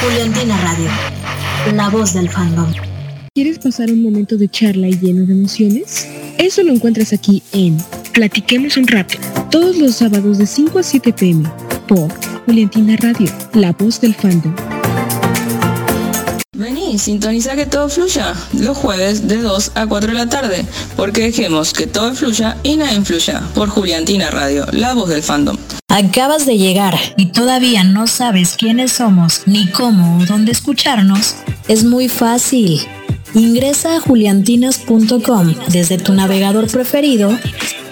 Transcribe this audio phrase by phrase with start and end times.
[0.00, 0.88] Juliantina Radio,
[1.74, 2.72] la voz del fandom.
[3.34, 6.06] ¿Quieres pasar un momento de charla y lleno de emociones?
[6.38, 7.76] Eso lo encuentras aquí en
[8.12, 9.18] Platiquemos un rato,
[9.50, 11.50] todos los sábados de 5 a 7 pm
[11.88, 12.08] por
[12.46, 14.54] Juliantina Radio, la voz del fandom.
[16.54, 20.64] Vení, sintoniza que todo fluya los jueves de 2 a 4 de la tarde,
[20.96, 25.56] porque dejemos que todo fluya y nada influya por Juliantina Radio, la voz del fandom.
[25.88, 31.34] Acabas de llegar y todavía no sabes quiénes somos, ni cómo o dónde escucharnos.
[31.66, 32.80] Es muy fácil.
[33.34, 37.36] Ingresa a juliantinas.com desde tu navegador preferido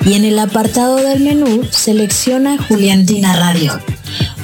[0.06, 3.73] y en el apartado del menú selecciona Juliantina Radio.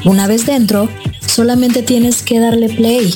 [0.04, 0.88] Una vez dentro,
[1.26, 3.14] solamente tienes que darle play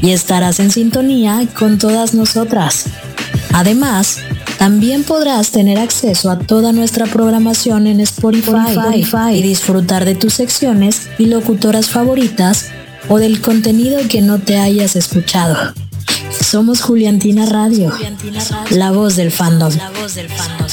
[0.00, 2.86] y estarás en sintonía con todas nosotras.
[3.52, 4.18] Además,
[4.58, 11.08] también podrás tener acceso a toda nuestra programación en Spotify, y disfrutar de tus secciones
[11.18, 12.66] y locutoras favoritas
[13.08, 15.56] o del contenido que no te hayas escuchado.
[16.30, 17.92] Somos Juliantina Radio,
[18.70, 19.74] la voz del fandom.
[19.76, 20.68] La voz del fandom.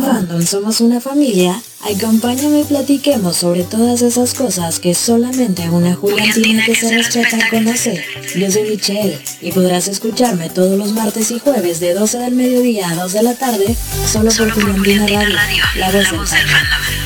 [0.00, 1.60] Fandom somos una familia.
[1.80, 8.04] Acompáñame y platiquemos sobre todas esas cosas que solamente una Juliantina que se respeta conoce.
[8.36, 12.90] Yo soy Michelle y podrás escucharme todos los martes y jueves de 12 del mediodía
[12.90, 17.00] a 2 de la tarde solo, por Juliantina Radio, la voz del fandom.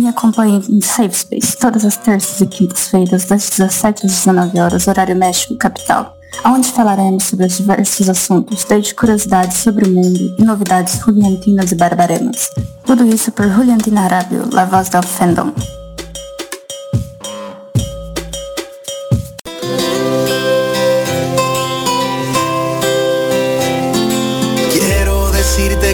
[0.00, 4.88] Me acompanhe em Safe Space todas as terças e quintas-feiras das 17 às 19 horas,
[4.88, 10.42] horário México Capital onde falaremos sobre os diversos assuntos, desde curiosidades sobre o mundo e
[10.42, 12.50] novidades juliantinas e barbaremas.
[12.84, 15.52] Tudo isso por Juliantina Arábio, la voz del fandom.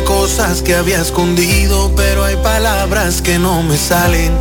[0.07, 4.33] Cosas que había escondido, pero hay palabras que no me salen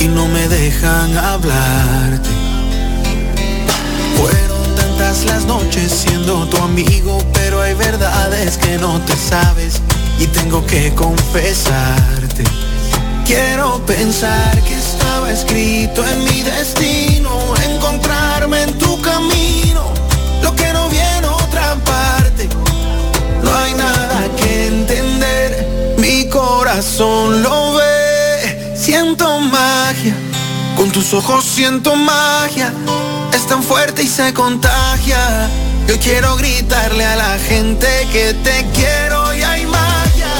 [0.00, 2.30] y no me dejan hablarte
[5.34, 9.80] las noches siendo tu amigo, pero hay verdades que no te sabes
[10.18, 12.44] y tengo que confesarte.
[13.24, 17.30] Quiero pensar que estaba escrito en mi destino,
[17.70, 19.82] encontrarme en tu camino,
[20.42, 22.46] lo que no viene otra parte.
[23.42, 30.14] No hay nada que entender, mi corazón lo ve, siento magia,
[30.76, 32.70] con tus ojos siento magia
[33.42, 35.48] es tan fuerte y se contagia.
[35.88, 40.32] Yo quiero gritarle a la gente que te quiero y hay magia.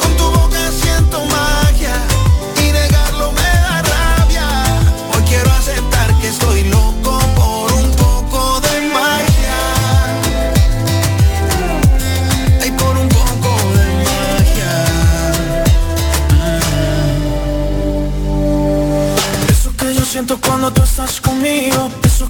[0.00, 1.96] Con tu boca siento magia
[2.58, 4.46] y negarlo me da rabia.
[5.14, 9.58] Hoy quiero aceptar que estoy loco por un poco de magia.
[12.62, 14.72] Hay por un poco de magia.
[19.48, 21.90] Eso que yo siento cuando tú estás conmigo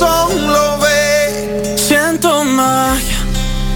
[0.00, 1.76] corazón ve.
[1.76, 3.18] Siento magia,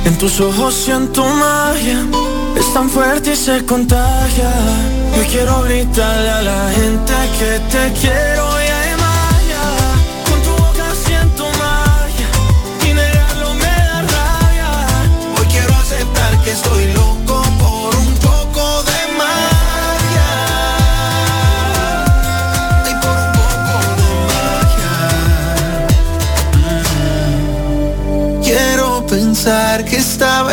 [0.04, 1.98] en tus ojos siento magia.
[2.56, 4.50] Es tan fuerte y se contagia.
[5.16, 8.83] Yo quiero gritarle a la gente que te quiero y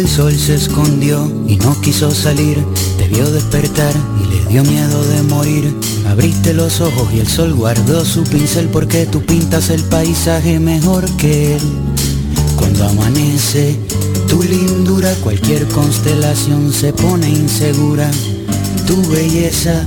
[0.00, 2.64] el sol se escondió y no quiso salir,
[2.96, 3.92] te vio despertar
[4.22, 5.74] y le dio miedo de morir.
[6.08, 11.04] Abriste los ojos y el sol guardó su pincel porque tú pintas el paisaje mejor
[11.16, 11.62] que él.
[12.56, 13.78] Cuando amanece,
[14.26, 18.10] tu lindura, cualquier constelación se pone insegura.
[18.86, 19.86] Tu belleza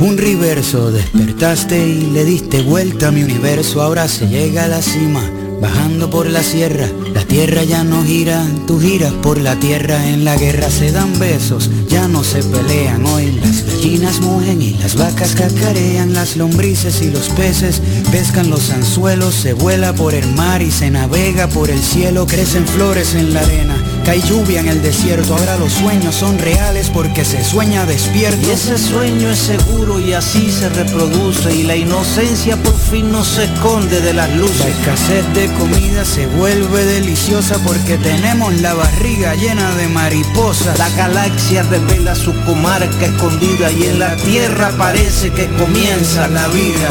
[0.00, 4.80] un reverso, despertaste y le diste vuelta a mi universo, ahora se llega a la
[4.80, 5.22] cima,
[5.60, 10.24] bajando por la sierra, la tierra ya no gira, tú giras por la tierra, en
[10.24, 13.04] la guerra se dan besos, ya no se pelean.
[13.06, 18.70] Hoy, las gallinas mugen y las vacas cacarean, las lombrices y los peces pescan los
[18.70, 23.34] anzuelos, se vuela por el mar y se navega por el cielo, crecen flores en
[23.34, 27.84] la arena hay lluvia en el desierto, ahora los sueños son reales porque se sueña
[27.84, 28.46] despierto.
[28.46, 33.22] Y ese sueño es seguro y así se reproduce y la inocencia por fin no
[33.22, 34.60] se esconde de las luces.
[34.60, 40.78] La escasez de comida se vuelve deliciosa porque tenemos la barriga llena de mariposas.
[40.78, 46.88] La galaxia revela su comarca escondida y en la tierra parece que comienza la vida.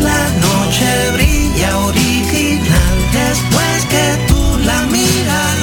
[0.00, 5.56] La noche brilla original después que tú la miras.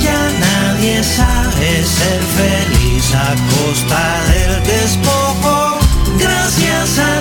[0.00, 5.78] Ya nadie sabe ser feliz a costa del despojo.
[6.18, 7.17] Gracias a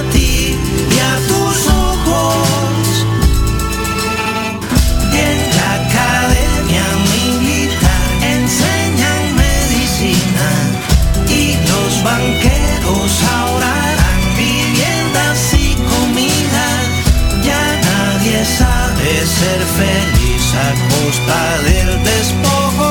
[19.40, 22.90] ser feliz a costa del despojo.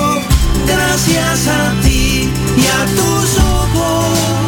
[0.67, 4.47] Gracias a ti y a tus ojos.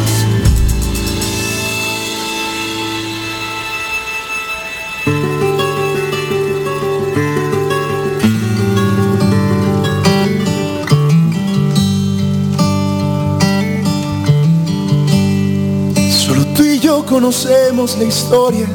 [16.11, 18.67] Solo tú y yo conocemos la historia,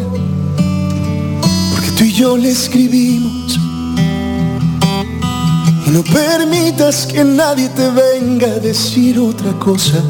[2.15, 3.59] yo la escribimos.
[5.87, 10.01] Y no permitas que nadie te venga a decir otra cosa,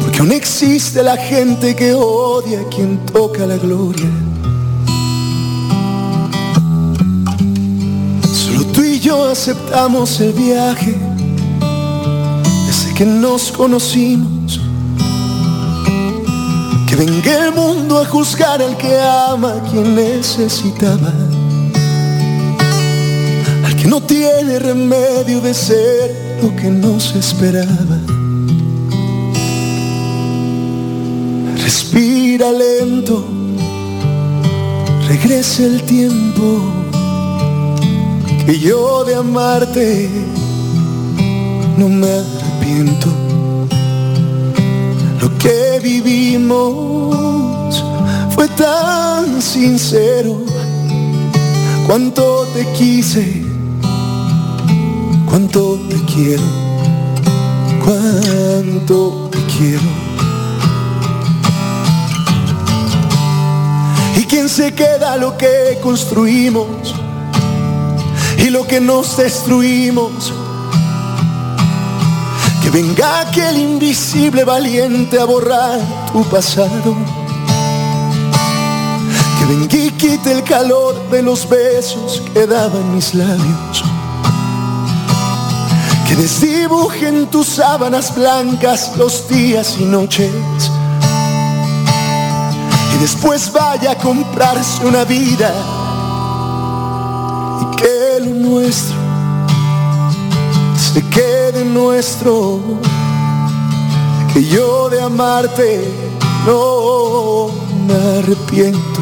[0.00, 4.10] porque aún existe la gente que odia a quien toca la gloria.
[8.32, 10.96] Solo tú y yo aceptamos el viaje
[12.66, 14.61] desde que nos conocimos.
[16.92, 21.10] Que venga el mundo a juzgar al que ama a quien necesitaba.
[23.64, 27.98] Al que no tiene remedio de ser lo que no se esperaba.
[31.62, 33.24] Respira lento,
[35.08, 36.60] regresa el tiempo
[38.44, 40.10] que yo de amarte
[41.78, 43.21] no me arrepiento.
[45.82, 47.82] Vivimos
[48.30, 50.38] fue tan sincero.
[51.86, 53.42] Cuánto te quise,
[55.28, 56.42] cuánto te quiero,
[57.84, 59.90] cuánto te quiero.
[64.16, 66.94] ¿Y quién se queda lo que construimos
[68.38, 70.32] y lo que nos destruimos?
[72.72, 75.78] Venga aquel invisible valiente a borrar
[76.10, 76.96] tu pasado.
[79.38, 83.84] Que venga y quite el calor de los besos que daban mis labios.
[86.08, 90.32] Que desdibuje en tus sábanas blancas los días y noches.
[92.94, 95.52] y después vaya a comprarse una vida
[97.60, 98.96] y que lo nuestro
[100.76, 101.31] se quede
[101.82, 102.60] nuestro,
[104.32, 105.80] que yo de amarte
[106.46, 107.48] no
[107.86, 109.00] me arrepiento.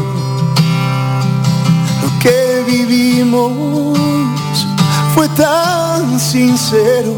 [2.02, 3.98] Lo que vivimos
[5.14, 7.12] fue tan sincero,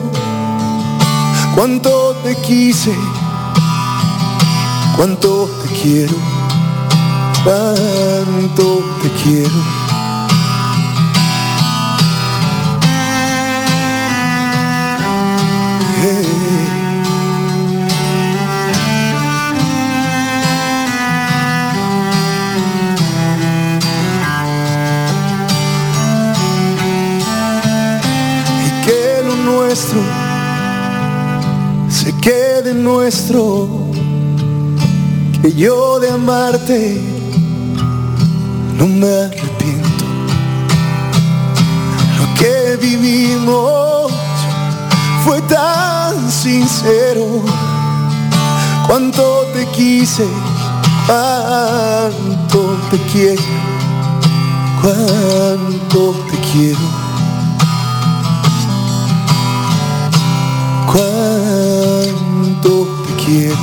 [1.54, 2.95] cuánto te quise,
[4.97, 6.16] cuánto te quiero,
[7.45, 9.82] cuánto te quiero.
[32.83, 33.69] Nuestro,
[35.41, 37.01] que yo de amarte
[38.77, 40.05] no me arrepiento.
[42.19, 44.12] Lo que vivimos
[45.25, 47.43] fue tan sincero.
[48.87, 50.27] Cuánto te quise,
[51.07, 53.43] cuánto te quiero,
[54.83, 57.03] cuánto te quiero.
[60.93, 61.72] Cuánto
[62.62, 63.57] te quiero.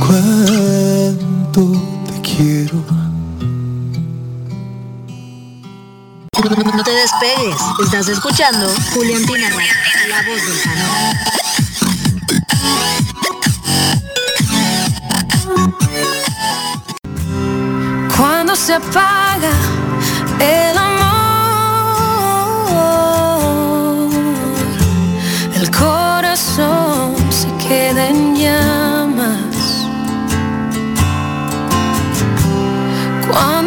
[0.00, 1.62] Cuánto
[2.06, 2.78] te quiero.
[6.74, 7.56] No te despegues.
[7.84, 9.72] Estás escuchando Juliantina Radio,
[10.08, 11.16] la voz del canal.
[18.16, 19.52] Cuando se apaga
[20.40, 20.71] el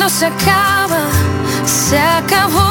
[0.07, 1.07] Se acaba,
[1.65, 2.61] se acabó.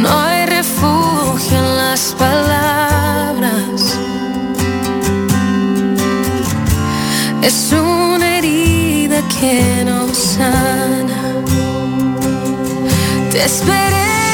[0.00, 3.98] No hay refugio en las palabras.
[7.42, 11.34] Es una herida que no sana.
[13.32, 14.27] Te esperé,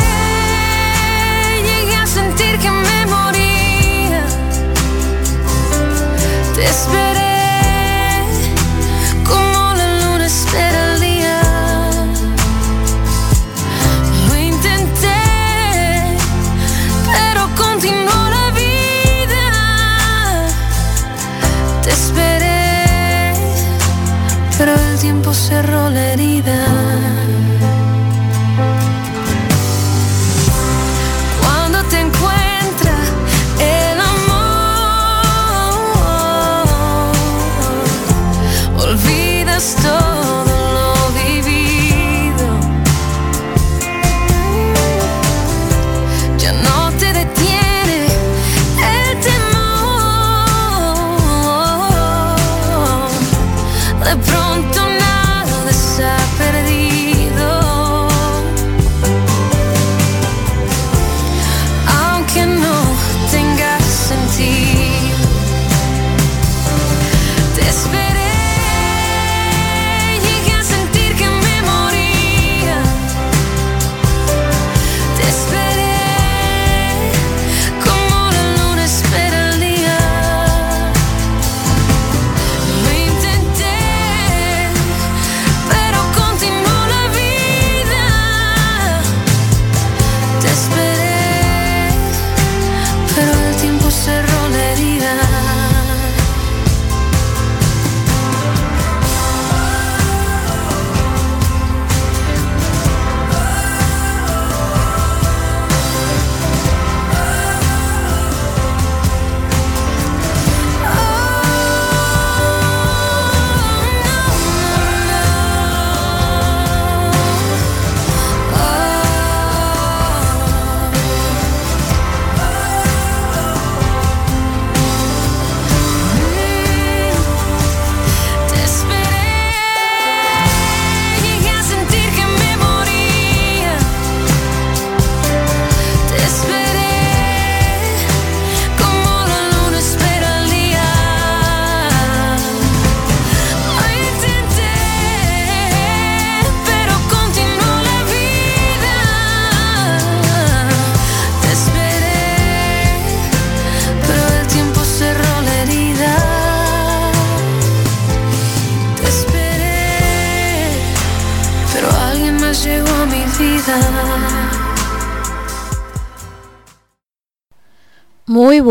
[25.05, 27.24] tiempo cerró la herida.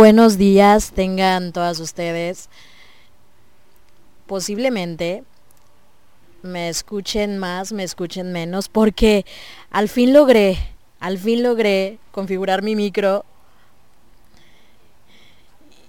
[0.03, 2.49] Buenos días tengan todas ustedes.
[4.27, 5.23] Posiblemente
[6.41, 9.25] me escuchen más, me escuchen menos, porque
[9.71, 10.57] al fin logré,
[10.99, 13.23] al fin logré configurar mi micro.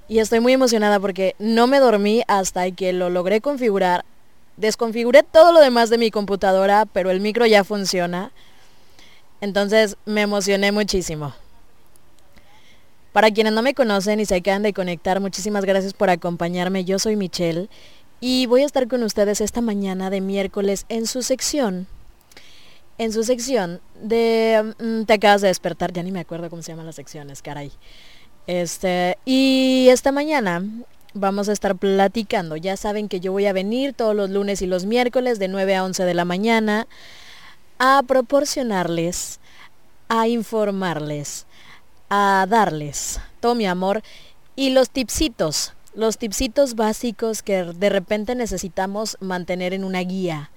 [0.07, 4.05] Y estoy muy emocionada porque no me dormí hasta que lo logré configurar.
[4.57, 8.31] Desconfiguré todo lo demás de mi computadora, pero el micro ya funciona.
[9.41, 11.35] Entonces me emocioné muchísimo.
[13.15, 16.85] Para quienes no me conocen y se acaban de conectar, muchísimas gracias por acompañarme.
[16.85, 17.69] Yo soy Michelle
[18.19, 21.87] y voy a estar con ustedes esta mañana de miércoles en su sección.
[22.99, 24.75] En su sección de...
[24.81, 27.71] Mm, te acabas de despertar, ya ni me acuerdo cómo se llaman las secciones, caray.
[28.49, 30.65] Este, y esta mañana
[31.13, 32.57] vamos a estar platicando.
[32.57, 35.77] Ya saben que yo voy a venir todos los lunes y los miércoles de 9
[35.77, 36.89] a 11 de la mañana
[37.79, 39.39] a proporcionarles,
[40.09, 41.47] a informarles,
[42.17, 44.05] a darles todo mi amor
[44.55, 50.53] y los tipsitos, los tipsitos básicos que de repente necesitamos mantener en una guía,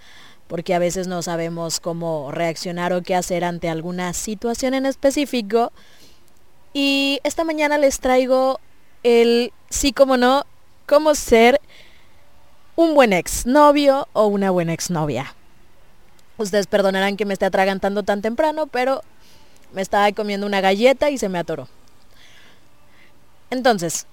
[0.47, 5.71] porque a veces no sabemos cómo reaccionar o qué hacer ante alguna situación en específico.
[6.73, 8.59] Y esta mañana les traigo
[9.01, 10.45] el sí como no,
[10.85, 11.59] cómo ser
[12.75, 15.33] un buen ex novio o una buena exnovia.
[16.37, 19.01] Ustedes perdonarán que me esté atragantando tan temprano, pero
[19.73, 21.67] me estaba comiendo una galleta y se me atoró.
[23.49, 24.05] Entonces,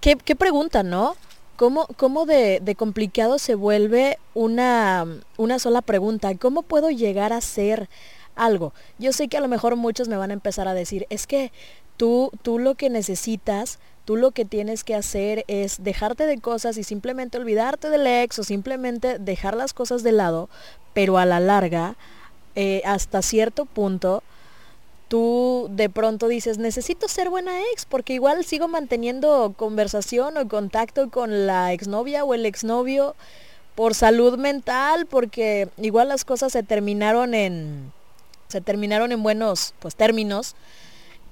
[0.00, 1.16] ¿qué, pregunta, no?
[1.56, 5.06] ¿Cómo, cómo de, de, complicado se vuelve una,
[5.36, 6.36] una sola pregunta?
[6.36, 7.88] ¿Cómo puedo llegar a ser
[8.36, 8.72] algo?
[8.98, 11.50] Yo sé que a lo mejor muchos me van a empezar a decir, es que
[11.96, 16.78] tú, tú lo que necesitas Tú lo que tienes que hacer es dejarte de cosas
[16.78, 20.48] y simplemente olvidarte del ex o simplemente dejar las cosas de lado,
[20.94, 21.94] pero a la larga,
[22.54, 24.22] eh, hasta cierto punto,
[25.08, 31.10] tú de pronto dices, necesito ser buena ex, porque igual sigo manteniendo conversación o contacto
[31.10, 33.16] con la exnovia o el exnovio
[33.74, 37.92] por salud mental, porque igual las cosas se terminaron en,
[38.48, 40.56] se terminaron en buenos pues, términos,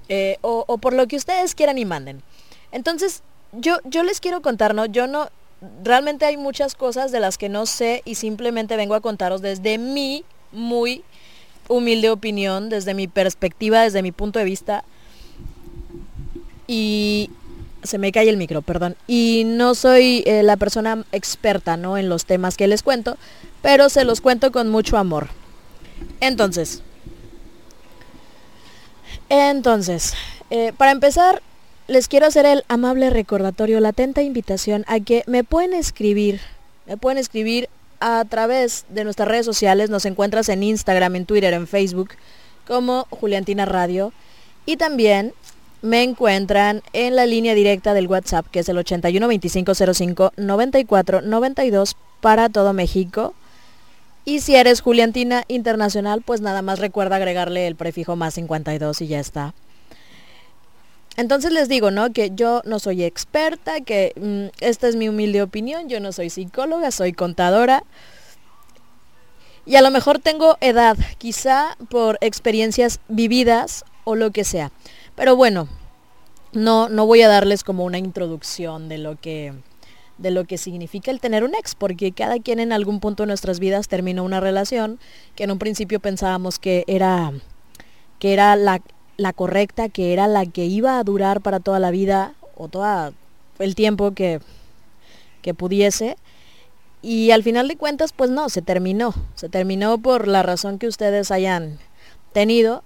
[0.09, 2.23] eh, o, por lo que ustedes quieran y manden.
[2.71, 4.85] Entonces, yo, yo les quiero contar, ¿no?
[4.85, 5.29] Yo no,
[5.83, 9.77] realmente hay muchas cosas de las que no sé y simplemente vengo a contaros desde
[9.77, 11.03] mi muy
[11.67, 14.83] humilde opinión, desde mi perspectiva, desde mi punto de vista.
[16.67, 17.29] Y
[17.83, 18.95] se me cae el micro, perdón.
[19.07, 21.97] Y no soy eh, la persona experta, ¿no?
[21.97, 23.17] En los temas que les cuento,
[23.61, 25.29] pero se los cuento con mucho amor.
[26.19, 26.81] Entonces,
[29.29, 30.13] entonces,
[30.49, 31.41] eh, para empezar,
[31.87, 36.41] les quiero hacer el amable recordatorio, la atenta invitación a que me pueden escribir,
[36.85, 41.53] me pueden escribir a través de nuestras redes sociales, nos encuentras en Instagram, en Twitter,
[41.53, 42.09] en Facebook,
[42.67, 44.13] como Juliantina Radio,
[44.65, 45.33] y también
[45.81, 51.95] me encuentran en la línea directa del WhatsApp, que es el 81 2505 94 92
[52.21, 53.33] para todo México.
[54.25, 59.07] Y si eres Juliantina Internacional, pues nada más recuerda agregarle el prefijo más 52 y
[59.07, 59.53] ya está.
[61.17, 62.13] Entonces les digo, ¿no?
[62.13, 66.29] Que yo no soy experta, que mm, esta es mi humilde opinión, yo no soy
[66.29, 67.83] psicóloga, soy contadora.
[69.65, 74.71] Y a lo mejor tengo edad, quizá por experiencias vividas o lo que sea.
[75.15, 75.67] Pero bueno,
[76.53, 79.53] no, no voy a darles como una introducción de lo que
[80.17, 83.27] de lo que significa el tener un ex, porque cada quien en algún punto de
[83.27, 84.99] nuestras vidas terminó una relación
[85.35, 87.33] que en un principio pensábamos que era
[88.17, 88.81] que era la,
[89.17, 93.13] la correcta, que era la que iba a durar para toda la vida o todo
[93.59, 94.39] el tiempo que,
[95.41, 96.17] que pudiese.
[97.01, 99.13] Y al final de cuentas, pues no, se terminó.
[99.35, 101.79] Se terminó por la razón que ustedes hayan
[102.33, 102.83] tenido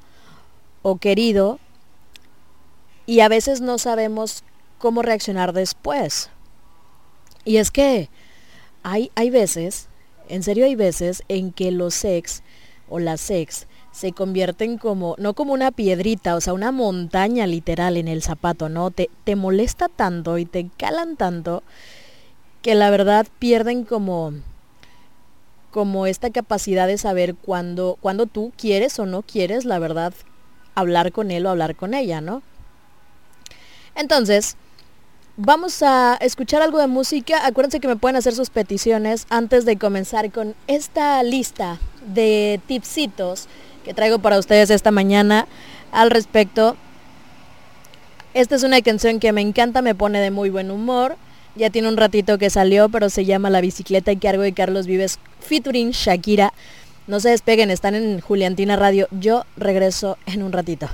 [0.81, 1.59] o querido.
[3.05, 4.43] Y a veces no sabemos
[4.77, 6.29] cómo reaccionar después.
[7.43, 8.09] Y es que
[8.83, 9.87] hay, hay veces,
[10.29, 12.43] en serio hay veces en que los ex
[12.89, 17.97] o las ex se convierten como, no como una piedrita, o sea, una montaña literal
[17.97, 18.91] en el zapato, ¿no?
[18.91, 21.63] Te, te molesta tanto y te calan tanto
[22.61, 24.33] que la verdad pierden como,
[25.71, 30.13] como esta capacidad de saber cuándo, cuando tú quieres o no quieres, la verdad,
[30.75, 32.41] hablar con él o hablar con ella, ¿no?
[33.95, 34.55] Entonces,
[35.37, 37.45] vamos a escuchar algo de música.
[37.45, 43.47] Acuérdense que me pueden hacer sus peticiones antes de comenzar con esta lista de tipsitos
[43.83, 45.47] que traigo para ustedes esta mañana
[45.91, 46.75] al respecto.
[48.33, 51.17] Esta es una canción que me encanta, me pone de muy buen humor.
[51.55, 54.87] Ya tiene un ratito que salió, pero se llama La bicicleta y cargo de Carlos
[54.87, 56.53] Vives featuring Shakira.
[57.07, 59.07] No se despeguen, están en Juliantina Radio.
[59.11, 60.87] Yo regreso en un ratito.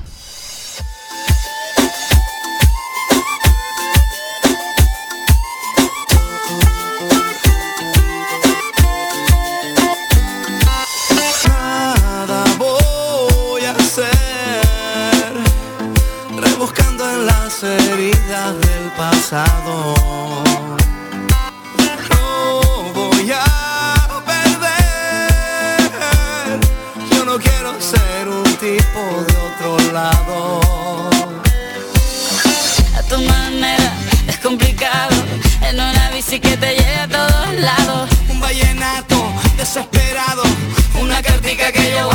[17.61, 19.93] Las heridas del pasado.
[22.09, 25.89] No voy a perder.
[27.11, 30.59] Yo no quiero ser un tipo de otro lado.
[32.95, 33.93] A tu manera
[34.27, 35.15] es complicado.
[35.61, 38.09] En una bici que te lleve a todos lados.
[38.29, 40.43] Un vallenato desesperado.
[41.01, 42.09] Una cartica que yo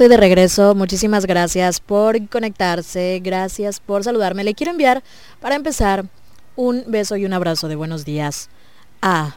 [0.00, 0.74] estoy de regreso.
[0.74, 3.20] Muchísimas gracias por conectarse.
[3.22, 4.44] Gracias por saludarme.
[4.44, 5.02] Le quiero enviar,
[5.40, 6.06] para empezar,
[6.56, 8.48] un beso y un abrazo de buenos días
[9.02, 9.36] a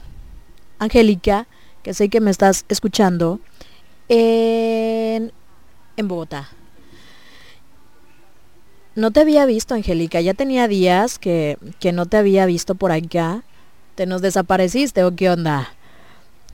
[0.79, 1.47] Angélica,
[1.81, 3.41] que sé que me estás escuchando,
[4.07, 5.33] en,
[5.97, 6.47] en Bogotá.
[8.95, 10.21] No te había visto, Angélica.
[10.21, 13.43] Ya tenía días que, que no te había visto por acá.
[13.95, 15.73] ¿Te nos desapareciste o qué onda?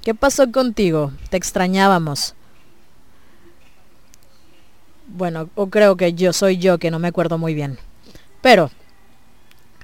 [0.02, 1.12] ¿Qué pasó contigo?
[1.30, 2.34] Te extrañábamos.
[5.12, 7.78] Bueno, o creo que yo soy yo que no me acuerdo muy bien.
[8.42, 8.70] Pero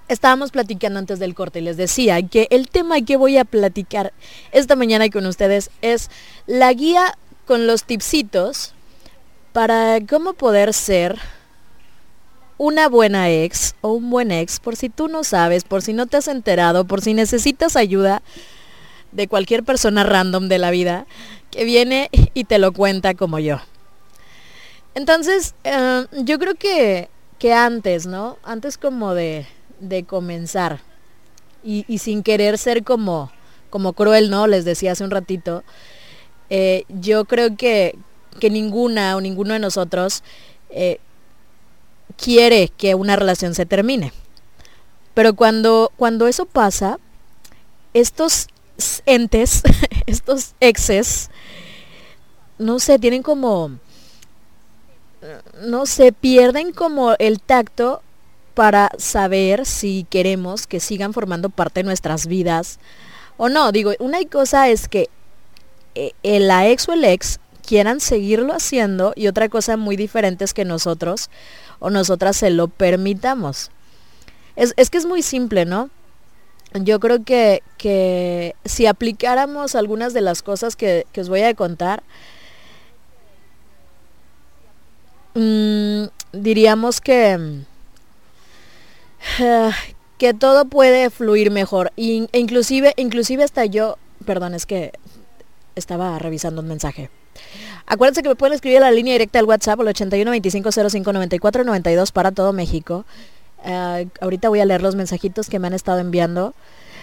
[0.08, 4.14] estábamos platicando antes del corte y les decía que el tema que voy a platicar
[4.52, 6.10] esta mañana con ustedes es
[6.46, 8.74] la guía con los tipsitos
[9.52, 11.18] para cómo poder ser
[12.58, 16.06] una buena ex o un buen ex, por si tú no sabes, por si no
[16.06, 18.22] te has enterado, por si necesitas ayuda
[19.12, 21.06] de cualquier persona random de la vida
[21.52, 23.60] que viene y te lo cuenta como yo.
[24.96, 28.38] Entonces, eh, yo creo que, que antes, ¿no?
[28.44, 29.46] Antes como de,
[29.80, 30.80] de comenzar
[31.64, 33.32] y, y sin querer ser como,
[33.70, 34.48] como cruel, ¿no?
[34.48, 35.64] Les decía hace un ratito,
[36.50, 37.98] eh, yo creo que,
[38.40, 40.24] que ninguna o ninguno de nosotros
[40.70, 41.00] eh,
[42.18, 44.14] quiere que una relación se termine.
[45.14, 47.00] Pero cuando, cuando eso pasa,
[47.94, 48.48] estos
[49.06, 49.64] entes,
[50.06, 51.30] estos exes,
[52.58, 53.80] no sé, tienen como
[55.62, 58.02] no sé, pierden como el tacto
[58.54, 62.80] para saber si queremos que sigan formando parte de nuestras vidas
[63.38, 63.72] o no.
[63.72, 65.10] Digo, una cosa es que
[65.96, 70.54] eh, la ex o el ex quieran seguirlo haciendo y otra cosa muy diferente es
[70.54, 71.30] que nosotros
[71.80, 73.72] o nosotras se lo permitamos.
[74.56, 75.90] Es, es que es muy simple, ¿no?
[76.74, 81.54] Yo creo que, que si aplicáramos algunas de las cosas que, que os voy a
[81.54, 82.04] contar,
[85.36, 87.62] mmm, diríamos que,
[90.18, 91.92] que todo puede fluir mejor.
[91.98, 94.94] E inclusive, inclusive hasta yo, perdón, es que
[95.76, 97.10] estaba revisando un mensaje.
[97.86, 101.14] Acuérdense que me pueden escribir a la línea directa del WhatsApp al 81 25 05
[101.14, 103.06] 94 92 para todo México.
[103.64, 106.54] Uh, ahorita voy a leer los mensajitos que me han estado enviando.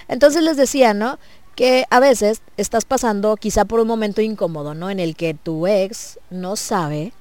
[0.08, 1.18] Entonces les decía, ¿no?
[1.54, 4.90] Que a veces estás pasando quizá por un momento incómodo, ¿no?
[4.90, 7.12] En el que tu ex no sabe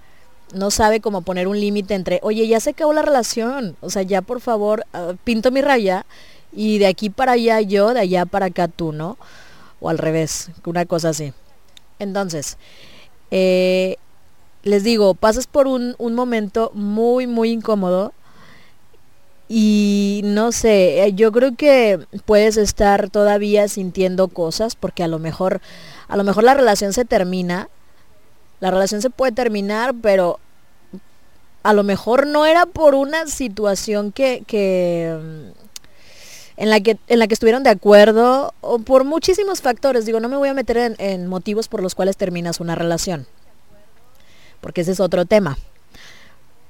[0.54, 4.02] no sabe cómo poner un límite entre, oye, ya se acabó la relación, o sea,
[4.02, 6.06] ya por favor, uh, pinto mi raya
[6.52, 9.18] y de aquí para allá yo, de allá para acá tú, ¿no?
[9.80, 11.34] O al revés, una cosa así.
[12.00, 12.58] Entonces,
[13.32, 13.98] eh,
[14.64, 18.14] les digo, pasas por un, un momento muy, muy incómodo
[19.48, 25.20] y no sé, eh, yo creo que puedes estar todavía sintiendo cosas porque a lo
[25.20, 25.62] mejor,
[26.08, 27.70] a lo mejor la relación se termina
[28.62, 30.40] la relación se puede terminar, pero
[31.64, 35.10] a lo mejor no era por una situación que, que
[36.58, 40.06] en la que en la que estuvieron de acuerdo o por muchísimos factores.
[40.06, 43.26] Digo, no me voy a meter en, motivos por los cuales terminas una relación,
[44.62, 45.58] porque ese es otro tema.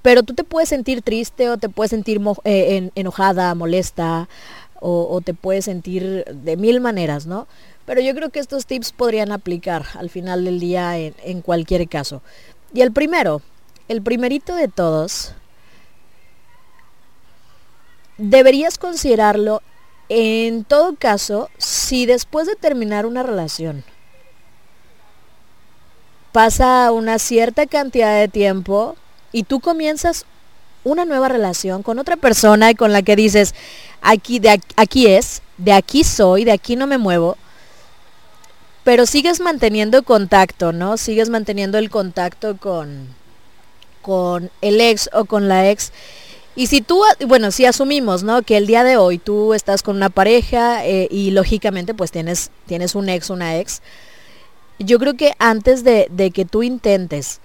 [0.01, 4.29] Pero tú te puedes sentir triste o te puedes sentir eh, en, enojada, molesta
[4.79, 7.47] o, o te puedes sentir de mil maneras, ¿no?
[7.85, 12.21] Pero yo creo que estos tips podrían aplicar al final del día en, cualquier caso.
[12.73, 13.41] Y el primero,
[13.87, 15.33] el primerito de todos,
[18.17, 19.61] deberías considerarlo
[20.09, 23.83] en todo caso si después de terminar una relación
[26.31, 28.95] pasa una cierta cantidad de tiempo
[29.31, 30.25] y tú comienzas
[30.83, 33.53] una nueva relación con otra persona y con la que dices,
[34.01, 37.37] aquí, de aquí, es, de aquí soy, de aquí no me muevo,
[38.83, 40.97] pero sigues manteniendo contacto, ¿no?
[40.97, 43.07] Sigues manteniendo el contacto con,
[44.01, 45.91] con el ex o con la ex.
[46.55, 48.41] Y si tú, bueno, si asumimos, ¿no?
[48.41, 52.51] Que el día de hoy tú estás con una pareja eh, y lógicamente pues tienes,
[52.65, 53.81] tienes un ex, una ex,
[54.79, 57.39] yo creo que antes de, de que tú intentes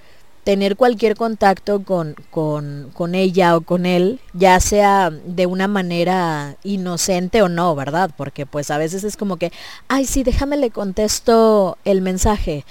[0.46, 7.42] tener cualquier contacto con, con, ella o con él, ya sea de una manera inocente
[7.42, 8.12] o no, ¿verdad?
[8.16, 9.50] Porque pues a veces es como que,
[9.88, 12.64] ay, sí, déjame le contesto el mensaje.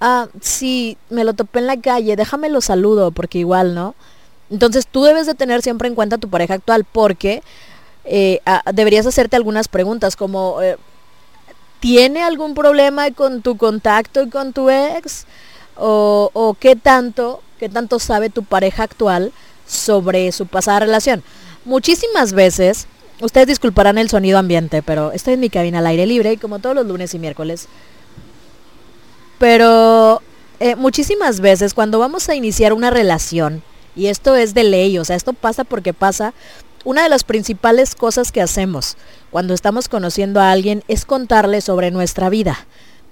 [0.00, 3.94] Ah, sí, me lo topé en la calle, déjame lo saludo, porque igual, ¿no?
[4.50, 7.42] Entonces tú debes de tener siempre en cuenta tu pareja actual, porque
[8.06, 8.40] eh,
[8.72, 10.78] deberías hacerte algunas preguntas como, eh,
[11.80, 15.26] ¿tiene algún problema con tu contacto con tu ex?
[15.80, 19.32] O, qué tanto, qué tanto sabe tu pareja actual
[19.66, 21.22] sobre su pasada relación.
[21.64, 22.86] Muchísimas veces,
[23.20, 26.74] ustedes disculparán el sonido ambiente, pero estoy en mi cabina al aire libre, como todos
[26.74, 27.68] los lunes y miércoles.
[29.38, 30.22] Pero
[30.58, 33.62] eh, muchísimas veces cuando vamos a iniciar una relación,
[33.96, 36.34] y esto es de ley, o sea, esto pasa porque pasa,
[36.84, 38.96] una de las principales cosas que hacemos
[39.30, 42.66] cuando estamos conociendo a alguien es contarle sobre nuestra vida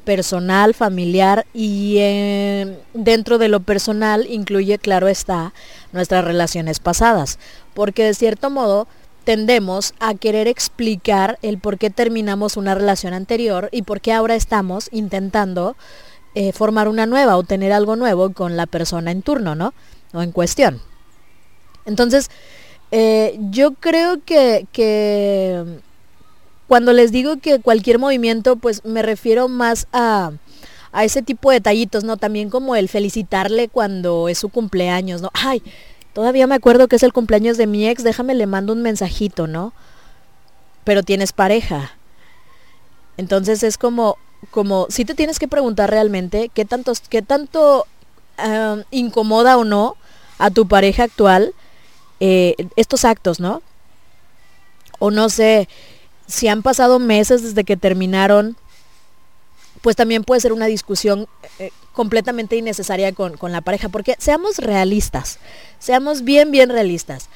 [0.09, 5.53] personal, familiar y eh, dentro de lo personal incluye, claro está,
[5.93, 7.39] nuestras relaciones pasadas,
[7.75, 8.89] porque de cierto modo
[9.25, 14.35] tendemos a querer explicar el por qué terminamos una relación anterior y por qué ahora
[14.35, 15.77] estamos intentando
[16.35, 19.75] eh, formar una nueva o tener algo nuevo con la persona en turno, ¿no?
[20.15, 20.81] O en cuestión.
[21.85, 22.31] Entonces,
[22.93, 25.83] eh, yo creo que, que
[26.69, 30.33] cuando les digo que cualquier movimiento, pues me refiero más a,
[30.93, 32.19] a ese tipo de detallitos, ¿no?
[32.19, 35.31] También como el felicitarle cuando es su cumpleaños, ¿no?
[35.33, 35.63] Ay,
[36.13, 39.47] todavía me acuerdo que es el cumpleaños de mi ex, déjame le mando un mensajito,
[39.47, 39.73] ¿no?
[40.85, 41.93] Pero tienes pareja.
[43.17, 44.19] Entonces es como,
[44.51, 47.87] como, si te tienes que preguntar realmente qué tanto, qué tanto
[48.91, 49.97] incomoda o no
[50.39, 51.55] a tu pareja actual
[52.21, 53.63] eh, estos actos, ¿no?
[54.99, 55.69] O no sé,
[56.29, 58.57] si han pasado meses desde que terminaron,
[59.81, 61.27] pues también puede ser una discusión
[61.59, 65.39] eh, completamente innecesaria con, con, la pareja, porque seamos realistas,
[65.79, 67.29] seamos bien, bien realistas.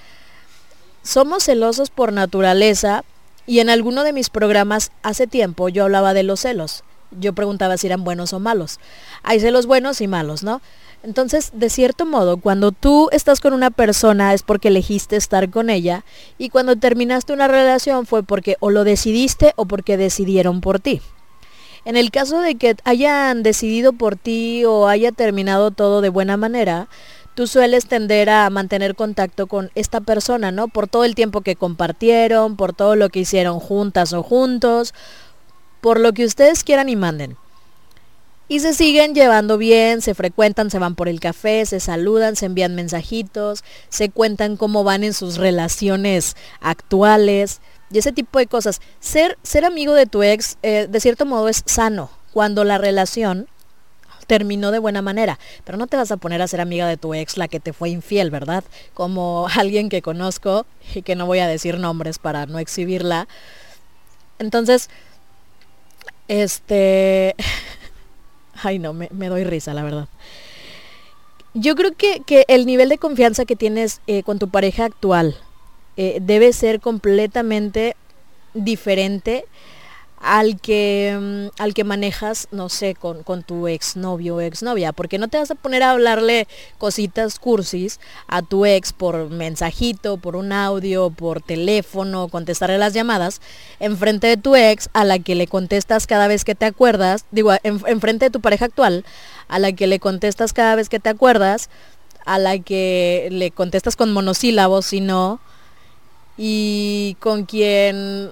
[1.03, 3.05] Somos celosos por naturaleza
[3.47, 6.85] y en alguno de mis programas hace tiempo yo hablaba de los celos.
[7.11, 8.79] Yo preguntaba si eran buenos o malos.
[9.23, 10.63] Hay celos buenos y malos, ¿no?
[11.03, 15.69] Entonces, de cierto modo, cuando tú estás con una persona es porque elegiste estar con
[15.69, 16.05] ella
[16.39, 21.01] y cuando terminaste una relación fue porque o lo decidiste o porque decidieron por ti.
[21.85, 26.37] En el caso de que hayan decidido por ti o haya terminado todo de buena
[26.37, 26.89] manera,
[27.35, 30.69] tú sueles tender a mantener contacto con esta persona, ¿no?
[30.69, 34.95] Por todo el tiempo que compartieron, por todo lo que hicieron juntas o juntos,
[35.81, 37.37] por lo que ustedes quieran y manden.
[38.49, 42.47] Y se siguen llevando bien, se frecuentan, se van por el café, se saludan, se
[42.47, 48.81] envían mensajitos, se cuentan cómo van en sus relaciones actuales y ese tipo de cosas.
[49.01, 53.49] Ser, ser amigo de tu ex, eh, de cierto modo, es sano cuando la relación
[54.27, 55.39] terminó de buena manera.
[55.65, 57.73] Pero no te vas a poner a ser amiga de tu ex, la que te
[57.73, 58.65] fue infiel, ¿verdad?
[58.95, 63.29] Como alguien que conozco y que no voy a decir nombres para no exhibirla.
[64.39, 64.89] Entonces,
[66.29, 67.37] este...
[68.63, 70.09] Ay, no, me, doy risa, la verdad.
[71.55, 75.37] Yo creo que, que el nivel de confianza que tienes eh, con tu pareja actual
[75.97, 77.97] eh, debe ser completamente
[78.55, 79.45] diferente
[80.23, 85.19] al que, mm, al que manejas, no sé, con, con tu exnovio o exnovia, porque
[85.19, 86.47] no te vas a poner a hablarle
[86.79, 93.41] cositas cursis a tu ex por mensajito, por un audio, por teléfono, contestarle las llamadas,
[93.81, 97.53] enfrente de tu ex a la que le contestas cada vez que te acuerdas, digo,
[97.65, 99.05] enfrente de tu pareja actual,
[99.49, 101.69] a la que le contestas cada vez que te acuerdas,
[102.25, 105.41] a la que le contestas con monosílabos, si no,
[106.37, 108.31] y con quien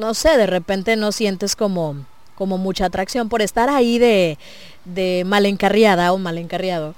[0.00, 1.94] no sé, de repente no sientes como,
[2.34, 4.38] como mucha atracción por estar ahí de,
[4.84, 6.94] de mal encarriada o mal encarriado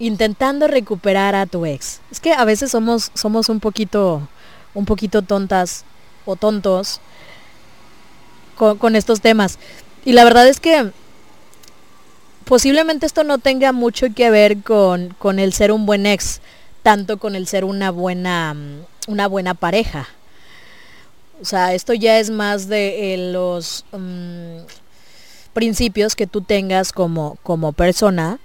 [0.00, 2.00] intentando recuperar a tu ex.
[2.10, 4.26] Es que a veces somos, somos un poquito,
[4.74, 5.84] un poquito tontas
[6.24, 7.00] o tontos
[8.56, 9.58] con, con, estos temas.
[10.04, 10.90] Y la verdad es que
[12.46, 16.40] posiblemente esto no tenga mucho que ver con, con el ser un buen ex,
[16.82, 18.56] tanto con el ser una buena,
[19.06, 20.08] una buena pareja.
[21.40, 24.58] O sea, esto ya es más de eh, los um,
[25.52, 28.38] principios que tú tengas como, como persona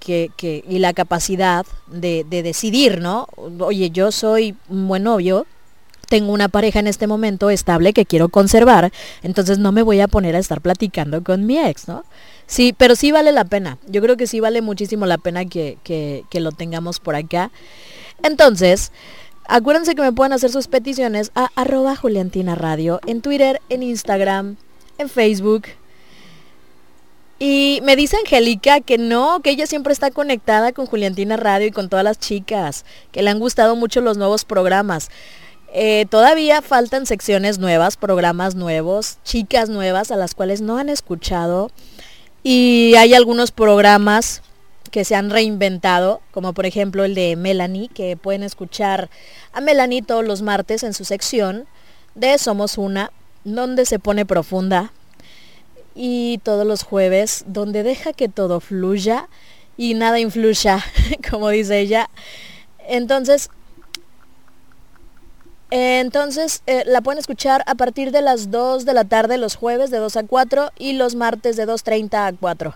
[0.00, 3.28] que, que, y la capacidad de, de decidir, ¿no?
[3.60, 5.46] Oye, yo soy un buen novio,
[6.08, 10.08] tengo una pareja en este momento estable que quiero conservar, entonces no me voy a
[10.08, 12.04] poner a estar platicando con mi ex, ¿no?
[12.46, 13.78] Sí, pero sí vale la pena.
[13.88, 17.50] Yo creo que sí vale muchísimo la pena que, que, que lo tengamos por acá.
[18.22, 18.92] Entonces,
[19.48, 24.56] Acuérdense que me pueden hacer sus peticiones a arroba Juliantina Radio en Twitter, en Instagram,
[24.98, 25.64] en Facebook.
[27.38, 31.70] Y me dice Angélica que no, que ella siempre está conectada con Juliantina Radio y
[31.70, 35.10] con todas las chicas, que le han gustado mucho los nuevos programas.
[35.72, 41.70] Eh, todavía faltan secciones nuevas, programas nuevos, chicas nuevas a las cuales no han escuchado.
[42.42, 44.40] Y hay algunos programas
[44.96, 49.10] que se han reinventado, como por ejemplo el de Melanie, que pueden escuchar
[49.52, 51.66] a Melanie todos los martes en su sección
[52.14, 53.12] de Somos Una,
[53.44, 54.94] donde se pone profunda,
[55.94, 59.28] y todos los jueves, donde deja que todo fluya
[59.76, 60.82] y nada influya,
[61.30, 62.08] como dice ella.
[62.88, 63.50] Entonces,
[65.70, 69.90] entonces eh, la pueden escuchar a partir de las 2 de la tarde los jueves
[69.90, 72.74] de 2 a 4 y los martes de 2.30 a 4.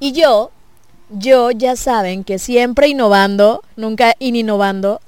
[0.00, 0.50] Y yo
[1.12, 5.00] yo ya saben que siempre innovando, nunca innovando.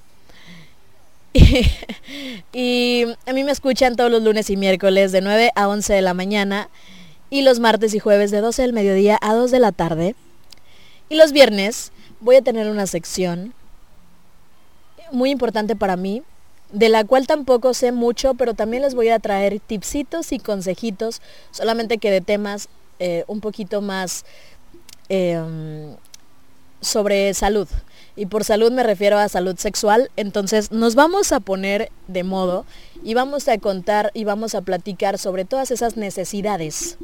[2.52, 6.02] y a mí me escuchan todos los lunes y miércoles de 9 a 11 de
[6.02, 6.68] la mañana
[7.30, 10.14] y los martes y jueves de 12 del mediodía a 2 de la tarde.
[11.08, 13.54] Y los viernes voy a tener una sección
[15.10, 16.22] muy importante para mí,
[16.72, 21.20] de la cual tampoco sé mucho, pero también les voy a traer tipsitos y consejitos,
[21.50, 22.68] solamente que de temas
[23.00, 24.24] eh, un poquito más
[25.08, 25.96] Em,
[26.80, 27.68] sobre salud.
[28.16, 30.10] Y por salud me refiero a salud sexual.
[30.16, 32.64] Entonces nos vamos a poner de modo
[33.02, 36.98] y vamos a contar y vamos a platicar sobre todas esas necesidades.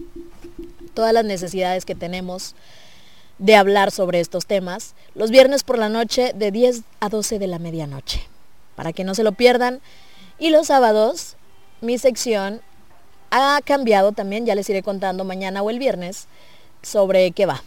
[0.94, 2.54] Todas las necesidades que tenemos
[3.38, 4.94] de hablar sobre estos temas.
[5.14, 8.22] Los viernes por la noche de 10 a 12 de la medianoche.
[8.76, 9.80] Para que no se lo pierdan.
[10.38, 11.36] Y los sábados,
[11.80, 12.60] mi sección
[13.30, 16.26] ha cambiado también, ya les iré contando mañana o el viernes,
[16.82, 17.62] sobre qué va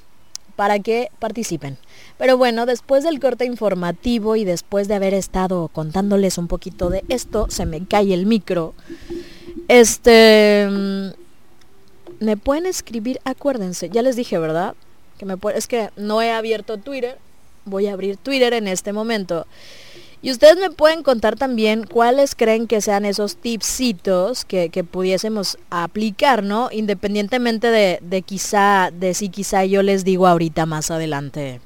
[0.56, 1.78] para que participen.
[2.18, 7.04] Pero bueno, después del corte informativo y después de haber estado contándoles un poquito de
[7.10, 8.74] esto, se me cae el micro.
[9.68, 11.10] Este mm,
[12.20, 14.76] me pueden escribir, acuérdense, ya les dije, ¿verdad?
[15.18, 17.18] Que me es que no he abierto Twitter.
[17.66, 19.48] Voy a abrir Twitter en este momento.
[20.24, 26.44] Y ustedes me pueden contar también cuáles creen que sean esos tipsitos que, pudiésemos aplicar,
[26.44, 26.70] ¿no?
[26.72, 31.60] Independientemente de, de quizá, de si quizá yo les digo ahorita más adelante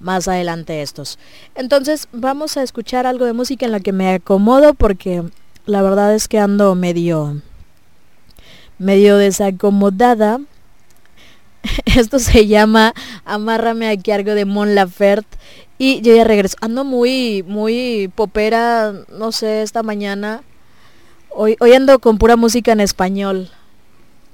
[0.00, 1.18] más adelante estos.
[1.54, 5.24] Entonces vamos a escuchar algo de música en la que me acomodo porque
[5.66, 7.42] la verdad es que ando medio
[8.78, 10.40] medio desacomodada.
[11.84, 12.94] Esto se llama
[13.24, 15.36] Amárrame aquí algo de Mon Laferte
[15.78, 16.56] y yo ya regreso.
[16.60, 20.42] Ando muy muy popera, no sé, esta mañana.
[21.30, 23.50] Hoy hoy ando con pura música en español.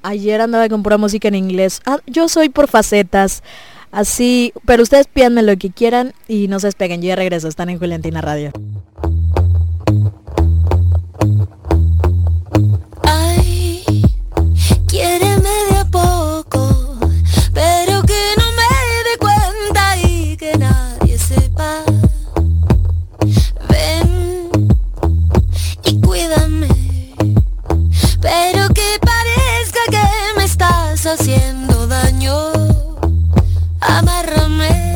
[0.03, 1.81] Ayer andaba con pura música en inglés.
[1.87, 3.43] Ah, yo soy por facetas.
[3.93, 7.01] Así, pero ustedes pídanme lo que quieran y no se despeguen.
[7.01, 7.47] Yo ya regreso.
[7.47, 8.51] Están en Juliantina Radio.
[31.07, 32.35] Haciendo daño.
[33.81, 34.94] Amárrame.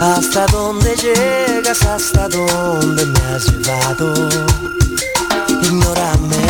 [0.00, 4.12] Hasta dónde llegas, hasta dónde me has llevado.
[5.62, 6.47] Ignórame,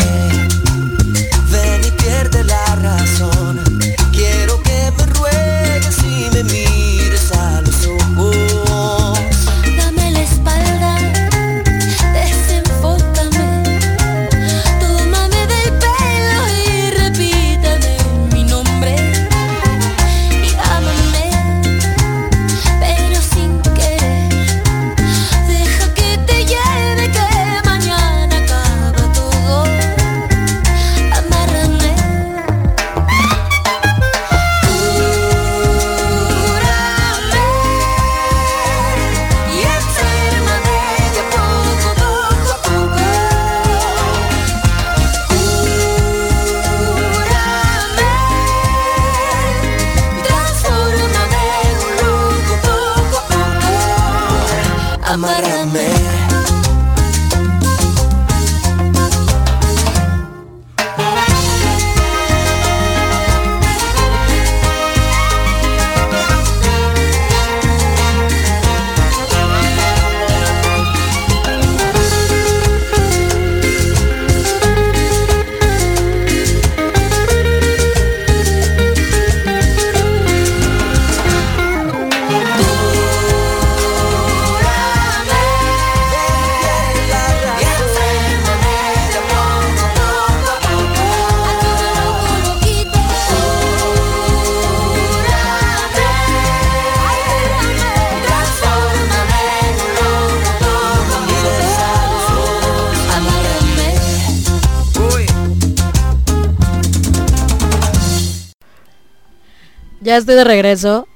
[110.19, 111.07] estoy de regreso.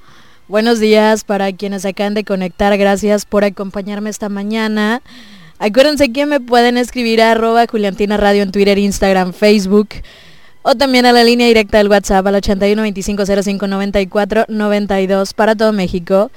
[0.48, 2.76] Buenos días para quienes acaban de conectar.
[2.78, 5.02] Gracias por acompañarme esta mañana.
[5.60, 9.90] Acuérdense que me pueden escribir a arroba Juliantina Radio en Twitter, Instagram, Facebook.
[10.62, 15.56] O también a la línea directa del WhatsApp al 81 25 05 94 92 para
[15.56, 16.32] todo México.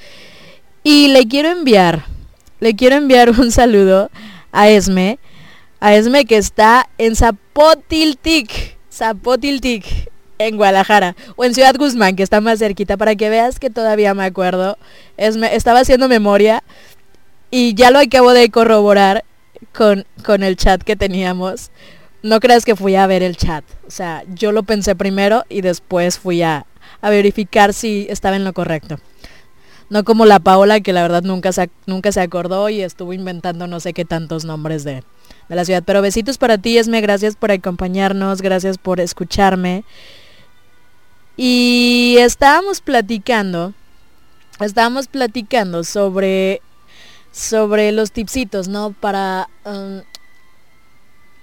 [0.83, 2.05] Y le quiero enviar,
[2.59, 4.11] le quiero enviar un saludo
[4.51, 5.21] a Esme.
[5.79, 8.77] A Esme que está en Zapotiltic.
[8.91, 13.71] Zapotiltic en Guadalajara o en Ciudad Guzmán, que está más cerquita, para que veas que
[13.71, 14.79] todavía me acuerdo.
[15.17, 16.63] Es, me- estaba haciendo memoria
[17.51, 19.25] y ya lo acabo de corroborar
[19.73, 21.71] con, con el chat que teníamos.
[22.23, 23.65] No creas que fui a ver el chat.
[23.87, 26.67] O sea, yo lo pensé primero y después fui a,
[27.01, 28.97] a verificar si estaba en lo correcto.
[29.89, 33.69] No como la Paola que la verdad nunca se, nunca se acordó y estuvo inventando
[33.69, 35.05] no sé qué tantos nombres de,
[35.49, 35.85] de la ciudad.
[35.87, 39.85] Pero besitos para ti, Esme, gracias por acompañarnos, gracias por escucharme.
[41.37, 43.75] Y estábamos platicando,
[44.61, 46.63] estábamos platicando sobre,
[47.31, 48.93] sobre los tipsitos, ¿no?
[48.93, 50.01] Para um,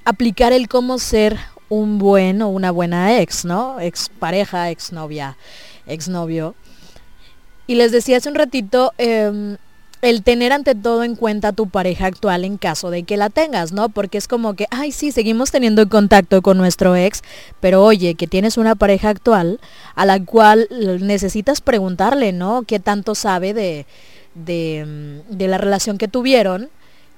[0.03, 1.37] aplicar el cómo ser
[1.69, 3.79] un buen o una buena ex, ¿no?
[3.79, 5.37] Ex pareja, ex novia,
[5.85, 6.55] ex novio.
[7.67, 9.57] Y les decía hace un ratito, em,
[10.03, 13.29] el tener ante todo en cuenta a tu pareja actual en caso de que la
[13.29, 13.87] tengas, ¿no?
[13.89, 17.21] Porque es como que, ay, sí, seguimos teniendo contacto con nuestro ex,
[17.61, 19.61] pero oye, que tienes una pareja actual
[19.95, 20.67] a la cual
[20.99, 22.63] necesitas preguntarle, ¿no?
[22.63, 23.85] ¿Qué tanto sabe de,
[24.35, 26.69] de, mm, de la relación que tuvieron?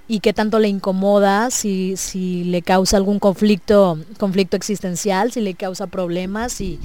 [0.07, 5.55] Y qué tanto le incomoda, si, si le causa algún conflicto, conflicto existencial, si le
[5.55, 6.79] causa problemas, si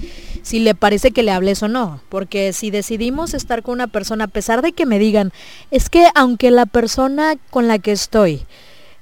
[0.53, 2.01] le parece que le hables o no.
[2.09, 5.33] Porque si decidimos estar con una persona, a pesar de que me digan,
[5.71, 8.43] es que aunque la persona con la que estoy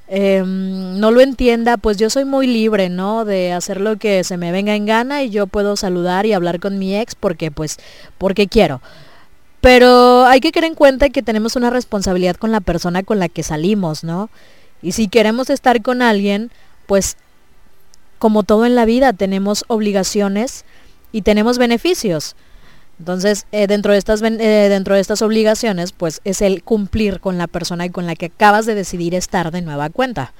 [0.08, 3.24] em, no lo entienda, pues yo soy muy libre, ¿no?
[3.24, 6.58] De hacer lo que se me venga en gana y yo puedo saludar y hablar
[6.58, 7.76] con mi ex porque, pues,
[8.18, 8.80] porque quiero.
[9.60, 13.28] Pero hay que tener en cuenta que tenemos una responsabilidad con la persona con la
[13.28, 14.30] que salimos, ¿no?
[14.82, 16.50] Y si queremos estar con alguien,
[16.86, 17.16] pues
[18.18, 20.64] como todo en la vida, tenemos obligaciones
[21.12, 22.36] y tenemos beneficios.
[22.98, 27.38] Entonces, eh, dentro, de estas, eh, dentro de estas obligaciones, pues es el cumplir con
[27.38, 30.32] la persona con la que acabas de decidir estar de nueva cuenta.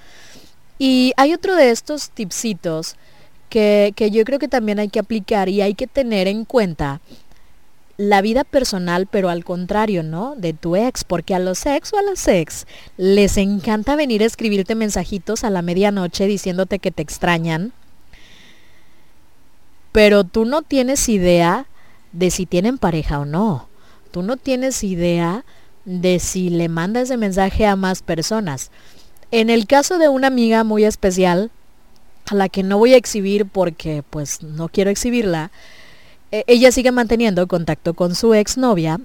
[0.79, 2.97] Y hay otro de estos tipsitos
[3.49, 7.01] que, que yo creo que también hay que aplicar y hay que tener en cuenta
[7.99, 10.37] la vida personal, pero al contrario, ¿no?
[10.37, 14.27] De tu ex, porque a los ex o a las ex les encanta venir a
[14.27, 17.73] escribirte mensajitos a la medianoche diciéndote que te extrañan,
[19.91, 21.67] pero tú no tienes idea
[22.13, 23.69] de si tienen pareja o no.
[24.13, 25.45] Tú no tienes idea
[25.85, 28.71] de si le manda ese mensaje a más personas.
[29.33, 31.51] En el caso de una amiga muy especial,
[32.27, 35.51] a la que no voy a exhibir porque pues no quiero exhibirla,
[36.31, 39.01] e-, ella sigue manteniendo contacto con su exnovia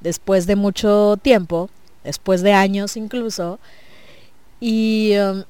[0.00, 1.70] después de mucho tiempo,
[2.04, 3.58] después de años incluso,
[4.60, 5.44] y um,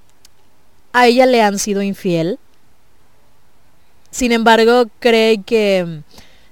[0.93, 2.39] a ella le han sido infiel.
[4.11, 6.03] Sin embargo, cree que um,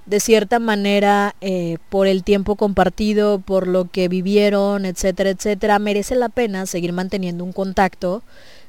[0.05, 6.15] de cierta manera, eh, por el tiempo compartido, por lo que vivieron, etcétera, etcétera, merece
[6.15, 8.23] la pena seguir manteniendo un contacto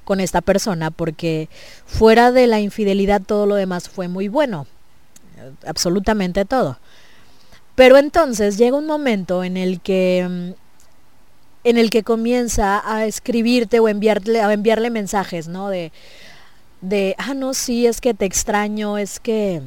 [0.05, 1.49] con esta persona, porque
[1.87, 4.67] fuera de la infidelidad todo lo demás fue muy bueno
[5.67, 6.79] absolutamente todo.
[7.75, 10.69] Pero entonces llega un momento en el que mm,
[11.65, 15.69] en el que comienza a escribirte o enviarle, a enviarle mensajes, ¿no?
[15.69, 15.93] De,
[16.81, 19.63] de, ah, no, sí, es que te extraño, es que,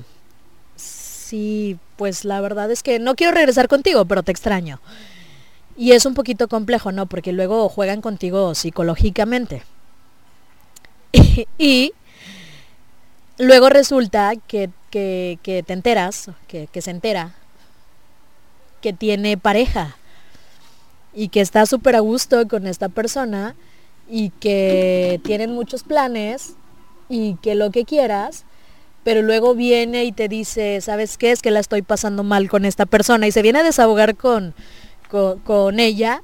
[0.75, 4.79] sí, pues la verdad es que no quiero regresar contigo, pero te extraño.
[5.77, 7.05] Y es un poquito complejo, ¿no?
[7.05, 9.63] Porque luego juegan contigo psicológicamente.
[11.57, 11.93] y
[13.37, 17.33] luego resulta que que, te enteras, que, que se entera,
[18.81, 19.95] que tiene pareja
[21.13, 23.55] y que está súper a gusto con esta persona
[24.09, 26.53] y que tienen muchos planes
[27.09, 28.45] y que lo que quieras,
[29.03, 31.31] pero luego viene y te dice, ¿sabes qué?
[31.31, 34.53] Es que la estoy pasando mal con esta persona y se viene a desahogar con,
[35.09, 36.21] con, ella.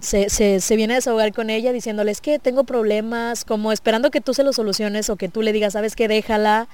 [0.00, 4.32] Se, se, viene a desahogar con ella diciéndoles que tengo problemas, como esperando que tú
[4.32, 6.08] se lo soluciones o que tú le digas, sabes qué?
[6.08, 6.68] déjala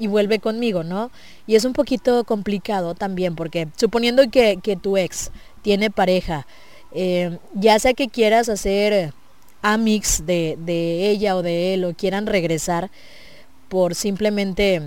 [0.00, 1.12] y vuelve conmigo, ¿no?
[1.46, 5.30] Y es un poquito complicado también, porque suponiendo que, tu ex
[5.62, 6.46] tiene pareja,
[6.92, 9.12] eh, ya sea que quieras hacer
[9.62, 12.90] amix de, de ella o de él o quieran regresar
[13.68, 14.80] por simplemente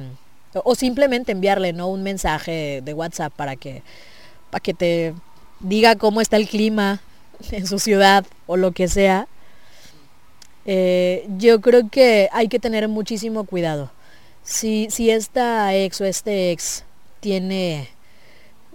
[0.54, 3.84] o simplemente enviarle no un mensaje de WhatsApp para que
[4.50, 5.14] para que te
[5.60, 7.02] diga cómo está el clima
[7.52, 9.28] en su ciudad o lo que sea
[10.66, 13.92] eh, yo creo que hay que tener muchísimo cuidado
[14.44, 16.84] si, si esta ex o este ex
[17.20, 17.90] tiene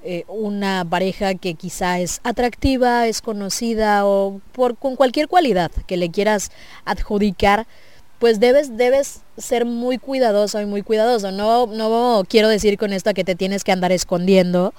[0.04, 5.96] eh, una pareja que quizá es atractiva, es conocida o por, con cualquier cualidad que
[5.96, 6.50] le quieras
[6.84, 7.66] adjudicar,
[8.18, 11.30] pues debes, debes ser muy cuidadoso y muy cuidadoso.
[11.30, 14.72] No, no quiero decir con esto que te tienes que andar escondiendo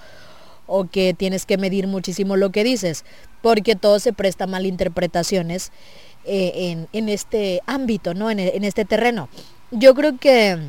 [0.67, 3.05] o que tienes que medir muchísimo lo que dices,
[3.41, 5.71] porque todo se presta malinterpretaciones
[6.25, 8.29] eh, en, en, este ámbito, ¿no?
[8.29, 9.29] En, en este terreno.
[9.71, 10.59] Yo creo que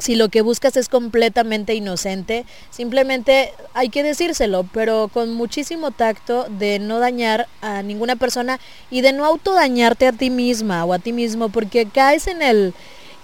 [0.00, 6.46] si lo que buscas es completamente inocente, simplemente hay que decírselo, pero con muchísimo tacto
[6.48, 8.58] de no dañar a ninguna persona
[8.90, 12.74] y de no autodañarte a ti misma o a ti mismo, porque caes en el,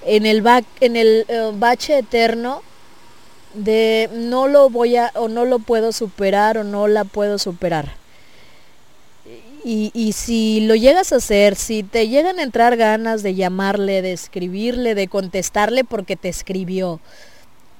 [0.04, 0.46] en el,
[0.80, 2.62] en el eh, bache eterno
[3.54, 7.94] de no lo voy a o no lo puedo superar o no la puedo superar.
[9.68, 14.12] Y, si lo llegas a hacer, si te llegan a entrar ganas de llamarle, de
[14.12, 17.00] escribirle, de contestarle porque te escribió,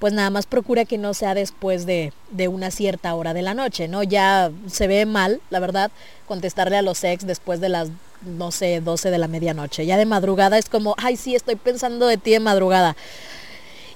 [0.01, 3.55] pues nada más procura que no sea después de, de, una cierta hora de la
[3.55, 4.03] noche, ¿no?
[4.03, 5.93] Ya se ve mal, la verdad,
[6.27, 7.91] contestarle a los ex después de las,
[8.25, 9.87] no sé, 12 de la medianoche.
[9.87, 12.97] Ya de madrugada es como, ay, sí, estoy pensando de ti de madrugada.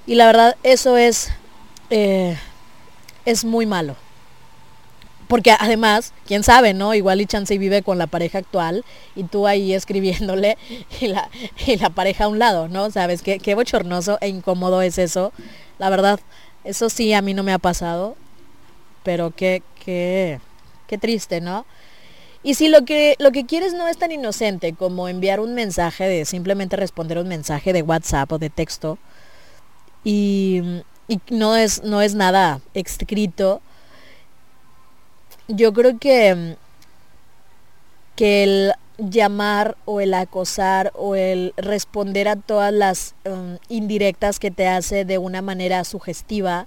[0.06, 1.30] Y la verdad, eso es,
[1.90, 2.38] eh,
[3.24, 3.96] es muy malo.
[5.30, 6.92] Porque además, quién sabe, ¿no?
[6.92, 10.58] Igual y Chance vive con la pareja actual y tú ahí escribiéndole
[11.00, 11.30] y la,
[11.68, 12.90] y la pareja a un lado, ¿no?
[12.90, 15.32] ¿Sabes qué, qué bochornoso e incómodo es eso?
[15.78, 16.18] La verdad,
[16.64, 18.16] eso sí a mí no me ha pasado,
[19.04, 20.40] pero qué, qué,
[20.88, 21.64] qué triste, ¿no?
[22.42, 26.08] Y si lo que, lo que quieres no es tan inocente como enviar un mensaje
[26.08, 28.98] de simplemente responder un mensaje de WhatsApp o de texto
[30.02, 30.60] y,
[31.06, 33.62] y no, es, no es nada escrito,
[35.50, 36.56] yo creo que,
[38.16, 44.50] que el llamar o el acosar o el responder a todas las um, indirectas que
[44.50, 46.66] te hace de una manera sugestiva,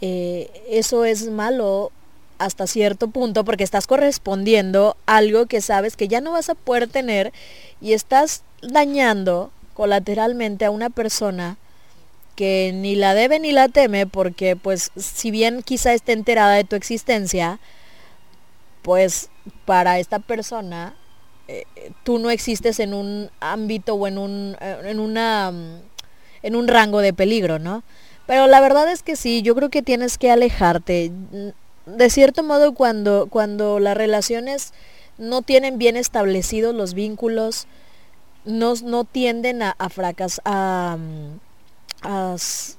[0.00, 1.90] eh, eso es malo
[2.38, 6.86] hasta cierto punto porque estás correspondiendo algo que sabes que ya no vas a poder
[6.86, 7.32] tener
[7.80, 11.56] y estás dañando colateralmente a una persona
[12.36, 16.64] que ni la debe ni la teme porque pues si bien quizá esté enterada de
[16.64, 17.58] tu existencia,
[18.82, 19.30] pues
[19.64, 20.94] para esta persona
[21.48, 21.64] eh,
[22.04, 25.52] tú no existes en un ámbito o en un, eh, en una,
[26.42, 27.82] en un rango de peligro, ¿no?
[28.26, 31.12] Pero la verdad es que sí, yo creo que tienes que alejarte.
[31.86, 34.72] De cierto modo, cuando, cuando las relaciones
[35.18, 37.68] no tienen bien establecidos los vínculos,
[38.44, 40.98] no, no tienden a, a fracasar, a,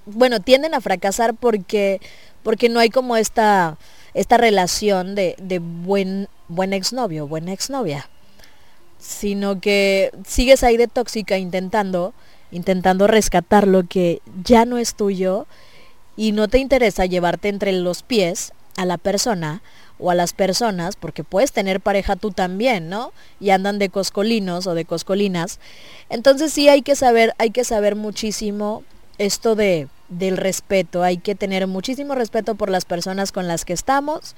[0.05, 2.01] bueno, tienden a fracasar porque,
[2.43, 3.77] porque no hay como esta,
[4.13, 8.09] esta relación de, de buen, buen exnovio, buena exnovia
[8.99, 12.13] sino que sigues ahí de tóxica intentando,
[12.51, 15.47] intentando rescatar lo que ya no es tuyo
[16.15, 19.61] y no te interesa llevarte entre los pies a la persona
[19.99, 23.13] o a las personas, porque puedes tener pareja tú también, ¿no?
[23.39, 25.59] Y andan de coscolinos o de coscolinas.
[26.09, 28.83] Entonces sí hay que saber, hay que saber muchísimo
[29.17, 33.73] esto de del respeto, hay que tener muchísimo respeto por las personas con las que
[33.73, 34.35] estamos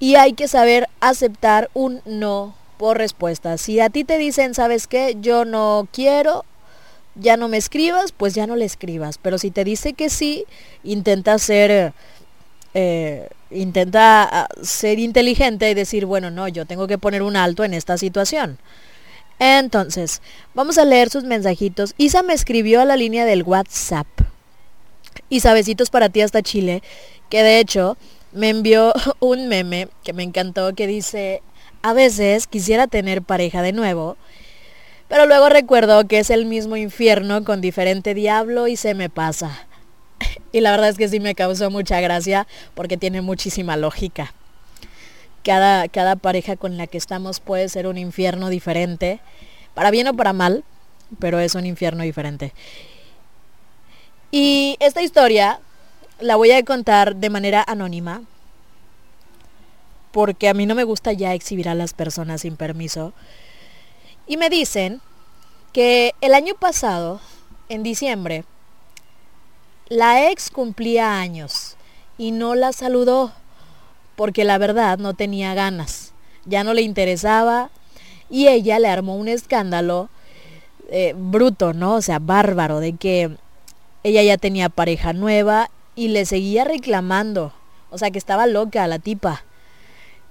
[0.00, 3.56] y hay que saber aceptar un no por respuesta.
[3.58, 5.16] Si a ti te dicen, ¿sabes qué?
[5.20, 6.44] Yo no quiero,
[7.14, 9.18] ya no me escribas, pues ya no le escribas.
[9.18, 10.44] Pero si te dice que sí,
[10.82, 11.92] intenta ser,
[12.74, 17.64] eh, intenta ah, ser inteligente y decir, bueno, no, yo tengo que poner un alto
[17.64, 18.58] en esta situación.
[19.38, 20.22] Entonces,
[20.54, 21.94] vamos a leer sus mensajitos.
[21.98, 24.06] Isa me escribió a la línea del WhatsApp.
[25.28, 26.82] Y sabecitos para ti hasta Chile,
[27.28, 27.96] que de hecho
[28.32, 31.42] me envió un meme que me encantó que dice,
[31.82, 34.16] a veces quisiera tener pareja de nuevo,
[35.08, 39.66] pero luego recuerdo que es el mismo infierno con diferente diablo y se me pasa.
[40.52, 44.32] Y la verdad es que sí me causó mucha gracia porque tiene muchísima lógica.
[45.44, 49.20] Cada, cada pareja con la que estamos puede ser un infierno diferente,
[49.74, 50.64] para bien o para mal,
[51.18, 52.52] pero es un infierno diferente.
[54.30, 55.60] Y esta historia
[56.18, 58.22] la voy a contar de manera anónima,
[60.12, 63.12] porque a mí no me gusta ya exhibir a las personas sin permiso.
[64.26, 65.00] Y me dicen
[65.72, 67.20] que el año pasado,
[67.68, 68.44] en diciembre,
[69.88, 71.76] la ex cumplía años
[72.16, 73.32] y no la saludó
[74.16, 76.12] porque la verdad no tenía ganas,
[76.44, 77.70] ya no le interesaba
[78.30, 80.08] y ella le armó un escándalo
[80.90, 81.94] eh, bruto, ¿no?
[81.94, 83.36] O sea, bárbaro, de que
[84.02, 87.52] ella ya tenía pareja nueva y le seguía reclamando,
[87.90, 89.44] o sea, que estaba loca la tipa.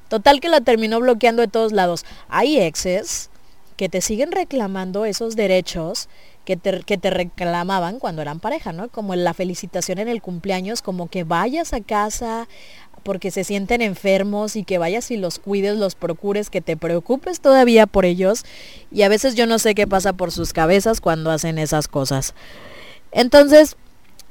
[0.09, 2.05] Total que la terminó bloqueando de todos lados.
[2.29, 3.29] Hay exes
[3.77, 6.07] que te siguen reclamando esos derechos
[6.45, 8.89] que te, que te, reclamaban cuando eran pareja, ¿no?
[8.89, 12.47] Como la felicitación en el cumpleaños, como que vayas a casa
[13.03, 17.41] porque se sienten enfermos y que vayas y los cuides, los procures, que te preocupes
[17.41, 18.43] todavía por ellos.
[18.91, 22.33] Y a veces yo no sé qué pasa por sus cabezas cuando hacen esas cosas.
[23.11, 23.75] Entonces,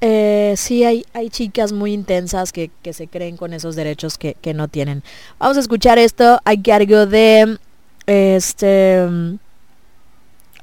[0.01, 4.35] eh, sí hay, hay chicas muy intensas que, que se creen con esos derechos que,
[4.35, 5.05] que, no tienen.
[5.39, 7.59] Vamos a escuchar esto a cargo de
[8.07, 9.39] este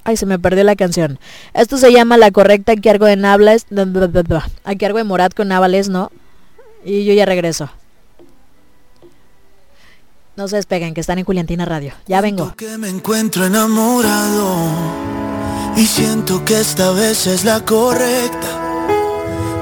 [0.03, 1.19] ay se me perdió la canción.
[1.53, 3.65] Esto se llama La correcta a cargo de Nables,
[4.63, 6.11] a cargo de Morat con Navales, ¿no?
[6.83, 7.69] Y yo ya regreso.
[10.39, 11.91] No se despeguen, que están en Juliantina Radio.
[12.07, 12.53] Ya vengo.
[12.55, 14.55] Que me encuentro enamorado
[15.75, 18.47] y siento que esta vez es la correcta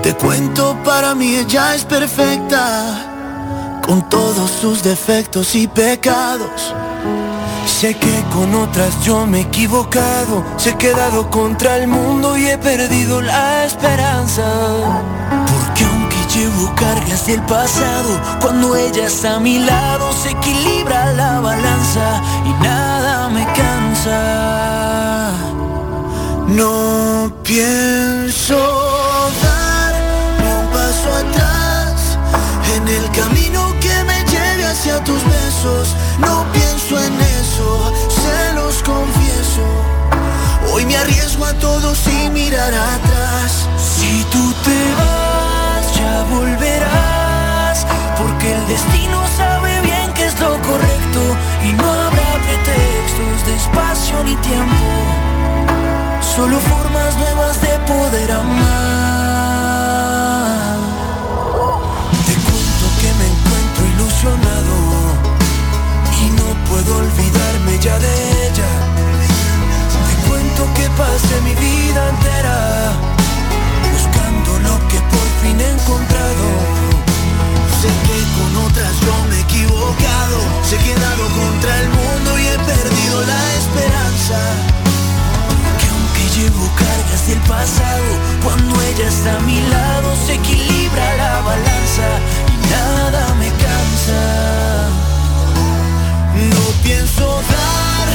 [0.03, 6.75] Te cuento, para mí ella es perfecta, con todos sus defectos y pecados.
[7.65, 12.45] Sé que con otras yo me he equivocado, se he quedado contra el mundo y
[12.45, 14.43] he perdido la esperanza.
[16.37, 22.51] Llevo cargas del pasado, cuando ella está a mi lado se equilibra la balanza y
[22.63, 25.31] nada me cansa.
[26.47, 28.55] No pienso
[29.41, 29.95] dar
[30.53, 32.19] un paso atrás
[32.75, 35.95] en el camino que me lleve hacia tus besos.
[36.19, 39.65] No pienso en eso, se los confieso.
[40.71, 43.67] Hoy me arriesgo a todo sin mirar atrás.
[43.75, 45.26] Si tú te vas,
[48.47, 51.21] El destino sabe bien que es lo correcto.
[51.67, 54.85] Y no habrá pretextos de espacio ni tiempo.
[56.21, 58.77] Solo formas nuevas de poder amar.
[62.27, 64.75] Te cuento que me encuentro ilusionado
[66.21, 68.13] y no puedo olvidarme ya de
[68.47, 68.71] ella.
[70.07, 72.57] Te cuento que pasé mi vida entera
[73.91, 75.69] buscando lo que por fin he
[80.63, 84.39] se he quedado contra el mundo y he perdido la esperanza.
[85.79, 88.09] Que aunque llevo cargas del pasado,
[88.43, 92.07] cuando ella está a mi lado se equilibra la balanza
[92.51, 94.89] y nada me cansa.
[96.35, 98.07] No pienso dar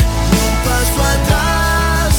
[0.44, 2.12] un paso atrás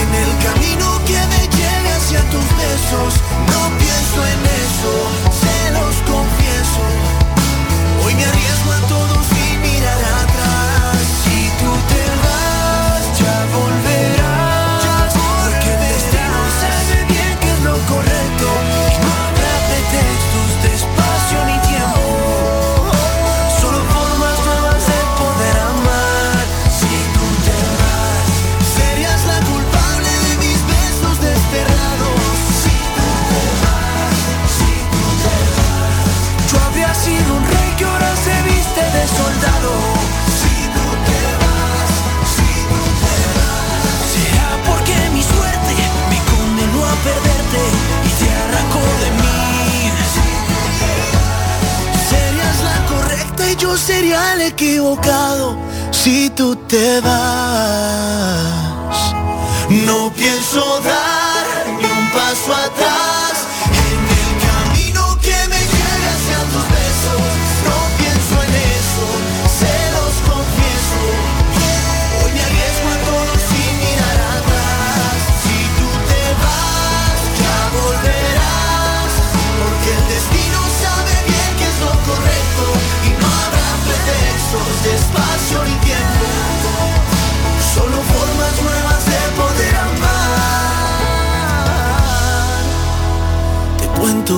[0.00, 3.12] en el camino que me lleve hacia tus besos.
[3.52, 4.92] No pienso en eso,
[54.54, 55.56] equivocado
[55.90, 57.94] si tú te vas.
[59.68, 61.03] No pienso dar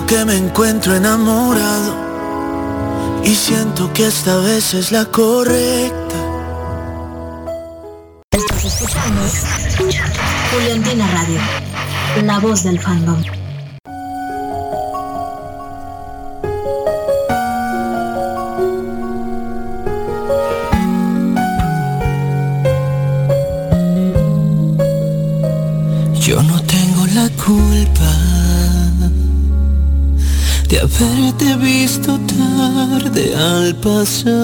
[0.07, 1.95] que me encuentro enamorado
[3.25, 6.17] y siento que esta vez es la correcta.
[8.31, 9.23] Estás escuchando
[10.53, 11.41] Juliantina Radio,
[12.23, 13.21] la voz del fandom.
[33.75, 34.35] Pasar,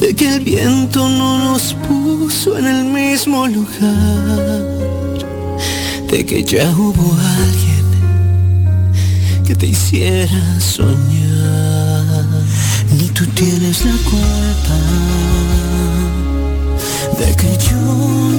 [0.00, 4.62] de que el viento no nos puso en el mismo lugar,
[6.10, 7.86] de que ya hubo alguien
[9.44, 12.24] que te hiciera soñar,
[12.98, 14.78] ni tú tienes la culpa
[17.18, 17.80] de que yo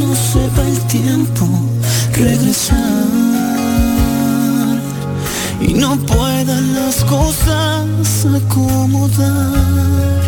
[0.01, 1.47] no sepa el tiempo
[2.13, 3.32] regresar
[5.67, 10.21] y no puedan las cosas acomodar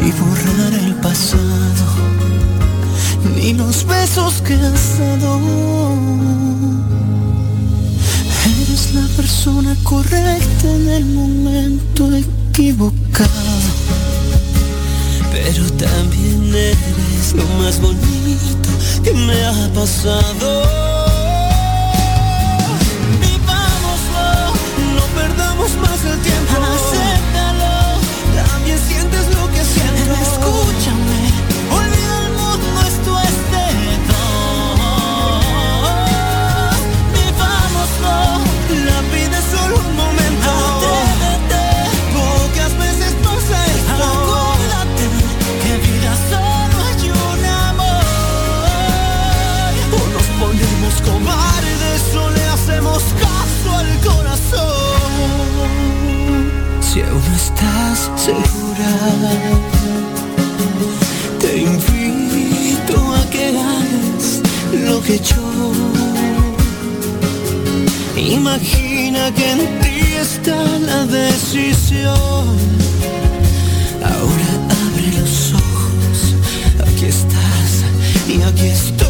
[0.00, 1.86] ni borrar el pasado
[3.36, 5.94] ni los besos que has dado
[8.60, 13.28] eres la persona correcta en el momento equivocado
[15.32, 18.68] pero también eres lo más bonito
[19.02, 20.87] que me ha pasado.
[61.40, 64.40] Te invito a que hagas
[64.72, 65.72] lo que yo.
[68.16, 72.56] Imagina que en ti está la decisión.
[74.04, 74.50] Ahora
[74.84, 76.34] abre los ojos,
[76.86, 77.84] aquí estás
[78.28, 79.07] y aquí estoy.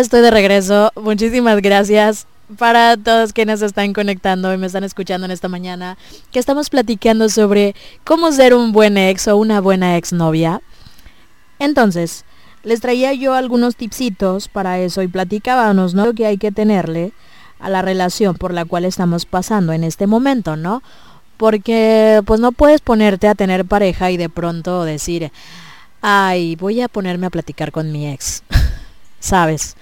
[0.00, 0.90] Estoy de regreso.
[0.96, 2.26] Muchísimas gracias
[2.58, 5.98] para todos quienes están conectando y me están escuchando en esta mañana,
[6.30, 7.74] que estamos platicando sobre
[8.04, 10.62] cómo ser un buen ex o una buena exnovia.
[11.58, 12.24] Entonces,
[12.62, 16.06] les traía yo algunos tipsitos para eso y platicábamos, ¿no?
[16.06, 17.12] Lo que hay que tenerle
[17.60, 20.82] a la relación por la cual estamos pasando en este momento, ¿no?
[21.36, 25.32] Porque pues no puedes ponerte a tener pareja y de pronto decir,
[26.00, 28.42] ay, voy a ponerme a platicar con mi ex.
[29.22, 29.76] ¿Sabes?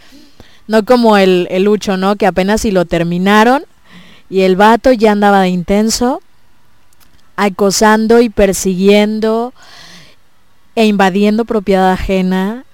[0.69, 2.17] No como el, el Lucho, ¿no?
[2.17, 3.65] Que apenas si lo terminaron
[4.29, 6.21] y el vato ya andaba de intenso,
[7.37, 9.55] acosando y persiguiendo
[10.77, 12.65] e invadiendo propiedad ajena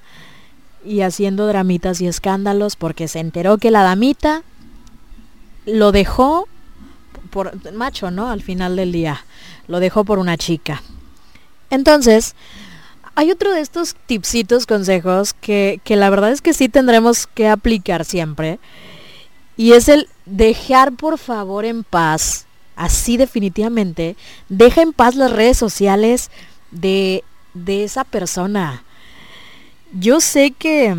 [0.84, 4.42] y haciendo dramitas y escándalos porque se enteró que la damita
[5.66, 6.48] lo dejó
[7.30, 8.28] por macho, ¿no?
[8.28, 9.24] Al final del día,
[9.68, 10.82] lo dejó por una chica.
[11.70, 12.34] Entonces,
[13.16, 17.48] hay otro de estos tipsitos, consejos, que, que la verdad es que sí tendremos que
[17.48, 18.58] aplicar siempre.
[19.56, 22.44] Y es el dejar por favor en paz,
[22.76, 24.16] así definitivamente,
[24.50, 26.30] deja en paz las redes sociales
[26.70, 28.84] de, de esa persona.
[29.98, 30.94] Yo sé que,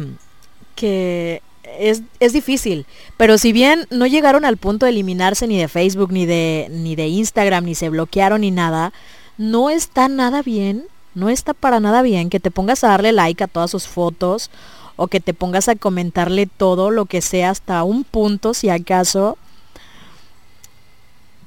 [0.75, 1.43] que
[1.79, 6.11] es, es, difícil, pero si bien no llegaron al punto de eliminarse ni de Facebook,
[6.11, 8.91] ni de, ni de Instagram, ni se bloquearon, ni nada,
[9.37, 10.87] no está nada bien
[11.17, 14.51] no está para nada bien que te pongas a darle like a todas sus fotos
[14.97, 19.35] o que te pongas a comentarle todo lo que sea hasta un punto si acaso.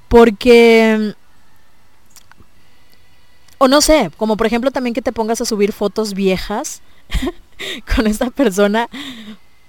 [0.08, 1.14] Porque...
[3.58, 6.82] O no sé, como por ejemplo también que te pongas a subir fotos viejas
[7.94, 8.88] con esta persona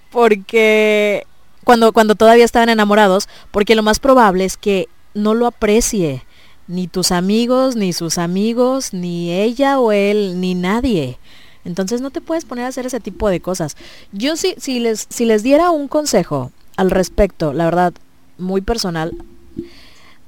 [0.09, 1.27] porque
[1.63, 6.25] cuando, cuando todavía estaban enamorados, porque lo más probable es que no lo aprecie
[6.71, 11.17] ni tus amigos, ni sus amigos, ni ella o él, ni nadie.
[11.65, 13.75] Entonces no te puedes poner a hacer ese tipo de cosas.
[14.13, 17.93] Yo sí, si, les, si les diera un consejo al respecto, la verdad,
[18.37, 19.11] muy personal,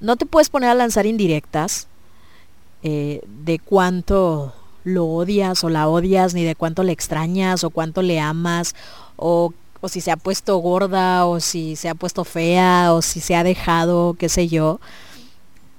[0.02, 1.88] no te puedes poner a lanzar indirectas
[2.84, 8.02] eh, de cuánto lo odias o la odias, ni de cuánto le extrañas o cuánto
[8.02, 8.76] le amas,
[9.16, 13.22] o, o si se ha puesto gorda, o si se ha puesto fea, o si
[13.22, 14.82] se ha dejado, qué sé yo.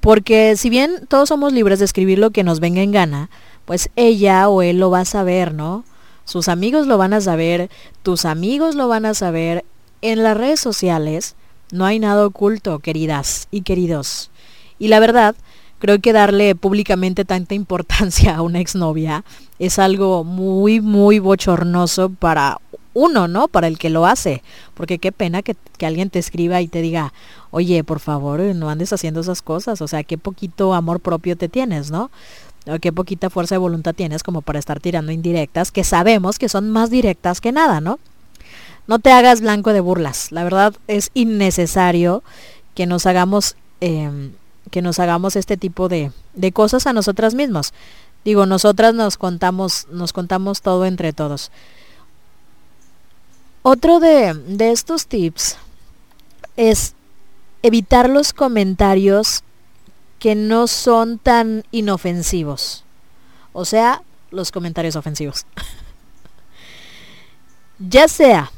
[0.05, 3.31] Porque si bien todos somos libres de escribir lo que nos venga en gana,
[3.65, 5.83] pues ella o él lo va a saber, ¿no?
[6.27, 7.71] Sus amigos lo van a saber,
[8.03, 9.65] tus amigos lo van a saber.
[10.03, 11.37] En las redes sociales
[11.73, 14.31] no hay nada oculto, queridas y queridos.
[14.79, 15.37] Y la verdad,
[15.79, 19.25] creo que darle públicamente tanta importancia a una exnovia
[19.59, 22.59] es algo muy, muy bochornoso para
[22.95, 23.49] uno, ¿no?
[23.49, 24.43] Para el que lo hace.
[24.75, 27.13] Porque qué pena que, que, alguien te escriba y te diga,
[27.51, 29.83] oye, por favor, no andes haciendo esas cosas.
[29.83, 32.11] O sea, qué poquito amor propio te tienes, ¿no?
[32.67, 36.49] O qué poquita fuerza de voluntad tienes como para estar tirando indirectas, que sabemos que
[36.49, 37.99] son más directas que nada, ¿no?
[38.87, 40.33] No te hagas blanco de burlas.
[40.33, 42.23] La verdad es innecesario
[42.75, 43.57] que nos hagamos...
[43.81, 44.31] Eh,
[44.71, 47.73] que nos hagamos este tipo de, de cosas a nosotras mismas.
[48.25, 51.51] Digo, nosotras nos contamos, nos contamos todo entre todos.
[53.67, 55.57] Otro de, estos tips
[56.59, 56.95] es
[57.63, 59.43] evitar los comentarios
[60.19, 62.85] que no son tan inofensivos.
[63.55, 65.47] O sea, los comentarios ofensivos.
[67.79, 68.53] ya sea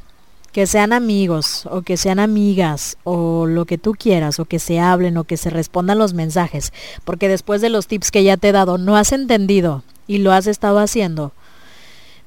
[0.51, 4.81] que sean amigos o que sean amigas o lo que tú quieras o que se
[4.81, 6.73] hablen o que se respondan los mensajes,
[7.05, 10.33] porque después de los tips que ya te he dado no has entendido y lo
[10.33, 11.33] has estado haciendo.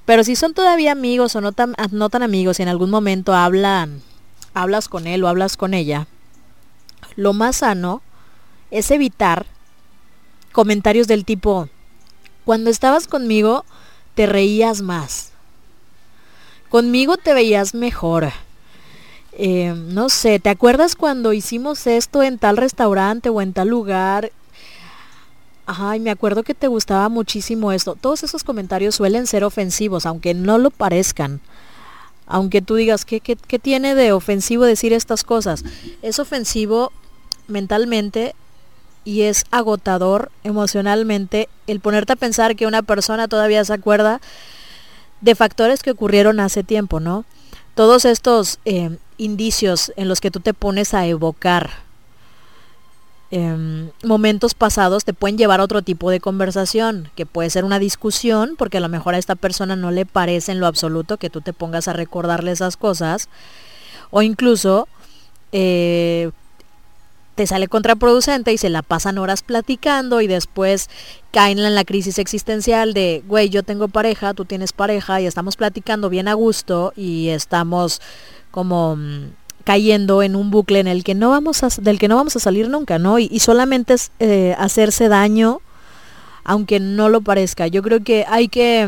[0.09, 3.35] Pero si son todavía amigos o no tan, no tan amigos y en algún momento
[3.35, 4.01] hablan,
[4.55, 6.07] hablas con él o hablas con ella,
[7.15, 8.01] lo más sano
[8.71, 9.45] es evitar
[10.51, 11.69] comentarios del tipo,
[12.43, 13.65] cuando estabas conmigo
[14.15, 15.31] te reías más
[16.69, 18.31] Conmigo te veías mejor.
[19.33, 24.31] Eh, no sé, ¿te acuerdas cuando hicimos esto en tal restaurante o en tal lugar?
[25.71, 27.93] Ay, me acuerdo que te gustaba muchísimo esto.
[27.93, 31.41] Todos esos comentarios suelen ser ofensivos, aunque no lo parezcan.
[32.25, 33.19] Aunque tú digas, ¿qué,
[33.61, 35.63] tiene de ofensivo decir estas cosas?
[36.01, 36.91] Es ofensivo
[37.47, 38.33] mentalmente
[39.05, 44.21] y es agotador emocionalmente el ponerte a pensar que una persona todavía se acuerda
[45.21, 47.25] de factores que ocurrieron hace tiempo, ¿no?
[47.75, 51.69] Todos estos eh, indicios en los que tú te pones a evocar
[53.31, 57.79] em, momentos pasados te pueden llevar a otro tipo de conversación, que puede ser una
[57.79, 61.29] discusión, porque a lo mejor a esta persona no le parece en lo absoluto que
[61.29, 63.29] tú te pongas a recordarle esas cosas,
[64.11, 64.87] o incluso
[65.51, 66.31] eh,
[67.39, 70.89] te sale contraproducente y se la pasan horas platicando y después
[71.31, 75.55] caen en la crisis existencial de, güey, yo tengo pareja, tú tienes pareja y estamos
[75.55, 78.01] platicando bien a gusto y estamos
[78.51, 79.29] como mm,
[79.63, 82.39] cayendo en un bucle en el que no vamos a, del que no vamos a
[82.39, 83.19] salir nunca, ¿no?
[83.19, 85.61] Y, solamente es eh, hacerse daño,
[86.43, 87.67] aunque no lo parezca.
[87.67, 88.83] Yo creo que hay que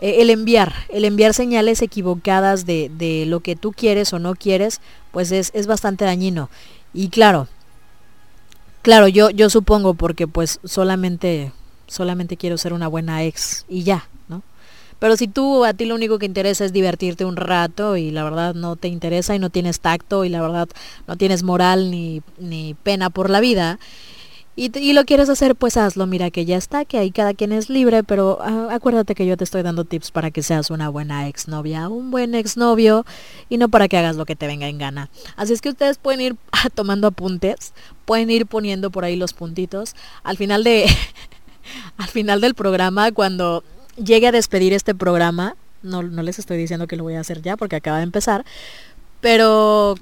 [0.00, 4.34] eh, el enviar, el enviar señales equivocadas de, de, lo que tú quieres o no
[4.34, 4.80] quieres,
[5.10, 6.50] pues es, es bastante dañino.
[6.94, 7.48] Y claro,
[8.82, 11.52] Claro, yo, yo supongo porque pues solamente,
[11.88, 14.08] solamente quiero ser una buena ex y ya.
[14.98, 18.24] Pero si tú a ti lo único que interesa es divertirte un rato y la
[18.24, 20.68] verdad no te interesa y no tienes tacto y la verdad
[21.06, 23.78] no tienes moral ni, ni pena por la vida
[24.60, 26.08] y, lo quieres hacer, pues hazlo.
[26.08, 29.36] Mira que ya está, que ahí cada quien es libre, pero ah, acuérdate que yo
[29.36, 33.06] te estoy dando tips para que seas una buena exnovia, un buen exnovio
[33.48, 35.10] y no para que hagas lo que te venga en gana.
[35.36, 36.36] Así es que ustedes pueden ir
[36.74, 37.72] tomando apuntes,
[38.04, 39.94] pueden ir poniendo por ahí los puntitos.
[40.24, 40.86] Al final de
[41.96, 43.62] al final del programa cuando
[44.02, 47.42] llegue a despedir este programa, no, no les estoy diciendo que lo voy a hacer
[47.42, 48.44] ya porque acaba de empezar,
[49.20, 49.96] pero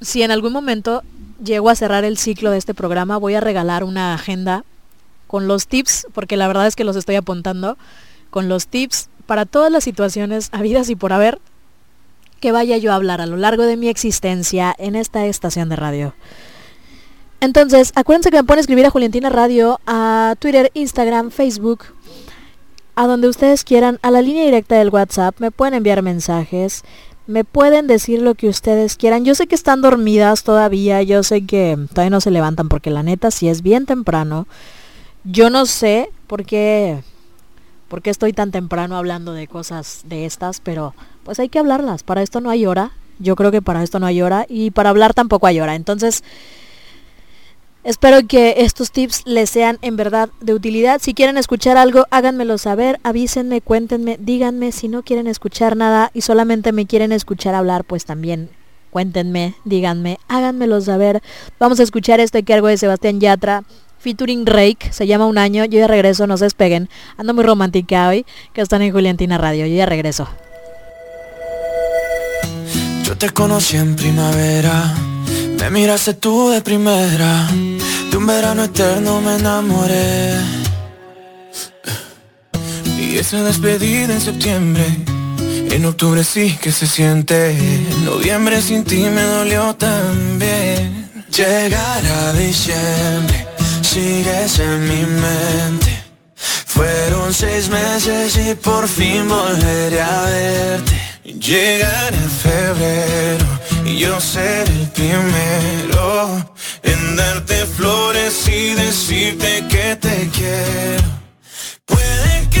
[0.00, 1.02] si en algún momento
[1.42, 4.64] llego a cerrar el ciclo de este programa, voy a regalar una agenda
[5.26, 7.78] con los tips, porque la verdad es que los estoy apuntando,
[8.30, 11.40] con los tips para todas las situaciones habidas y por haber
[12.40, 15.76] que vaya yo a hablar a lo largo de mi existencia en esta estación de
[15.76, 16.14] radio.
[17.40, 21.84] Entonces, acuérdense que me pueden escribir a Juliantina Radio, a Twitter, Instagram, Facebook,
[23.00, 26.84] a donde ustedes quieran, a la línea directa del WhatsApp, me pueden enviar mensajes
[27.26, 29.24] me pueden decir lo que ustedes quieran.
[29.24, 33.04] Yo sé que están dormidas todavía, yo sé que todavía no se levantan porque la
[33.04, 34.48] neta si es bien temprano.
[35.22, 37.04] Yo no sé por qué,
[37.86, 40.92] por qué estoy tan temprano hablando de cosas de estas, pero
[41.22, 42.02] pues hay que hablarlas.
[42.02, 42.90] Para esto no hay hora.
[43.20, 45.76] Yo creo que para esto no hay hora y para hablar tampoco hay hora.
[45.76, 46.24] Entonces,
[47.82, 51.00] Espero que estos tips les sean en verdad de utilidad.
[51.00, 54.70] Si quieren escuchar algo, háganmelo saber, avísenme, cuéntenme, díganme.
[54.70, 58.50] Si no quieren escuchar nada y solamente me quieren escuchar hablar, pues también
[58.90, 61.22] cuéntenme, díganme, háganmelo saber.
[61.58, 63.64] Vamos a escuchar este cargo de Sebastián Yatra.
[63.98, 66.88] Featuring Rake, se llama Un Año, yo ya regreso, no se despeguen.
[67.18, 68.24] Ando muy romántica hoy,
[68.54, 70.26] que están en Juliantina Radio, yo ya regreso.
[73.04, 74.94] Yo te conocí en primavera
[75.60, 77.46] me miraste tú de primera,
[78.10, 80.34] de un verano eterno me enamoré.
[82.98, 84.84] Y esa despedida en septiembre,
[85.70, 87.56] en octubre sí que se siente.
[88.04, 91.10] noviembre sin ti me dolió también.
[91.30, 93.46] Llegar a diciembre,
[93.82, 96.02] sigues en mi mente.
[96.66, 101.09] Fueron seis meses y por fin volveré a verte.
[101.38, 103.46] Llegar a febrero
[103.84, 106.50] y yo seré el primero
[106.82, 111.08] en darte flores y decirte que te quiero.
[111.86, 112.60] Puede que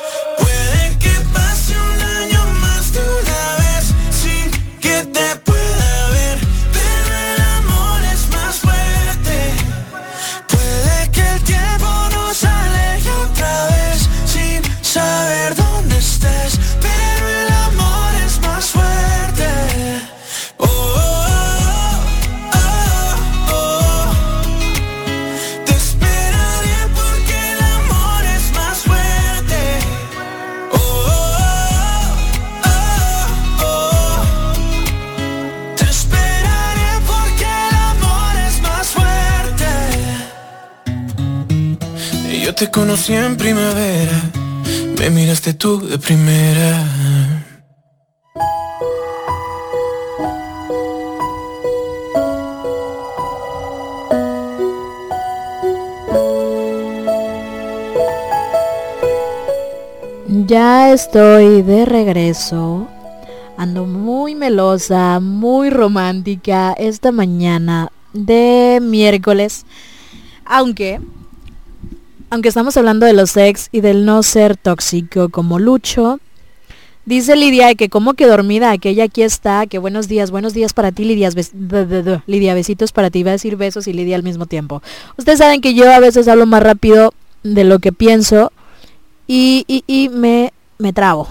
[42.39, 44.21] Yo te conocí en primavera,
[44.97, 46.87] me miraste tú de primera.
[60.47, 62.87] Ya estoy de regreso.
[63.57, 69.65] Ando muy melosa, muy romántica esta mañana de miércoles.
[70.45, 70.99] Aunque,
[72.31, 76.21] aunque estamos hablando de los ex y del no ser tóxico como Lucho,
[77.05, 80.71] dice Lidia que como que dormida, que ella aquí está, que buenos días, buenos días
[80.71, 81.29] para ti Lidia,
[82.27, 84.81] Lidia, besitos para ti, va a decir besos y Lidia al mismo tiempo.
[85.17, 87.13] Ustedes saben que yo a veces hablo más rápido
[87.43, 88.53] de lo que pienso
[89.27, 91.27] y, y, y me, me trabo.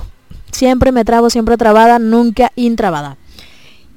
[0.52, 3.16] Siempre me trabo, siempre trabada, nunca intrabada.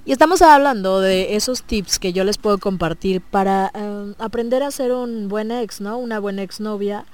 [0.05, 4.69] Y estamos hablando de esos tips que yo les puedo compartir para eh, aprender a
[4.69, 5.97] ser un buen ex, ¿no?
[5.97, 7.05] Una buena exnovia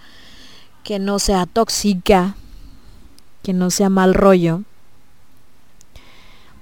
[0.83, 2.35] que no sea tóxica,
[3.43, 4.63] que no sea mal rollo.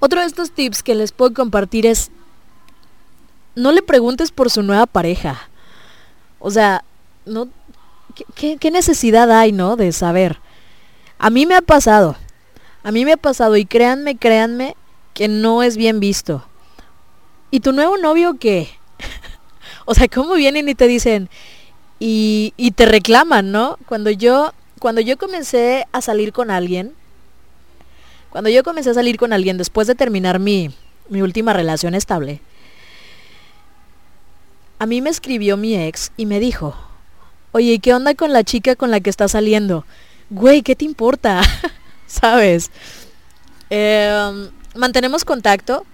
[0.00, 2.10] Otro de estos tips que les puedo compartir es
[3.54, 5.48] no le preguntes por su nueva pareja.
[6.40, 6.84] O sea,
[7.24, 7.48] no
[8.14, 9.76] ¿qué, qué, qué necesidad hay, no?
[9.76, 10.40] De saber.
[11.18, 12.16] A mí me ha pasado.
[12.82, 14.76] A mí me ha pasado y créanme, créanme
[15.14, 16.44] que no es bien visto.
[17.50, 18.68] ¿Y tu nuevo novio qué?
[19.84, 21.28] o sea, ¿cómo vienen y te dicen
[21.98, 23.78] y, te reclaman, ¿no?
[23.86, 26.94] Cuando yo cuando yo comencé a salir con alguien,
[28.30, 30.70] cuando yo comencé a salir con alguien después de terminar mi,
[31.08, 32.40] mi última relación estable,
[34.78, 36.76] a mí me escribió mi ex y me dijo,
[37.50, 39.84] oye, ¿y qué onda con la chica con la que estás saliendo?
[40.30, 41.40] Güey, ¿qué te importa?
[42.06, 42.70] ¿Sabes?
[43.70, 44.48] Eh,
[44.78, 45.84] mantenemos contacto.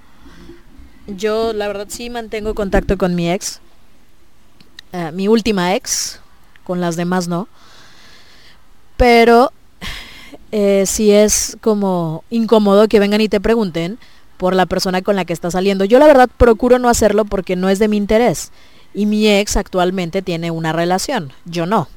[1.07, 3.61] Yo, la verdad, sí mantengo contacto con mi ex.
[4.93, 6.21] Eh, mi última ex.
[6.63, 7.49] Con las demás no.
[8.97, 9.53] Pero
[10.53, 13.99] eh, sí es como incómodo que vengan y te pregunten
[14.37, 15.85] por la persona con la que está saliendo.
[15.85, 18.53] Yo la verdad procuro no hacerlo porque no es de mi interés.
[18.95, 21.33] Y mi ex actualmente tiene una relación.
[21.45, 21.89] Yo no.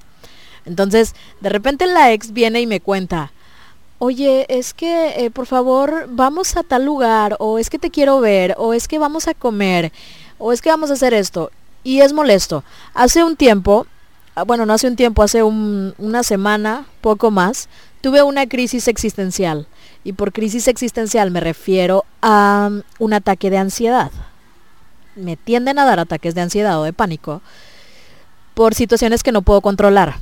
[0.66, 3.32] Entonces, de repente la ex viene y me cuenta,
[3.99, 8.19] oye, es que eh, por favor vamos a tal lugar, o es que te quiero
[8.19, 9.91] ver, o es que vamos a comer,
[10.38, 11.52] o es que vamos a hacer esto.
[11.84, 12.64] Y es molesto.
[12.94, 13.88] Hace un tiempo,
[14.36, 17.69] ah, bueno, no hace un tiempo, hace un- una semana, poco más,
[18.02, 19.68] tuve una crisis existencial.
[20.03, 24.11] Y por crisis existencial me refiero a mm, un ataque de ansiedad.
[25.15, 27.41] Me tienden a dar ataques de ansiedad o de pánico
[28.53, 30.15] por situaciones que no puedo controlar.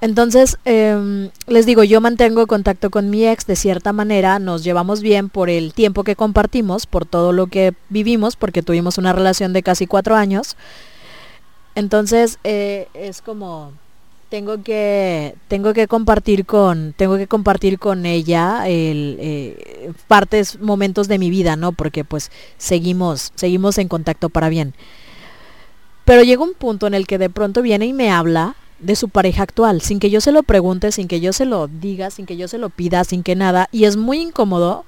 [0.00, 5.00] Entonces, em, les digo, yo mantengo contacto con mi ex de cierta manera, nos llevamos
[5.02, 9.52] bien por el tiempo que compartimos, por todo lo que vivimos, porque tuvimos una relación
[9.52, 10.56] de casi cuatro años.
[11.74, 13.72] Entonces, eh, es como,
[14.28, 21.08] tengo que, tengo que compartir con, tengo que compartir con ella el, eh, partes, momentos
[21.08, 21.72] de mi vida, ¿no?
[21.72, 24.74] Porque pues seguimos, seguimos en contacto para bien.
[26.04, 29.08] Pero llega un punto en el que de pronto viene y me habla de su
[29.08, 32.26] pareja actual, sin que yo se lo pregunte, sin que yo se lo diga, sin
[32.26, 33.68] que yo se lo pida, sin que nada.
[33.72, 34.84] Y es muy incómodo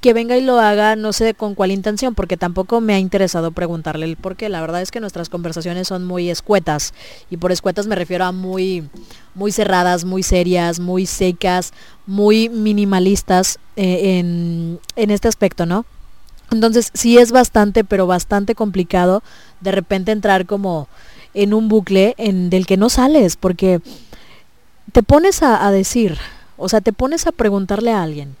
[0.00, 3.52] que venga y lo haga, no sé con cuál intención, porque tampoco me ha interesado
[3.52, 4.48] preguntarle el por qué.
[4.48, 6.94] La verdad es que nuestras conversaciones son muy escuetas,
[7.28, 8.88] y por escuetas me refiero a muy,
[9.34, 11.72] muy cerradas, muy serias, muy secas,
[12.06, 15.84] muy minimalistas eh, en, en este aspecto, ¿no?
[16.50, 19.22] Entonces sí es bastante, pero bastante complicado
[19.60, 20.88] de repente entrar como
[21.34, 23.80] en un bucle en, del que no sales, porque
[24.92, 26.18] te pones a, decir,
[26.56, 28.36] o sea, te pones a preguntarle a alguien,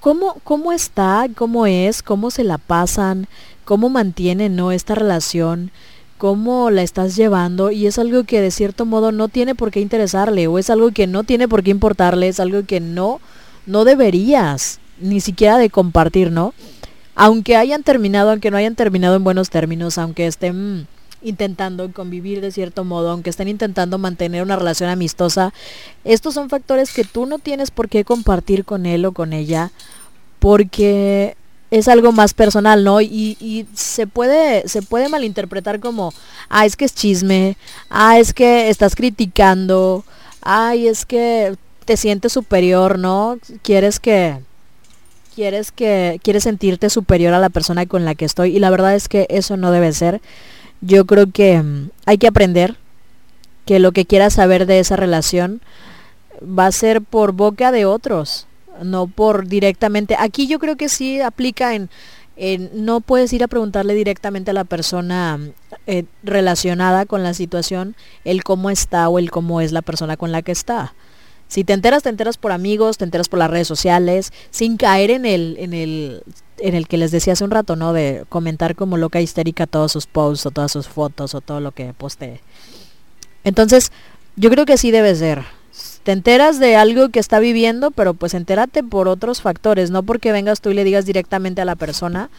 [0.00, 1.26] ¿Cómo, ¿Cómo está?
[1.34, 2.02] ¿Cómo es?
[2.02, 3.26] ¿Cómo se la pasan?
[3.64, 4.70] ¿Cómo mantienen ¿no?
[4.70, 5.72] esta relación?
[6.16, 7.72] ¿Cómo la estás llevando?
[7.72, 10.92] Y es algo que de cierto modo no tiene por qué interesarle o es algo
[10.92, 13.20] que no tiene por qué importarle, es algo que no,
[13.66, 16.54] no deberías ni siquiera de compartir, ¿no?
[17.16, 20.86] Aunque hayan terminado, aunque no hayan terminado en buenos términos, aunque estén
[21.22, 25.52] intentando convivir de cierto modo, aunque estén intentando mantener una relación amistosa,
[26.04, 29.70] estos son factores que tú no tienes por qué compartir con él o con ella
[30.38, 31.36] porque
[31.70, 33.00] es algo más personal, ¿no?
[33.00, 36.12] Y, se puede, se puede malinterpretar como,
[36.48, 37.56] ah, es que es chisme,
[37.90, 40.04] ah, es que estás criticando,
[40.42, 43.38] ay, es que te sientes superior, ¿no?
[43.62, 44.38] Quieres que,
[45.34, 48.56] quieres que, quieres sentirte superior a la persona con la que estoy.
[48.56, 50.20] Y la verdad es que eso no debe ser.
[50.80, 52.76] Yo creo que mm, hay que aprender
[53.64, 55.60] que lo que quieras saber de esa relación
[56.42, 58.46] va a ser por boca de otros
[58.82, 60.16] no por directamente.
[60.18, 61.90] Aquí yo creo que sí aplica en,
[62.74, 65.38] no puedes ir a preguntarle directamente a la persona
[65.86, 70.32] eh, relacionada con la situación el cómo está o el cómo es la persona con
[70.32, 70.94] la que está.
[71.48, 75.12] Si te enteras, te enteras por amigos, te enteras por las redes sociales, sin caer
[75.12, 76.22] en el, en el,
[76.58, 77.92] en el que les decía hace un rato, ¿no?
[77.92, 81.72] De comentar como loca histérica todos sus posts o todas sus fotos o todo lo
[81.72, 82.40] que postee.
[83.44, 83.92] Entonces,
[84.36, 85.44] yo creo que así debe ser
[86.06, 90.30] te enteras de algo que está viviendo, pero pues entérate por otros factores, no porque
[90.30, 92.30] vengas tú y le digas directamente a la persona,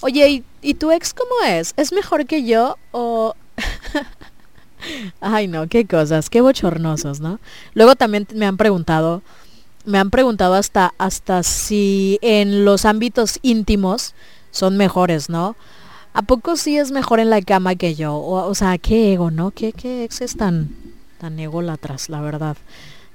[0.00, 1.74] oye, ¿y, tu ex cómo es?
[1.76, 3.36] ¿Es mejor que yo o...
[5.20, 7.38] Ay, no, qué cosas, qué bochornosos, ¿no?
[7.74, 9.22] Luego también me han preguntado,
[9.84, 14.14] me han preguntado hasta, hasta si en los ámbitos íntimos
[14.50, 15.56] son mejores, ¿no?
[16.12, 18.14] ¿A poco sí es mejor en la cama que yo?
[18.14, 19.50] O, o sea, qué ego, ¿no?
[19.50, 20.70] ¿Qué, qué ex es tan,
[21.18, 22.56] tan ególatras, la verdad?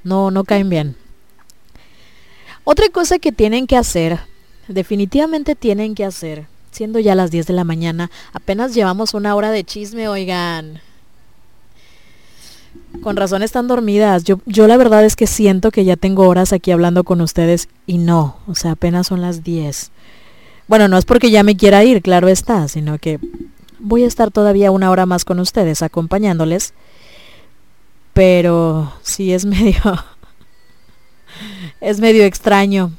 [0.03, 0.95] No, no caen bien.
[2.65, 4.19] Otra cosa que tienen que hacer,
[4.67, 9.49] definitivamente tienen que hacer, siendo ya las 10 de la mañana, apenas llevamos una hora
[9.49, 10.81] de chisme, oigan.
[13.01, 14.23] Con razón están dormidas.
[14.23, 17.69] Yo, yo la verdad es que siento que ya tengo horas aquí hablando con ustedes
[17.85, 19.91] y no, o sea, apenas son las 10.
[20.67, 23.19] Bueno, no es porque ya me quiera ir, claro está, sino que
[23.79, 26.73] voy a estar todavía una hora más con ustedes acompañándoles
[28.19, 29.79] pero sí es medio
[31.79, 32.91] es medio extraño.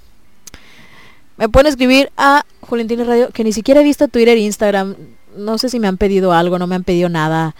[1.36, 4.96] Me pueden escribir a Juliantina Radio, que ni siquiera he visto Twitter e Instagram.
[5.36, 7.54] No sé si me han pedido algo, no me han pedido nada.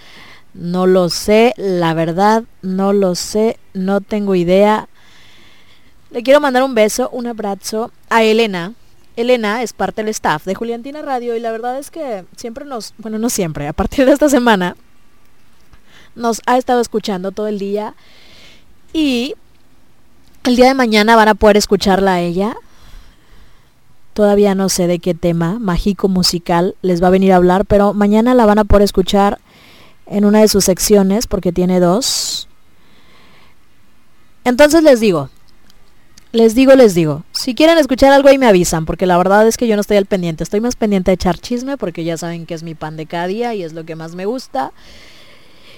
[0.55, 4.89] No lo sé, la verdad, no lo sé, no tengo idea.
[6.11, 8.75] Le quiero mandar un beso, un abrazo a Elena.
[9.17, 12.95] Elena es parte del staff de Juliantina Radio y la verdad es que siempre nos,
[12.99, 14.77] bueno, no siempre, a partir de esta semana
[16.15, 17.95] nos ha estado escuchando todo el día
[18.93, 19.35] y
[20.45, 22.57] el día de mañana van a poder escucharla a ella.
[24.15, 27.95] Todavía no sé de qué tema mágico musical les va a venir a hablar, pero
[27.95, 29.39] mañana la van a poder escuchar
[30.11, 32.49] en una de sus secciones porque tiene dos.
[34.45, 35.31] Entonces les digo,
[36.33, 39.57] les digo, les digo, si quieren escuchar algo ahí me avisan, porque la verdad es
[39.57, 42.45] que yo no estoy al pendiente, estoy más pendiente de echar chisme porque ya saben
[42.45, 44.73] que es mi pan de cada día y es lo que más me gusta.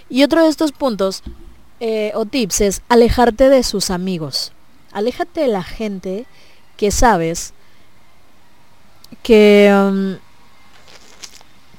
[0.08, 1.22] Y otro de estos puntos
[1.80, 4.52] eh, o tips es alejarte de sus amigos.
[4.92, 6.26] Aléjate de la gente
[6.76, 7.52] que sabes
[9.22, 10.16] que, um,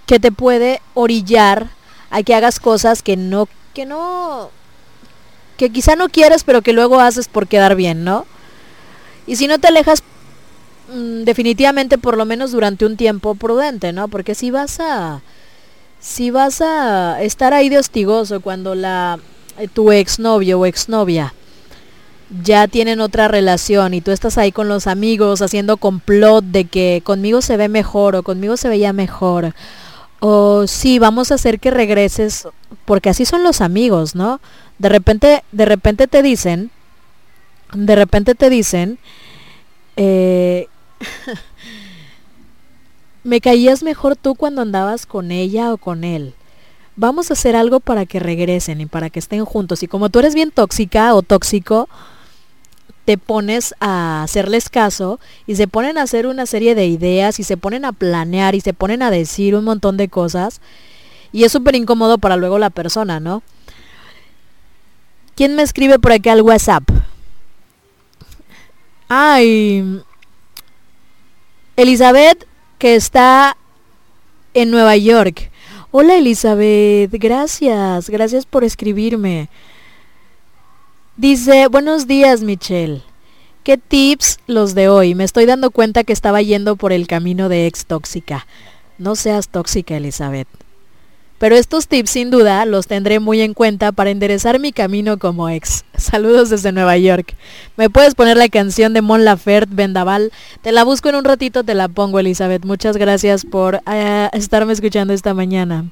[0.06, 1.70] que te puede orillar
[2.14, 4.52] a que hagas cosas que no, que no,
[5.58, 8.28] que quizá no quieres, pero que luego haces por quedar bien, ¿no?
[9.26, 10.04] Y si no te alejas,
[10.94, 14.10] mm, definitivamente por lo menos durante un tiempo prudente, ¿no?
[14.10, 15.22] Porque si vas a
[16.00, 19.20] si vas a estar ahí de hostigoso cuando la
[19.58, 21.34] eh, tu exnovio o exnovia
[22.44, 27.02] ya tienen otra relación y tú estás ahí con los amigos haciendo complot de que
[27.04, 29.56] conmigo se ve mejor o conmigo se veía mejor
[30.26, 32.48] o sí vamos a hacer que regreses
[32.86, 34.40] porque así son los amigos, ¿no?
[34.80, 36.72] De repente de repente te dicen
[37.74, 39.00] de repente te dicen
[39.98, 40.68] eh,
[43.26, 46.34] Me caías mejor tú cuando andabas con ella o con él.
[46.96, 49.84] Vamos a hacer algo para que regresen y para que estén juntos.
[49.84, 51.90] Y como tú eres bien tóxica o tóxico,
[53.06, 57.44] te pones a hacerles caso y se ponen a hacer una serie de ideas y
[57.44, 60.62] se ponen a planear y se ponen a decir un montón de cosas
[61.32, 63.44] y es súper incómodo para luego la persona, ¿no?
[65.36, 66.84] ¿Quién me escribe por acá al WhatsApp?
[69.10, 70.02] Ay,
[71.76, 72.48] Elizabeth,
[72.78, 73.58] que está
[74.54, 75.52] en Nueva York.
[75.92, 79.50] Hola Elizabeth, gracias, gracias por escribirme.
[81.24, 83.02] Dice, buenos días Michelle.
[83.64, 85.16] ¿Qué tips los de hoy?
[85.16, 88.46] Me estoy dando cuenta que estaba yendo por el camino de ex tóxica.
[88.98, 90.50] No seas tóxica, Elizabeth.
[91.38, 95.48] Pero estos tips sin duda los tendré muy en cuenta para enderezar mi camino como
[95.48, 95.86] ex.
[95.96, 97.38] Saludos desde Nueva York.
[97.78, 100.34] ¿Me puedes poner la canción de Mon Laferte, Vendaval?
[100.62, 102.66] Te la busco en un ratito, te la pongo, Elizabeth.
[102.66, 105.86] Muchas gracias por eh, estarme escuchando esta mañana.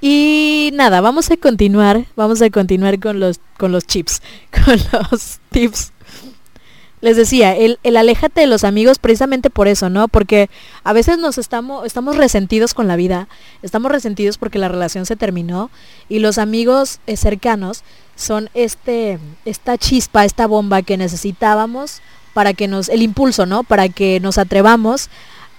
[0.00, 4.22] Y nada, vamos a continuar, vamos a continuar con los, con los chips,
[4.64, 5.92] con los tips.
[7.00, 10.08] Les decía, el, el aléjate de los amigos precisamente por eso, ¿no?
[10.08, 10.50] Porque
[10.82, 13.28] a veces nos estamos, estamos resentidos con la vida,
[13.62, 15.70] estamos resentidos porque la relación se terminó
[16.08, 17.84] y los amigos eh, cercanos
[18.16, 22.02] son este, esta chispa, esta bomba que necesitábamos
[22.34, 23.62] para que nos, el impulso, ¿no?
[23.62, 25.08] Para que nos atrevamos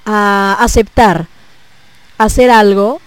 [0.05, 1.27] a aceptar
[2.17, 2.99] hacer algo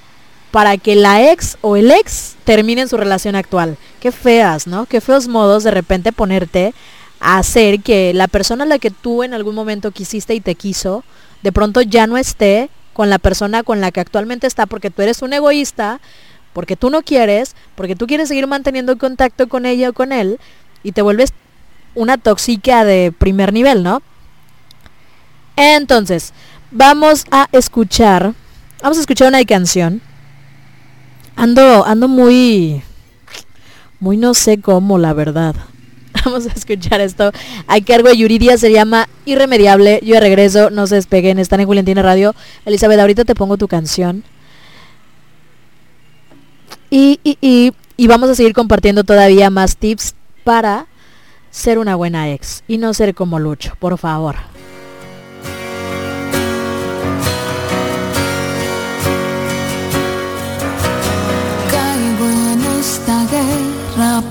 [0.52, 3.78] para que la ex o el ex terminen su relación actual.
[4.00, 4.84] Qué feas, ¿no?
[4.86, 6.74] Qué feos modos de repente ponerte
[7.20, 10.54] a hacer que la persona a la que tú en algún momento quisiste y te
[10.54, 11.04] quiso,
[11.42, 15.00] de pronto ya no esté con la persona con la que actualmente está porque tú
[15.00, 16.00] eres un egoísta,
[16.52, 20.38] porque tú no quieres, porque tú quieres seguir manteniendo contacto con ella o con él
[20.82, 21.32] y te vuelves
[21.94, 24.02] una tóxica de primer nivel, ¿no?
[25.56, 26.34] Entonces,
[26.70, 28.34] vamos a escuchar,
[28.82, 30.02] vamos a escuchar una canción
[31.36, 32.82] Ando, ando muy,
[34.00, 35.54] muy no sé cómo, la verdad.
[36.24, 37.32] Vamos a escuchar esto.
[37.66, 40.00] A cargo de Yuridia se llama Irremediable.
[40.02, 42.34] Yo regreso, no se despeguen, están en Juliantina Radio.
[42.64, 44.24] Elizabeth, ahorita te pongo tu canción.
[46.90, 50.14] Y, y, y, y vamos a seguir compartiendo todavía más tips
[50.44, 50.86] para
[51.50, 54.36] ser una buena ex y no ser como Lucho, por favor.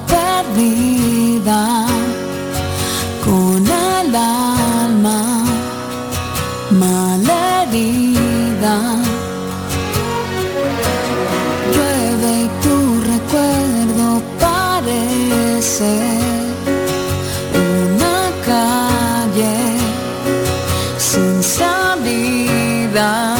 [0.08, 1.86] Perdida
[3.26, 5.44] con el alma
[6.72, 8.78] malherida.
[11.74, 12.78] Llueve y tu
[13.12, 14.08] recuerdo
[14.40, 15.94] parece
[17.54, 19.58] una calle
[20.98, 23.31] sin salida.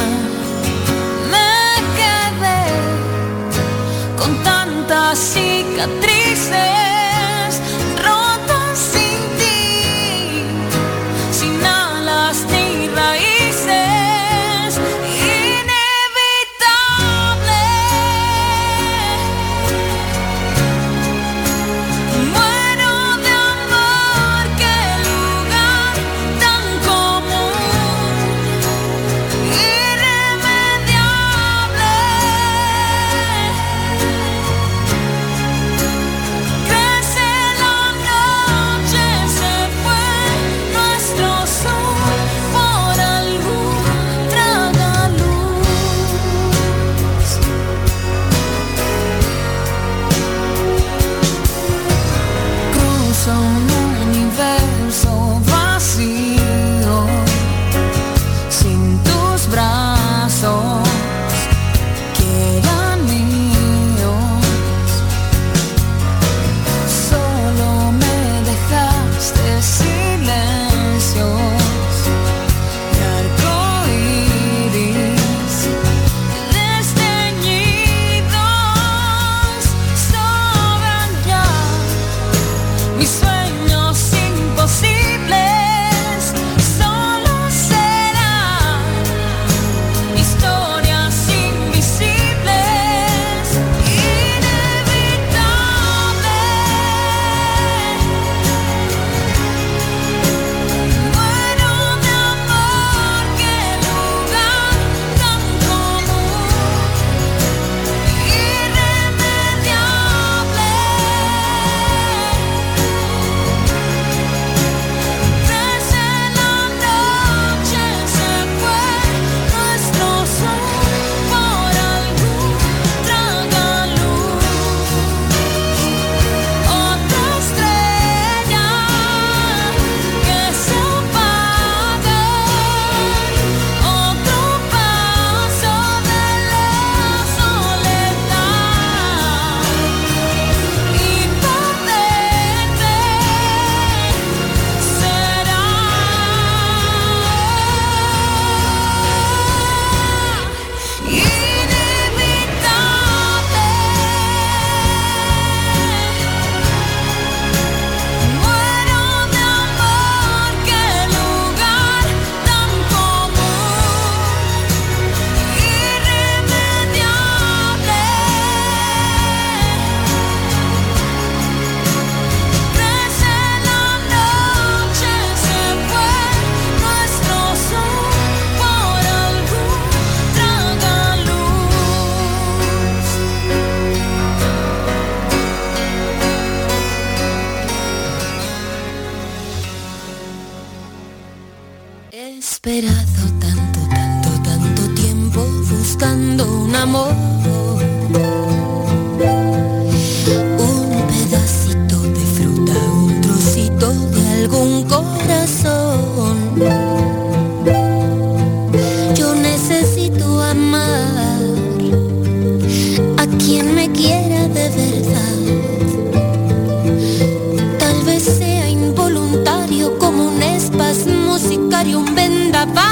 [221.82, 222.82] Sicario, un vendaval.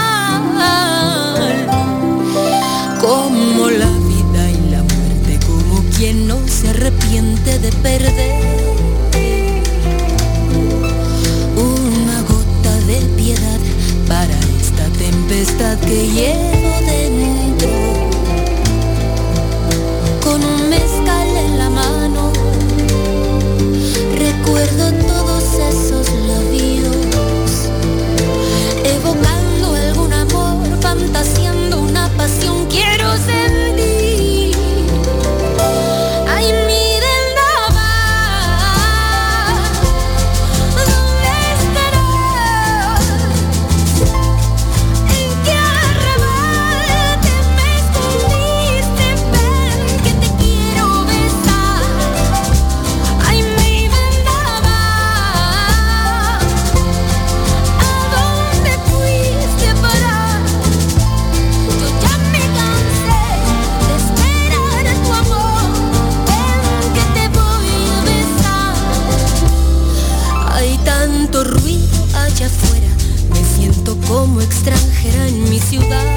[3.00, 8.40] Como la vida y la muerte, como quien no se arrepiente de perder.
[11.56, 13.60] Una gota de piedad
[14.08, 17.70] para esta tempestad que llevo dentro.
[20.22, 22.32] Con un mezcal en la mano,
[24.16, 24.99] recuerdo
[75.70, 76.09] ciudad.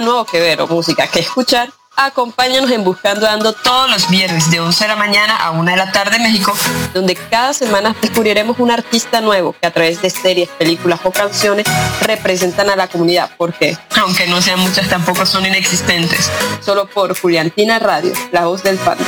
[0.00, 4.60] Nuevo que ver o música que escuchar, acompáñanos en Buscando Ando todos los viernes de
[4.60, 6.54] 11 de la mañana a 1 de la tarde en México,
[6.94, 11.66] donde cada semana descubriremos un artista nuevo que a través de series, películas o canciones
[12.00, 17.78] representan a la comunidad, porque aunque no sean muchas tampoco son inexistentes, solo por Juliantina
[17.78, 19.06] Radio, la voz del fandom.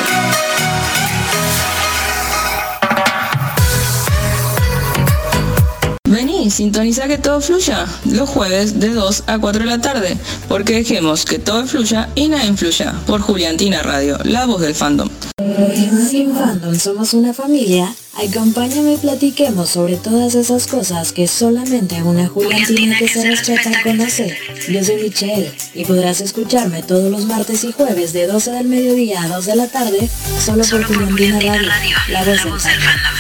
[6.45, 10.75] Vení, sintoniza que todo fluya los jueves de 2 a 4 de la tarde, porque
[10.75, 15.09] dejemos que todo fluya y nada influya por Juliantina Radio, la voz del fandom.
[15.39, 17.95] En Fandom somos una familia.
[18.15, 24.37] Acompáñame y platiquemos sobre todas esas cosas que solamente una Juliantina que se respeta conoce.
[24.69, 29.23] Yo soy Michelle y podrás escucharme todos los martes y jueves de 12 del mediodía
[29.23, 30.09] a 2 de la tarde
[30.45, 33.15] solo por Juliantina Radio, la voz del fandom.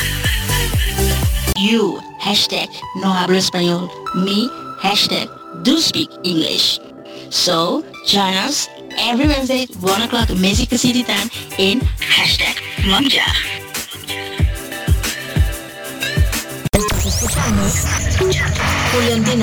[2.25, 2.71] Hashtag
[3.03, 3.91] no hablo español.
[4.15, 4.49] Me,
[4.81, 5.29] hashtag
[5.63, 6.81] do speak English.
[7.29, 11.29] So, join us every Wednesday, 1 o'clock Mexico City time
[11.59, 12.57] in hashtag
[12.89, 13.29] Monja.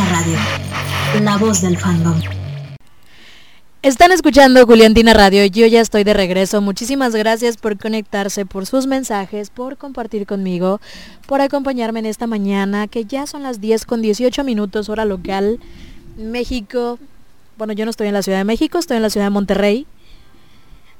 [0.10, 0.40] Radio,
[1.22, 2.40] la voz del fandom.
[3.84, 6.62] Están escuchando Juliantina Radio, yo ya estoy de regreso.
[6.62, 10.80] Muchísimas gracias por conectarse, por sus mensajes, por compartir conmigo,
[11.26, 15.60] por acompañarme en esta mañana, que ya son las 10 con 18 minutos hora local,
[16.16, 16.99] México,
[17.58, 19.88] Bueno, yo no estoy en la Ciudad de México, estoy en la Ciudad de Monterrey,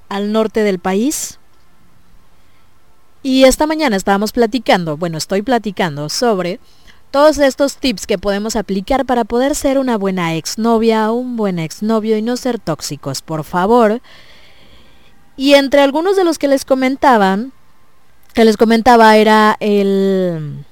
[0.10, 1.38] al norte del país.
[3.22, 6.60] Y esta mañana estábamos platicando, bueno, estoy platicando sobre
[7.12, 12.18] todos estos tips que podemos aplicar para poder ser una buena exnovia, un buen exnovio
[12.18, 14.02] y no ser tóxicos, por favor.
[15.36, 17.52] Y entre algunos de los que les comentaban,
[18.34, 20.66] que les comentaba era el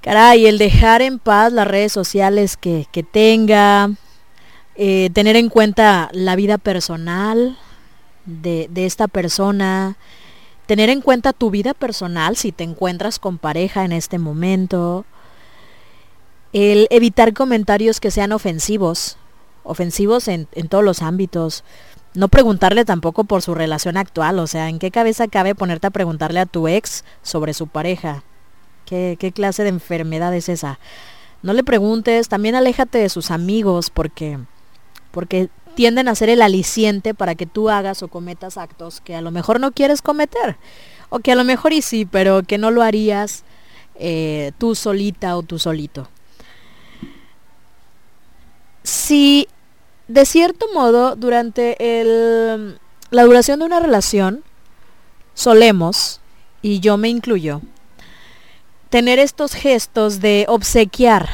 [0.00, 3.90] caray, el dejar en paz las redes sociales que, que tenga,
[4.74, 7.58] eh, tener en cuenta la vida personal
[8.24, 9.96] de, de esta persona,
[10.68, 15.06] tener en cuenta tu vida personal si te encuentras con pareja en este momento,
[16.52, 19.16] el evitar comentarios que sean ofensivos,
[19.62, 21.64] ofensivos en, todos los ámbitos,
[22.12, 25.90] no preguntarle tampoco por su relación actual, o sea, ¿en qué cabeza cabe ponerte a
[25.90, 28.22] preguntarle a tu ex sobre su pareja?
[28.84, 30.78] ¿Qué, qué clase de enfermedad es esa?
[31.42, 34.38] No le preguntes, también aléjate de sus amigos porque,
[35.12, 35.48] porque
[35.78, 39.30] tienden a ser el aliciente para que tú hagas o cometas actos que a lo
[39.30, 40.56] mejor no quieres cometer.
[41.08, 43.44] O que a lo mejor y sí, pero que no lo harías
[43.94, 46.08] eh, tú solita o tú solito.
[48.82, 49.46] Si
[50.08, 51.76] de cierto modo durante
[53.10, 54.42] la duración de una relación
[55.34, 56.20] solemos,
[56.60, 57.60] y yo me incluyo,
[58.90, 61.28] tener estos gestos de obsequiar,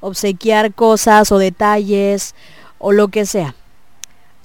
[0.00, 2.34] obsequiar cosas o detalles
[2.78, 3.54] o lo que sea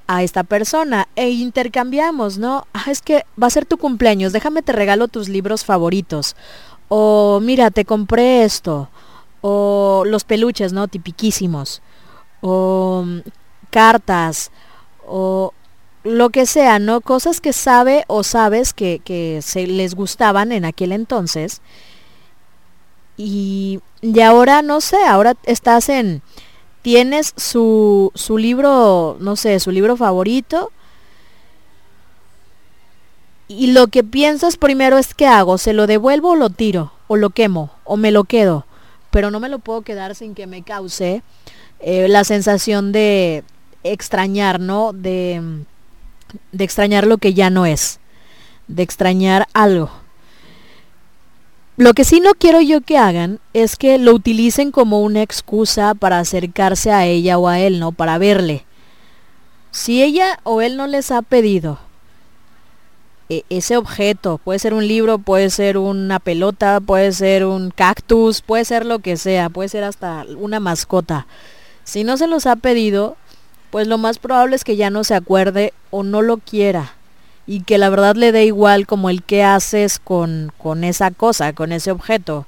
[0.08, 2.68] a esta persona e intercambiamos, ¿no?
[2.74, 6.36] Ah, es que va a ser tu cumpleaños, déjame te regalo tus libros favoritos.
[6.90, 8.90] O mira, te compré esto.
[9.42, 10.88] O los peluches, ¿no?
[10.88, 11.82] Tipiquísimos.
[12.42, 13.06] O
[13.70, 14.52] cartas.
[15.08, 15.54] O
[16.04, 17.02] lo que sea, ¿no?
[17.02, 21.62] Cosas que sabe o sabes que, que se les gustaban en aquel entonces.
[23.18, 26.22] Y, y ahora no sé, ahora estás en,
[26.84, 30.72] tienes su, su libro, no sé, su libro favorito.
[33.48, 37.16] Y lo que piensas primero es qué hago, se lo devuelvo o lo tiro, o
[37.18, 38.66] lo quemo, o me lo quedo.
[39.10, 41.24] Pero no me lo puedo quedar sin que me cause
[41.80, 43.44] eh, la sensación de
[43.84, 44.92] extrañar, ¿no?
[44.92, 45.42] De,
[46.52, 48.00] de extrañar lo que ya no es,
[48.68, 50.03] de extrañar algo.
[51.76, 55.96] Lo que sí no quiero yo que hagan es que lo utilicen como una excusa
[55.96, 57.92] para acercarse a ella o a él, ¿no?
[57.92, 58.64] Para verle.
[59.72, 61.80] Si ella o él no les ha pedido
[63.28, 68.44] e- ese objeto, puede ser un libro, puede ser una pelota, puede ser un cactus,
[68.44, 71.26] puede ser lo que sea, puede ser hasta una mascota.
[71.86, 73.18] Si no se los ha pedido,
[73.72, 76.94] pues lo más probable es que ya no se acuerde o no lo quiera
[77.46, 81.54] y que la verdad le dé igual como el qué haces con, con esa cosa,
[81.54, 82.46] con ese objeto.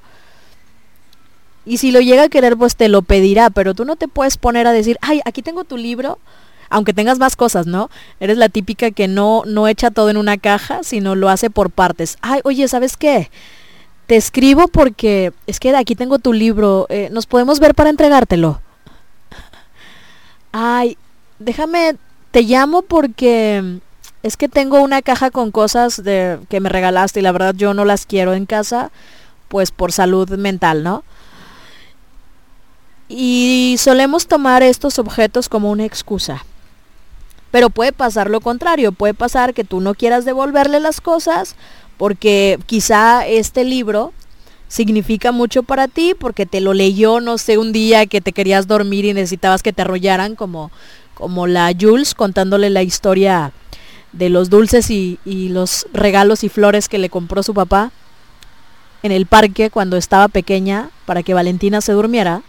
[1.66, 4.38] Y si lo llega a querer, pues te lo pedirá, pero tú no te puedes
[4.38, 6.20] poner a decir, ay, aquí tengo tu libro,
[6.70, 7.90] aunque tengas más cosas, ¿no?
[8.20, 11.72] Eres la típica que no, no echa todo en una caja, sino lo hace por
[11.72, 12.18] partes.
[12.22, 13.32] Ay, oye, ¿sabes qué?
[14.06, 18.62] Te escribo porque es que aquí tengo tu libro, eh, nos podemos ver para entregártelo.
[20.52, 20.98] Ay,
[21.40, 21.96] déjame,
[22.30, 23.80] te llamo porque
[24.26, 27.76] es que tengo una caja con cosas de, que me regalaste y la verdad yo
[27.76, 28.92] no las quiero en casa,
[29.50, 31.04] pues por salud mental, ¿no?
[33.08, 36.44] Y solemos tomar estos objetos como una excusa.
[37.52, 41.56] Pero puede pasar lo contrario, puede pasar que tú no quieras devolverle las cosas
[41.98, 44.12] porque quizá este libro
[44.68, 48.66] significa mucho para ti porque te lo leyó, no sé, un día que te querías
[48.66, 50.72] dormir y necesitabas que te arrollaran como,
[51.14, 53.54] como la Jules contándole la historia
[54.16, 57.92] de los dulces y, y los regalos y flores que le compró su papá
[59.04, 62.42] en el parque cuando estaba pequeña para que Valentina se durmiera.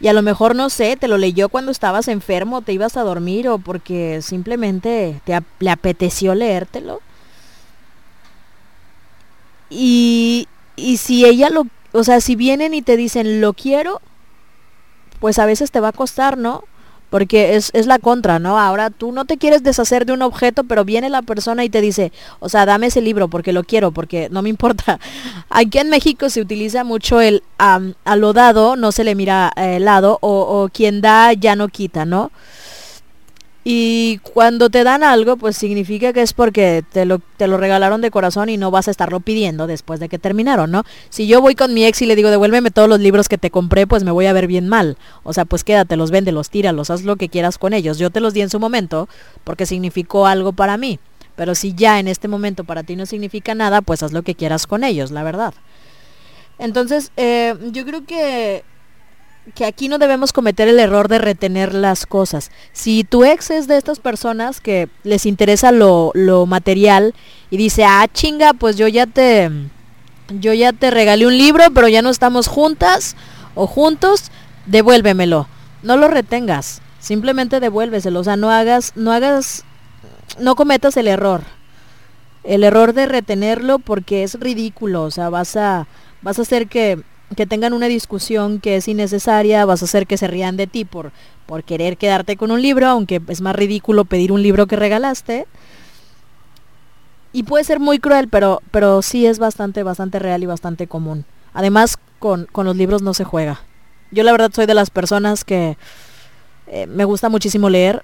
[0.00, 3.02] Y a lo mejor, no sé, te lo leyó cuando estabas enfermo, te ibas a
[3.02, 7.00] dormir o porque simplemente te le apeteció leértelo.
[9.70, 14.00] Y, y si ella lo, o sea, si vienen y te dicen lo quiero,
[15.20, 16.64] pues a veces te va a costar, ¿no?
[17.12, 18.58] Porque es, es la contra, ¿no?
[18.58, 21.82] Ahora tú no te quieres deshacer de un objeto, pero viene la persona y te
[21.82, 22.10] dice,
[22.40, 24.98] o sea, dame ese libro porque lo quiero, porque no me importa.
[25.50, 29.52] Aquí en México se utiliza mucho el am, a lo dado, no se le mira
[29.56, 32.32] eh, el lado, o, o quien da ya no quita, ¿no?
[33.64, 38.00] Y cuando te dan algo, pues significa que es porque te lo, te lo regalaron
[38.00, 40.82] de corazón y no vas a estarlo pidiendo después de que terminaron, ¿no?
[41.10, 43.50] Si yo voy con mi ex y le digo, devuélveme todos los libros que te
[43.50, 44.96] compré, pues me voy a ver bien mal.
[45.22, 47.98] O sea, pues quédatelos, véndelos, tíralos, haz lo que quieras con ellos.
[47.98, 49.08] Yo te los di en su momento
[49.44, 50.98] porque significó algo para mí.
[51.36, 54.34] Pero si ya en este momento para ti no significa nada, pues haz lo que
[54.34, 55.54] quieras con ellos, la verdad.
[56.58, 58.64] Entonces, eh, yo creo que
[59.54, 62.50] que aquí no debemos cometer el error de retener las cosas.
[62.72, 67.14] Si tu ex es de estas personas que les interesa lo, lo material
[67.50, 69.50] y dice, ah, chinga, pues yo ya te,
[70.40, 73.16] yo ya te regalé un libro, pero ya no estamos juntas
[73.54, 74.30] o juntos,
[74.66, 75.48] devuélvemelo.
[75.82, 78.20] No lo retengas, simplemente devuélveselo.
[78.20, 79.64] O sea, no hagas, no hagas,
[80.38, 81.42] no cometas el error.
[82.44, 85.02] El error de retenerlo porque es ridículo.
[85.02, 85.86] O sea, vas a,
[86.22, 87.02] vas a hacer que,
[87.34, 90.84] que tengan una discusión que es innecesaria, vas a hacer que se rían de ti
[90.84, 91.12] por,
[91.46, 95.46] por querer quedarte con un libro, aunque es más ridículo pedir un libro que regalaste.
[97.32, 101.24] Y puede ser muy cruel, pero, pero sí es bastante, bastante real y bastante común.
[101.54, 103.60] Además, con, con los libros no se juega.
[104.10, 105.78] Yo la verdad soy de las personas que
[106.66, 108.02] eh, me gusta muchísimo leer.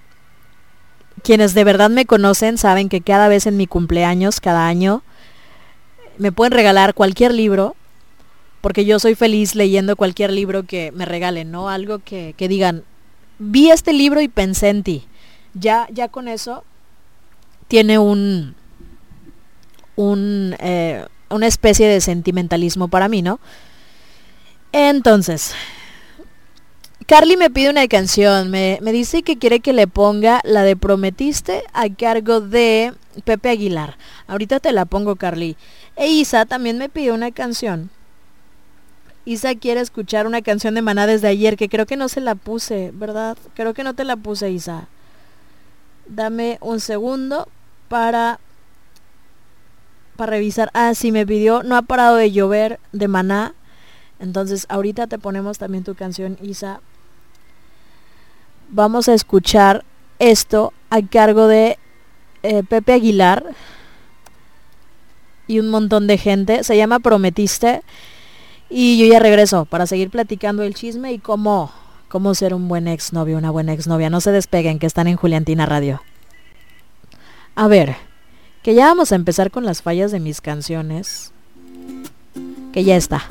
[1.22, 5.02] Quienes de verdad me conocen saben que cada vez en mi cumpleaños, cada año,
[6.16, 7.76] me pueden regalar cualquier libro,
[8.68, 11.70] porque yo soy feliz leyendo cualquier libro que me regalen, ¿no?
[11.70, 12.84] Algo que, que digan,
[13.38, 15.06] vi este libro y pensé en ti.
[15.54, 16.64] Ya, ya con eso
[17.66, 18.54] tiene un,
[19.96, 23.40] un, eh, una especie de sentimentalismo para mí, ¿no?
[24.72, 25.54] Entonces,
[27.06, 30.76] Carly me pide una canción, me, me dice que quiere que le ponga la de
[30.76, 32.92] Prometiste a cargo de
[33.24, 33.96] Pepe Aguilar.
[34.26, 35.56] Ahorita te la pongo, Carly.
[35.96, 37.88] E Isa también me pidió una canción.
[39.24, 42.34] Isa quiere escuchar una canción de Maná desde ayer, que creo que no se la
[42.34, 43.36] puse, ¿verdad?
[43.54, 44.88] Creo que no te la puse, Isa.
[46.06, 47.48] Dame un segundo
[47.88, 48.40] para
[50.16, 50.68] para revisar.
[50.74, 53.54] Ah, sí, me pidió No ha parado de llover de Maná.
[54.18, 56.80] Entonces, ahorita te ponemos también tu canción, Isa.
[58.70, 59.84] Vamos a escuchar
[60.18, 61.78] esto a cargo de
[62.42, 63.44] eh, Pepe Aguilar
[65.46, 66.64] y un montón de gente.
[66.64, 67.82] Se llama Prometiste.
[68.70, 71.72] Y yo ya regreso para seguir platicando el chisme y cómo,
[72.08, 74.10] cómo ser un buen exnovio, una buena exnovia.
[74.10, 76.02] No se despeguen, que están en Juliantina Radio.
[77.54, 77.96] A ver,
[78.62, 81.32] que ya vamos a empezar con las fallas de mis canciones.
[82.72, 83.26] Que ya está.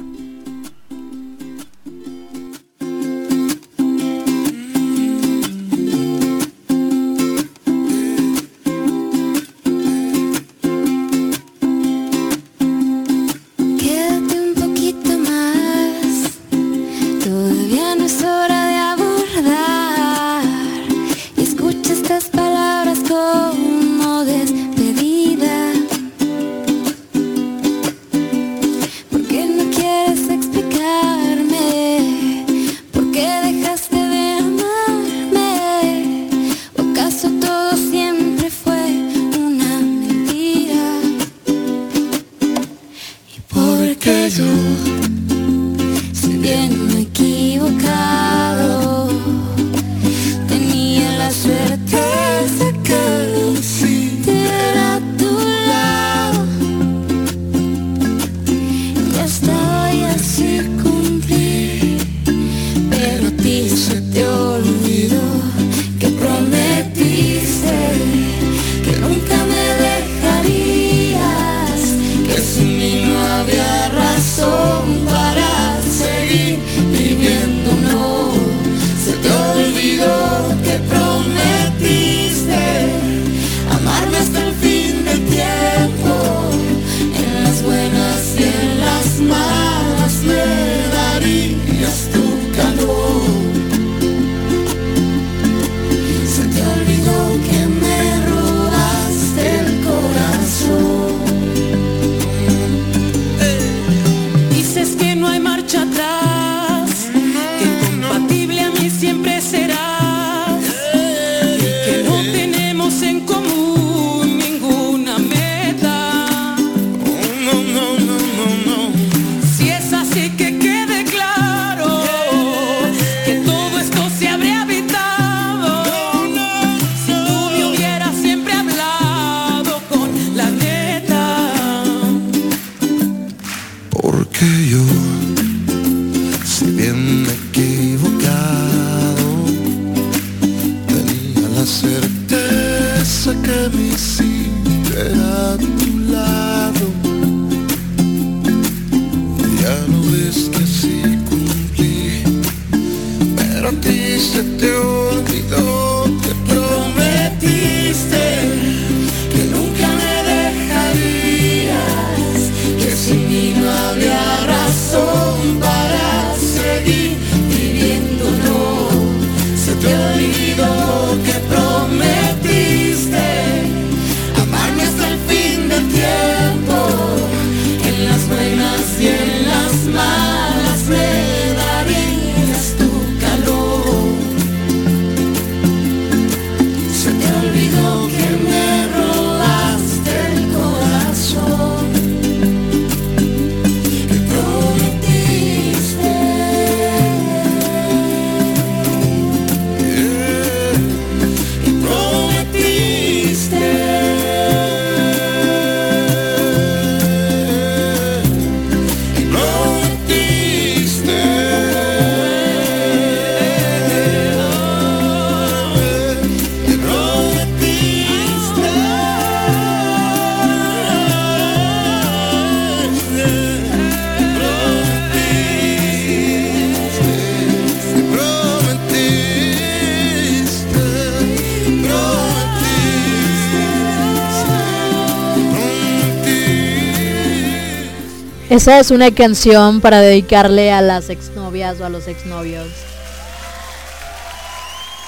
[238.58, 242.68] Esa es una canción para dedicarle a las exnovias o a los exnovios.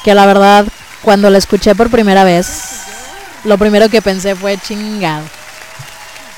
[0.04, 0.68] Que la verdad,
[1.02, 2.84] cuando la escuché por primera vez,
[3.46, 5.26] lo primero que pensé fue chingado.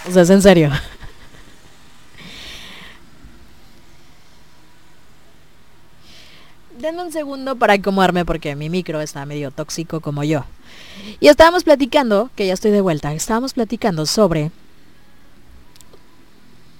[0.07, 0.71] O sea, es en serio.
[6.79, 10.45] Denme un segundo para acomodarme porque mi micro está medio tóxico como yo.
[11.19, 14.51] Y estábamos platicando, que ya estoy de vuelta, estábamos platicando sobre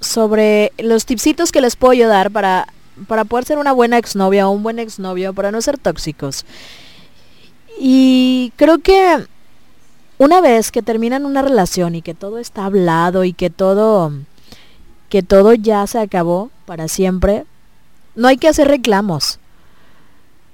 [0.02, 2.68] sobre los tipsitos que les puedo yo dar para,
[3.08, 6.46] para poder ser una buena exnovia o un buen exnovio, para no ser tóxicos.
[7.80, 9.26] Y creo que
[10.18, 14.12] una vez que terminan una relación y que todo está hablado y que todo
[15.10, 17.44] que todo ya se acabó para siempre,
[18.16, 19.40] no hay que hacer reclamos.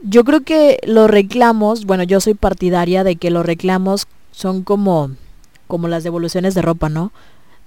[0.02, 5.12] Yo creo que los reclamos, bueno, yo soy partidaria de que los reclamos son como
[5.68, 7.12] como las devoluciones de ropa, ¿no?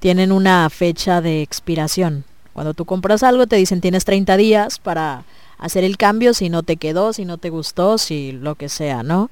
[0.01, 2.24] Tienen una fecha de expiración.
[2.52, 5.24] Cuando tú compras algo te dicen tienes 30 días para
[5.59, 9.02] hacer el cambio si no te quedó, si no te gustó, si lo que sea,
[9.02, 9.31] ¿no?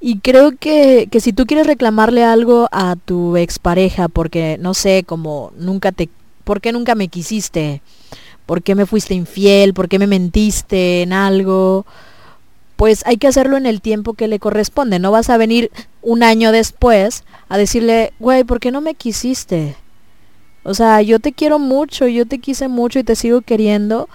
[0.00, 5.04] Y creo que, que si tú quieres reclamarle algo a tu expareja porque, no sé,
[5.04, 6.08] como nunca te...
[6.44, 7.82] ¿Por qué nunca me quisiste?
[8.46, 9.74] ¿Por qué me fuiste infiel?
[9.74, 11.84] ¿Por qué me mentiste en algo?
[12.78, 15.00] Pues hay que hacerlo en el tiempo que le corresponde.
[15.00, 19.74] No vas a venir un año después a decirle, güey, ¿por qué no me quisiste?
[20.62, 24.08] O sea, yo te quiero mucho, yo te quise mucho y te sigo queriendo,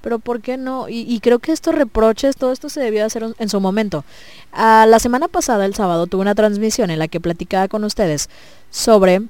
[0.00, 0.88] pero ¿por qué no?
[0.88, 4.04] Y, creo que estos reproches, todo esto se debió hacer en, su momento.
[4.52, 8.30] La semana pasada, el sábado, tuve una transmisión en la que platicaba con ustedes
[8.70, 9.22] sobre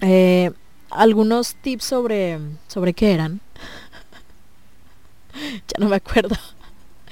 [0.00, 0.50] eh,
[0.90, 3.40] algunos tips sobre, sobre qué eran.
[5.32, 6.34] ya no me acuerdo.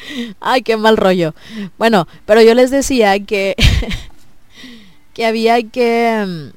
[0.40, 1.34] Ay, qué mal rollo.
[1.78, 3.54] Bueno, pero yo les decía que
[5.14, 6.56] que había que mm,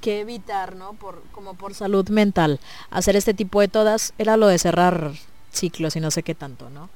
[0.00, 0.92] que evitar, ¿no?
[0.94, 2.60] Por como por salud mental,
[2.90, 5.12] hacer este tipo de todas era lo de cerrar
[5.52, 6.90] ciclos y no sé qué tanto, ¿no?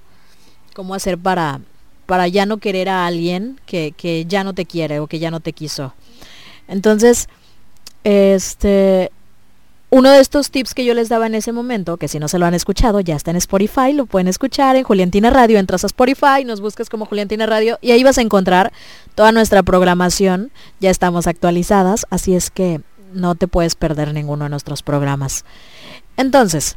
[0.74, 1.60] Cómo hacer para
[2.06, 5.30] para ya no querer a alguien que, que ya no te quiere o que ya
[5.30, 5.92] no te quiso.
[6.66, 7.28] Entonces,
[8.02, 9.12] este
[9.90, 12.38] uno de estos tips que yo les daba en ese momento, que si no se
[12.38, 15.86] lo han escuchado, ya está en Spotify, lo pueden escuchar en Juliantina Radio, entras a
[15.86, 18.72] Spotify, nos buscas como Juliantina Radio y ahí vas a encontrar
[19.14, 20.50] toda nuestra programación,
[20.80, 22.82] ya estamos actualizadas, así es que
[23.12, 25.46] no te puedes perder ninguno de nuestros programas.
[26.18, 26.76] Entonces,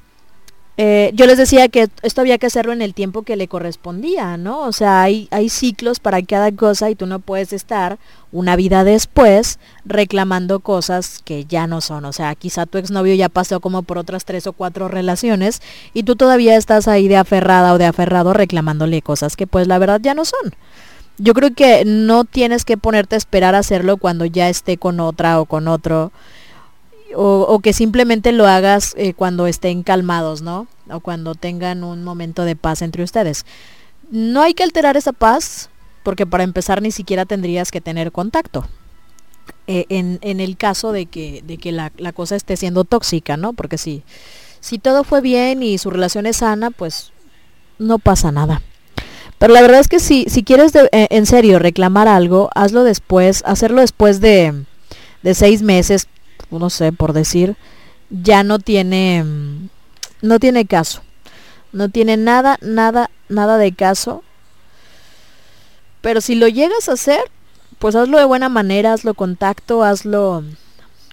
[0.78, 4.38] eh, yo les decía que esto había que hacerlo en el tiempo que le correspondía,
[4.38, 4.62] ¿no?
[4.62, 8.00] O sea, hay, hay ciclos para cada cosa y tú no puedes estar
[8.32, 12.06] una vida después reclamando cosas que ya no son.
[12.06, 15.62] O sea, quizá tu exnovio ya pasó como por otras tres o cuatro relaciones
[15.94, 19.78] y tú todavía estás ahí de aferrada o de aferrado reclamándole cosas que pues la
[19.78, 20.56] verdad ya no son.
[21.18, 25.00] Yo creo que no tienes que ponerte a esperar a hacerlo cuando ya esté con
[25.02, 26.12] otra o con otro
[27.16, 30.68] o, que simplemente lo hagas eh, cuando estén calmados, ¿no?
[30.90, 33.46] O cuando tengan un momento de paz entre ustedes.
[34.10, 35.70] No hay que alterar esa paz,
[36.04, 38.68] porque para empezar ni siquiera tendrías que tener contacto.
[39.68, 43.54] Eh, en, en, el caso de que, de que la, cosa esté siendo tóxica, ¿no?
[43.54, 44.04] Porque si,
[44.60, 47.12] si todo fue bien y su relación es sana, pues
[47.80, 48.62] no pasa nada.
[49.38, 53.44] Pero la verdad es que si, si quieres eh, en serio reclamar algo, hazlo después,
[53.46, 54.66] hacerlo después de,
[55.24, 56.08] de seis meses,
[56.60, 57.56] no sé, por decir,
[58.10, 59.26] ya no tiene,
[60.22, 61.02] no tiene caso.
[61.72, 64.24] No tiene nada, nada, nada de caso.
[66.02, 67.22] Pero si lo llegas a hacer,
[67.80, 70.44] pues hazlo de buena manera, hazlo con tacto, hazlo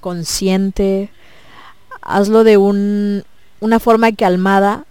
[0.00, 1.10] consciente,
[2.02, 3.24] hazlo de un,
[3.60, 4.84] una forma calmada.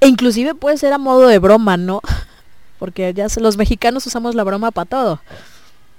[0.00, 2.00] E inclusive puede ser a modo de broma, ¿no?
[2.78, 5.20] Porque ya los mexicanos usamos la broma para todo.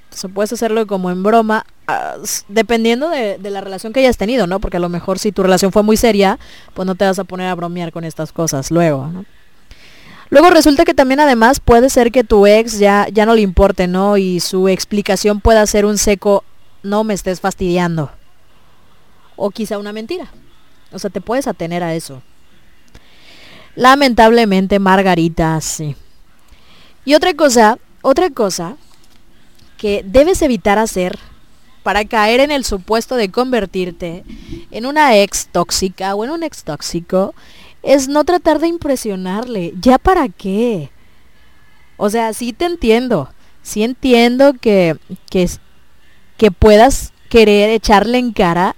[0.07, 4.47] Entonces puedes hacerlo como en broma, uh, dependiendo de, de, la relación que hayas tenido,
[4.47, 4.59] ¿no?
[4.59, 6.39] Porque a lo mejor si tu relación fue muy seria,
[6.73, 9.25] pues no te vas a poner a bromear con estas cosas luego, ¿no?
[10.29, 13.87] Luego resulta que también además puede ser que tu ex ya, ya no le importe,
[13.87, 14.17] ¿no?
[14.17, 16.43] Y su explicación pueda ser un seco,
[16.83, 18.11] no me estés fastidiando.
[19.35, 20.27] O quizá una mentira.
[20.91, 22.21] O sea, te puedes atener a eso.
[23.75, 25.95] Lamentablemente, Margarita, sí.
[27.05, 28.75] Y otra cosa, otra cosa
[29.77, 31.17] que debes evitar hacer
[31.83, 34.23] para caer en el supuesto de convertirte
[34.71, 37.33] en una ex tóxica o en un ex tóxico
[37.83, 39.73] es no tratar de impresionarle.
[39.79, 40.89] ¿Ya para qué?
[41.95, 43.29] O sea, sí te entiendo.
[43.61, 44.97] Sí entiendo que,
[45.29, 45.49] que,
[46.37, 48.75] que puedas querer echarle en cara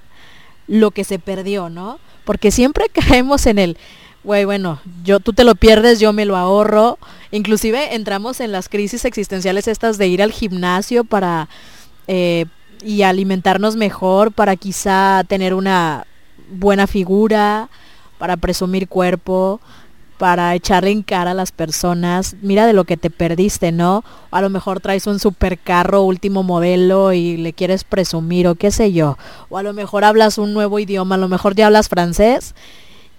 [0.68, 2.00] lo que se perdió, ¿no?
[2.26, 3.78] Porque siempre caemos en el,
[4.24, 7.00] güey, bueno, yo, tú te lo pierdes, yo me lo ahorro.
[7.32, 11.48] Inclusive entramos en las crisis existenciales estas de ir al gimnasio para,
[12.08, 12.46] eh,
[12.84, 16.06] y alimentarnos mejor para quizá tener una
[16.52, 17.70] buena figura,
[18.18, 19.62] para presumir cuerpo,
[20.20, 24.04] para echarle en cara a las personas, mira de lo que te perdiste, ¿no?
[24.32, 28.92] A lo mejor traes un supercarro último modelo y le quieres presumir o qué sé
[28.92, 29.18] yo.
[29.48, 32.54] O a lo mejor hablas un nuevo idioma, a lo mejor ya hablas francés,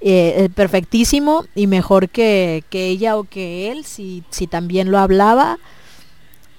[0.00, 4.98] eh, eh, perfectísimo y mejor que, que ella o que él, si, si también lo
[4.98, 5.58] hablaba.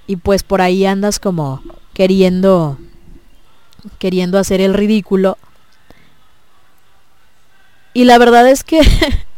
[0.08, 1.62] Y pues por ahí andas como
[1.94, 2.78] queriendo,
[4.00, 5.38] queriendo hacer el ridículo.
[7.94, 8.82] Y la verdad es que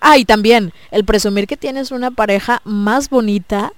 [0.00, 3.72] Ah, también el presumir que tienes una pareja más bonita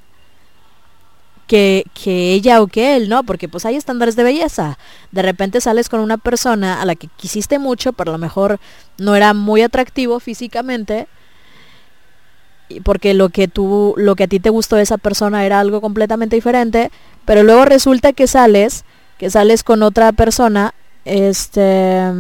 [1.51, 3.25] que, ella o que él, ¿no?
[3.25, 4.79] Porque pues hay estándares de belleza.
[5.11, 8.61] De repente sales con una persona a la que quisiste mucho, pero a lo mejor
[8.99, 11.09] no era muy atractivo físicamente.
[12.85, 15.81] Porque lo que tú, lo que a ti te gustó de esa persona era algo
[15.81, 16.93] completamente diferente.
[17.25, 18.85] Pero luego resulta que sales,
[19.19, 20.73] que sales con otra persona,
[21.05, 22.13] este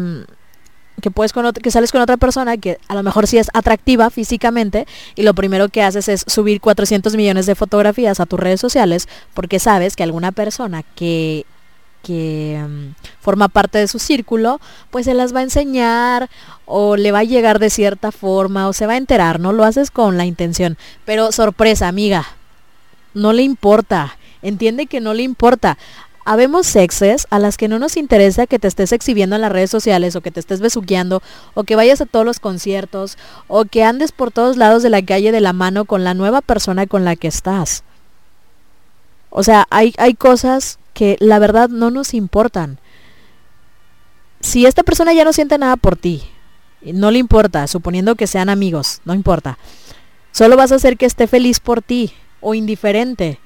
[1.01, 4.11] que puedes con que sales con otra persona que a lo mejor sí es atractiva
[4.11, 8.61] físicamente y lo primero que haces es subir 400 millones de fotografías a tus redes
[8.61, 11.47] sociales porque sabes que alguna persona que
[12.03, 14.61] que mm, forma parte de su círculo,
[14.91, 16.31] pues se las va a enseñar
[16.67, 19.53] o le va a llegar de cierta forma o se va a enterar, ¿no?
[19.53, 20.79] Lo haces con la intención.
[21.05, 22.27] Pero sorpresa, amiga,
[23.15, 24.17] no le importa.
[24.43, 25.77] Entiende que no le importa.
[26.31, 29.69] Habemos sexes a las que no nos interesa que te estés exhibiendo en las redes
[29.69, 31.25] sociales o que te estés besuqueando
[31.55, 35.05] o que vayas a todos los conciertos o que andes por todos lados de la
[35.05, 37.83] calle de la mano con la nueva persona con la que estás.
[39.31, 42.79] O sea, hay, hay cosas que la verdad no nos importan.
[44.39, 46.23] Si esta persona ya no siente nada por ti,
[46.81, 49.59] no le importa, suponiendo que sean amigos, no importa.
[50.31, 53.41] Solo vas a hacer que esté feliz por ti o indiferente.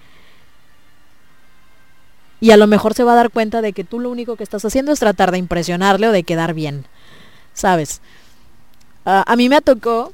[2.45, 4.45] Y a lo mejor se va a dar cuenta de que tú lo único que
[4.45, 6.85] estás haciendo es tratar de impresionarle o de quedar bien.
[7.55, 8.03] ¿Sabes?
[9.07, 10.13] Ah, a mí me tocó,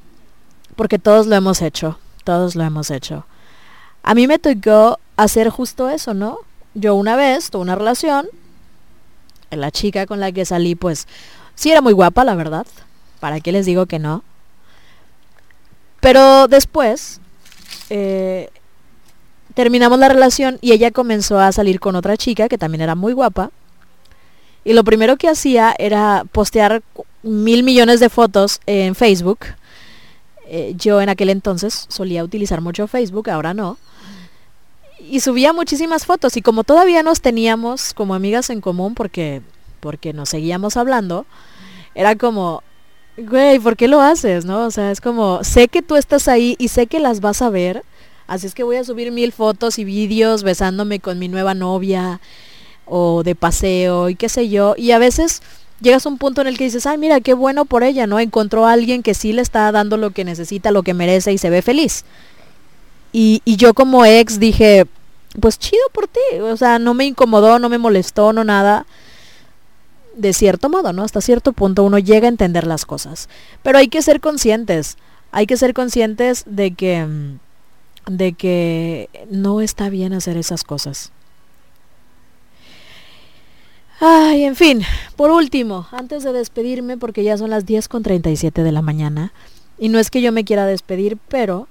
[0.77, 3.27] porque todos lo hemos hecho, todos lo hemos hecho.
[4.05, 6.39] A mí me tocó hacer justo eso, ¿no?
[6.74, 8.28] Yo una vez tuve una relación,
[9.51, 11.09] la chica con la que salí, pues
[11.57, 12.69] sí era muy guapa, la verdad.
[13.19, 14.23] ¿Para qué les digo que no?
[15.98, 17.20] Pero después
[17.89, 18.51] eh,
[19.61, 23.12] terminamos la relación y ella comenzó a salir con otra chica que también era muy
[23.12, 23.51] guapa.
[24.65, 26.82] Y lo primero que hacía era postear
[27.23, 29.41] mil millones de fotos en Facebook.
[30.47, 33.77] Eh, yo en aquel entonces solía utilizar mucho Facebook, ahora no.
[34.99, 39.43] Y subía muchísimas fotos y como todavía nos teníamos como amigas en común porque
[39.81, 41.27] porque nos seguíamos hablando,
[41.95, 42.62] era como
[43.19, 44.65] güey, ¿por qué lo haces, no?
[44.65, 47.51] O sea, es como sé que tú estás ahí y sé que las vas a
[47.51, 47.85] ver,
[48.31, 52.20] así es que voy a subir mil fotos y vídeos besándome con mi nueva novia
[52.86, 55.43] o de paseo y qué sé yo, y a veces
[55.81, 58.20] llegas a un punto en el que dices, ay, mira, qué bueno por ella, ¿no?
[58.20, 61.39] Encontró a alguien que sí le está dando lo que necesita, lo que merece y
[61.39, 62.05] se ve feliz.
[63.12, 64.86] Y, y yo como ex dije,
[65.40, 68.86] pues chido por ti, o sea, no me incomodó, no me molestó, no nada.
[70.15, 71.02] De cierto modo, ¿no?
[71.02, 73.28] Hasta cierto punto uno llega a entender las cosas.
[73.65, 74.98] Pero hay que ser conscientes,
[75.32, 77.49] hay que ser conscientes de que, mm,
[78.16, 81.12] de que no está bien hacer esas cosas.
[84.01, 84.82] Ay, en fin,
[85.15, 89.32] por último, antes de despedirme, porque ya son las 10 con 37 de la mañana,
[89.78, 91.69] y no es que yo me quiera despedir, pero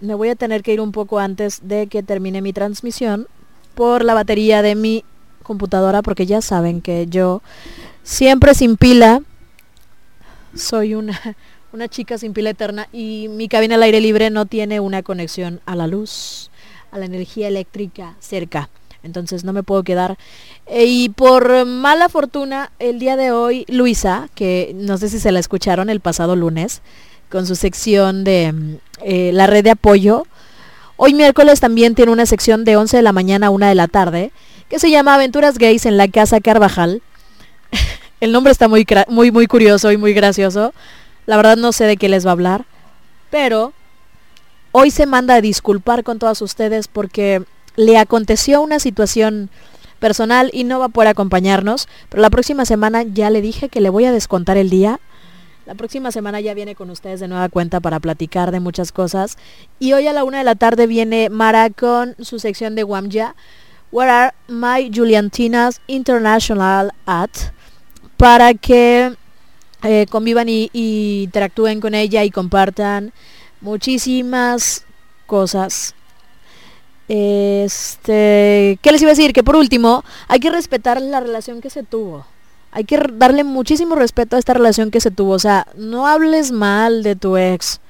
[0.00, 3.26] me voy a tener que ir un poco antes de que termine mi transmisión
[3.74, 5.04] por la batería de mi
[5.42, 7.42] computadora, porque ya saben que yo
[8.02, 9.22] siempre sin pila,
[10.54, 11.20] soy una,
[11.72, 15.60] una chica sin pila eterna y mi cabina al aire libre no tiene una conexión
[15.66, 16.50] a la luz,
[16.90, 18.68] a la energía eléctrica cerca.
[19.02, 20.18] Entonces no me puedo quedar.
[20.66, 25.32] Eh, y por mala fortuna, el día de hoy, Luisa, que no sé si se
[25.32, 26.82] la escucharon el pasado lunes,
[27.30, 30.26] con su sección de eh, la red de apoyo,
[30.96, 33.88] hoy miércoles también tiene una sección de 11 de la mañana a 1 de la
[33.88, 34.32] tarde,
[34.68, 37.02] que se llama Aventuras Gays en la Casa Carvajal.
[38.20, 40.74] el nombre está muy, muy, muy curioso y muy gracioso.
[41.30, 42.64] La verdad no sé de qué les va a hablar.
[43.30, 43.72] Pero
[44.72, 47.44] hoy se manda a disculpar con todas ustedes porque
[47.76, 49.48] le aconteció una situación
[50.00, 51.86] personal y no va a poder acompañarnos.
[52.08, 54.98] Pero la próxima semana ya le dije que le voy a descontar el día.
[55.66, 59.38] La próxima semana ya viene con ustedes de nueva cuenta para platicar de muchas cosas.
[59.78, 63.36] Y hoy a la una de la tarde viene Mara con su sección de Wamja.
[63.92, 67.30] Where are my Juliantinas International at?
[68.16, 69.14] Para que
[69.82, 73.12] eh, convivan y, y interactúen con ella y compartan
[73.60, 74.84] muchísimas
[75.26, 75.94] cosas.
[77.12, 79.32] Este, ¿qué les iba a decir?
[79.32, 82.24] Que por último, hay que respetar la relación que se tuvo.
[82.70, 85.32] Hay que darle muchísimo respeto a esta relación que se tuvo.
[85.32, 87.80] O sea, no hables mal de tu ex.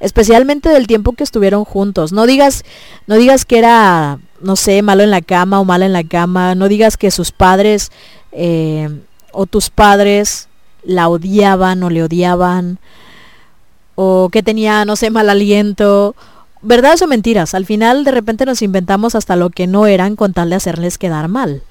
[0.00, 2.12] Especialmente del tiempo que estuvieron juntos.
[2.12, 2.64] No digas,
[3.06, 6.54] no digas que era, no sé, malo en la cama o mala en la cama.
[6.54, 7.90] No digas que sus padres
[8.32, 8.88] eh,
[9.32, 10.47] o tus padres
[10.88, 12.78] la odiaban o le odiaban.
[13.94, 16.16] O que tenía, no sé, mal aliento.
[16.62, 17.54] ¿Verdades o mentiras?
[17.54, 20.98] Al final de repente nos inventamos hasta lo que no eran con tal de hacerles
[20.98, 21.62] quedar mal.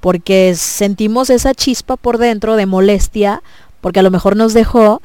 [0.00, 3.42] Porque sentimos esa chispa por dentro de molestia,
[3.80, 5.02] porque a lo mejor nos dejó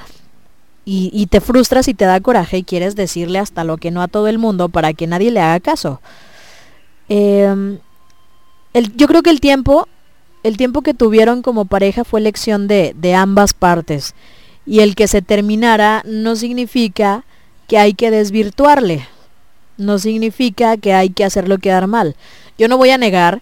[0.85, 4.01] y, y te frustras y te da coraje y quieres decirle hasta lo que no
[4.01, 5.99] a todo el mundo para que nadie le haga caso.
[7.09, 7.79] Em,
[8.73, 9.87] el- yo creo que el tiempo,
[10.43, 14.13] el tiempo que tuvieron como pareja fue elección de, de ambas partes.
[14.65, 17.25] Y el que se terminara no significa
[17.67, 19.07] que hay que desvirtuarle.
[19.77, 22.15] No significa que hay que hacerlo quedar mal.
[22.57, 23.41] Yo no voy a negar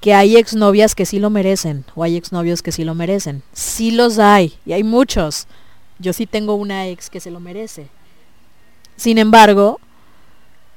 [0.00, 3.42] que hay exnovias que sí lo merecen o hay exnovios que sí lo merecen.
[3.52, 5.46] Sí los hay y hay muchos.
[6.00, 7.86] Yo sí tengo una ex que se lo merece.
[8.96, 9.80] Sin embargo,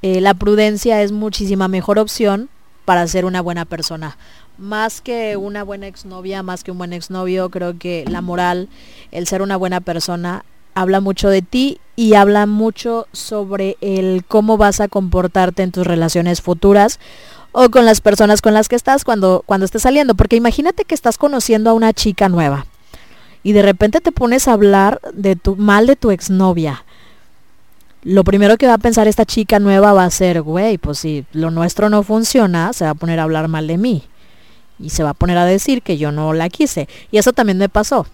[0.03, 2.49] eh, la prudencia es muchísima mejor opción
[2.85, 4.17] para ser una buena persona.
[4.57, 8.69] Más que una buena exnovia, más que un buen exnovio, creo que la moral,
[9.11, 10.45] el ser una buena persona,
[10.75, 15.87] habla mucho de ti y habla mucho sobre el cómo vas a comportarte en tus
[15.87, 16.99] relaciones futuras
[17.51, 20.15] o con las personas con las que estás cuando, cuando estés saliendo.
[20.15, 22.65] Porque imagínate que estás conociendo a una chica nueva
[23.43, 26.83] y de repente te pones a hablar de tu mal de tu exnovia.
[28.03, 31.25] Lo primero que va a pensar esta chica nueva va a ser, güey, pues si
[31.31, 34.03] lo nuestro no funciona, se va a poner a hablar mal de mí.
[34.79, 36.87] Y se va a poner a decir que yo no la quise.
[37.11, 38.05] Y eso también me pasó.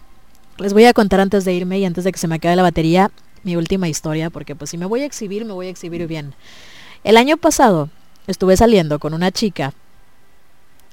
[0.58, 2.62] Les voy a contar antes de irme y antes de que se me acabe la
[2.62, 3.12] batería
[3.44, 6.36] mi última historia, porque pues si me voy a exhibir, me voy a exhibir bien.
[7.04, 7.90] El año pasado
[8.28, 9.74] estuve saliendo con una chica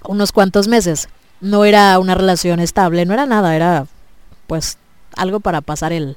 [0.05, 1.09] unos cuantos meses.
[1.41, 3.87] No era una relación estable, no era nada, era
[4.47, 4.79] pues
[5.17, 6.17] algo para pasar el,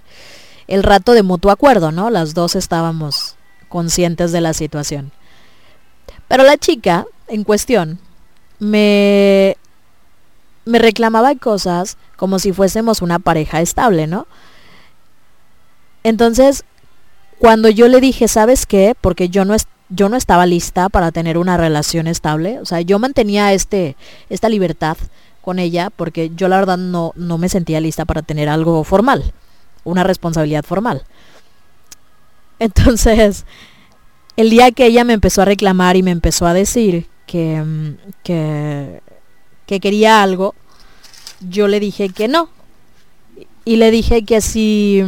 [0.68, 2.10] el rato de mutuo acuerdo, ¿no?
[2.10, 3.36] Las dos estábamos
[3.68, 5.12] conscientes de la situación.
[6.28, 8.00] Pero la chica en cuestión
[8.62, 9.58] me,
[10.66, 14.28] me reclamaba cosas como si fuésemos una pareja estable, ¿no?
[16.04, 16.64] Entonces,
[17.40, 18.96] cuando yo le dije, ¿sabes qué?
[19.02, 19.56] Porque yo no,
[19.90, 23.96] yo no estaba lista para tener una relación estable, o sea, yo mantenía este,
[24.30, 24.96] esta libertad
[25.42, 29.34] con ella porque yo la verdad no, no me sentía lista para tener algo formal,
[29.84, 31.02] una responsabilidad formal.
[32.60, 33.44] Entonces,
[34.38, 37.64] el día que ella me empezó a reclamar y me empezó a decir que,
[38.24, 39.02] que,
[39.66, 40.54] que quería algo,
[41.40, 42.50] yo le dije que no.
[43.64, 45.02] Y le dije que si,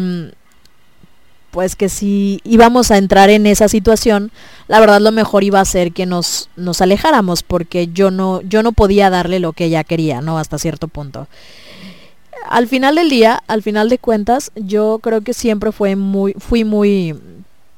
[1.51, 4.31] pues que si íbamos a entrar en esa situación,
[4.69, 8.63] la verdad lo mejor iba a ser que nos, nos alejáramos, porque yo no, yo
[8.63, 10.39] no podía darle lo que ella quería, ¿no?
[10.39, 11.27] Hasta cierto punto.
[12.47, 16.63] Al final del día, al final de cuentas, yo creo que siempre fue muy, fui
[16.63, 17.19] muy,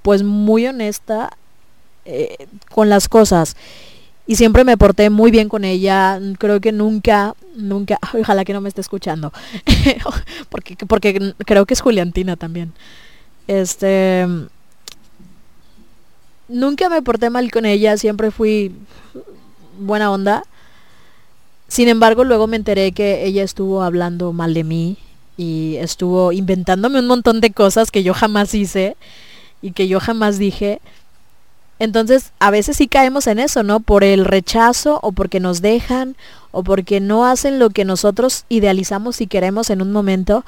[0.04, 1.36] pues muy honesta
[2.06, 3.56] eh, con las cosas.
[4.27, 6.19] Y siempre me porté muy bien con ella.
[6.39, 9.31] Creo que nunca, nunca, ojalá que no me esté escuchando.
[10.49, 12.73] porque, porque creo que es Juliantina también.
[13.47, 14.27] Este
[16.47, 18.72] nunca me porté mal con ella, siempre fui
[19.80, 20.43] buena onda.
[21.68, 24.97] Sin embargo, luego me enteré que ella estuvo hablando mal de mí
[25.38, 28.95] y estuvo inventándome un montón de cosas que yo jamás hice
[29.61, 30.80] y que yo jamás dije.
[31.80, 33.80] Entonces, a veces sí caemos en eso, ¿no?
[33.81, 36.15] Por el rechazo o porque nos dejan
[36.52, 40.45] o porque no hacen lo que nosotros idealizamos y queremos en un momento.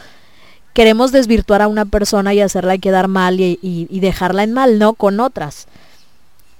[0.74, 4.80] Queremos desvirtuar a una persona y hacerla quedar mal y, y- y dejarla en mal,
[4.80, 4.94] ¿no?
[4.94, 5.68] Con otras.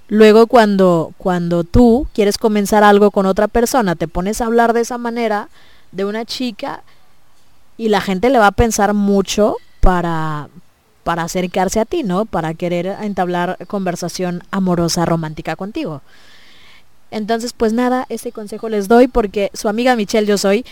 [0.08, 4.80] Luego cuando, cuando tú quieres comenzar algo con otra persona, te pones a hablar de
[4.80, 5.48] esa manera
[5.92, 6.82] de una chica
[7.76, 10.48] y la gente le va a pensar mucho para,
[11.08, 12.26] para acercarse a ti, ¿no?
[12.26, 16.02] Para querer entablar conversación amorosa, romántica contigo.
[17.10, 20.66] Entonces, pues nada, ese consejo les doy porque su amiga Michelle yo soy.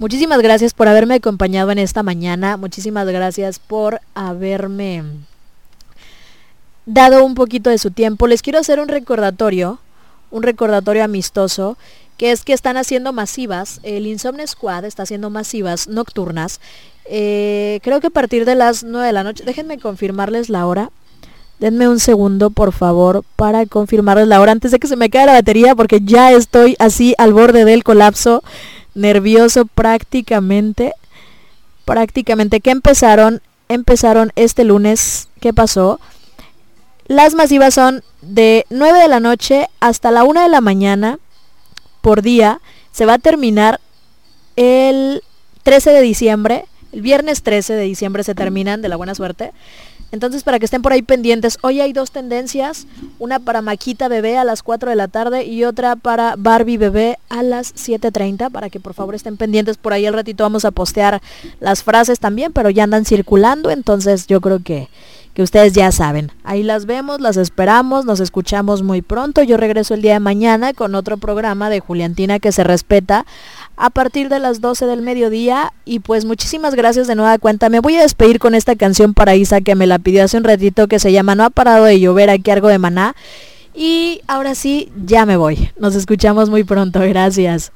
[0.00, 2.56] Muchísimas gracias por haberme acompañado en esta mañana.
[2.56, 5.04] Muchísimas gracias por haberme
[6.84, 8.26] dado un poquito de su tiempo.
[8.26, 9.78] Les quiero hacer un recordatorio,
[10.32, 11.78] un recordatorio amistoso,
[12.18, 16.58] que es que están haciendo masivas, el Insomne Squad está haciendo masivas nocturnas.
[17.08, 20.90] Eh, creo que a partir de las 9 de la noche, déjenme confirmarles la hora.
[21.58, 25.26] Denme un segundo, por favor, para confirmarles la hora antes de que se me caiga
[25.26, 28.42] la batería, porque ya estoy así al borde del colapso,
[28.94, 30.92] nervioso prácticamente.
[31.84, 35.98] Prácticamente que empezaron, empezaron este lunes, ¿qué pasó?
[37.08, 41.18] las masivas son de 9 de la noche hasta la 1 de la mañana
[42.00, 42.60] por día.
[42.92, 43.80] Se va a terminar
[44.56, 45.22] el
[45.62, 46.64] 13 de diciembre.
[46.96, 49.52] El viernes 13 de diciembre se terminan de la buena suerte.
[50.12, 52.86] Entonces, para que estén por ahí pendientes, hoy hay dos tendencias,
[53.18, 57.18] una para Maquita Bebé a las 4 de la tarde y otra para Barbie Bebé
[57.28, 60.70] a las 7.30, para que por favor estén pendientes, por ahí al ratito vamos a
[60.70, 61.20] postear
[61.60, 64.88] las frases también, pero ya andan circulando, entonces yo creo que,
[65.36, 66.32] que ustedes ya saben.
[66.44, 70.72] Ahí las vemos, las esperamos, nos escuchamos muy pronto, yo regreso el día de mañana
[70.72, 73.26] con otro programa de Juliantina que se respeta
[73.76, 75.74] a partir de las 12 del mediodía.
[75.84, 77.68] Y pues muchísimas gracias de nueva cuenta.
[77.68, 80.44] Me voy a despedir con esta canción para Isa que me la pidió hace un
[80.44, 83.14] ratito que se llama No ha parado de llover aquí algo de maná.
[83.74, 85.68] Y ahora sí, ya me voy.
[85.78, 87.00] Nos escuchamos muy pronto.
[87.00, 87.72] Gracias.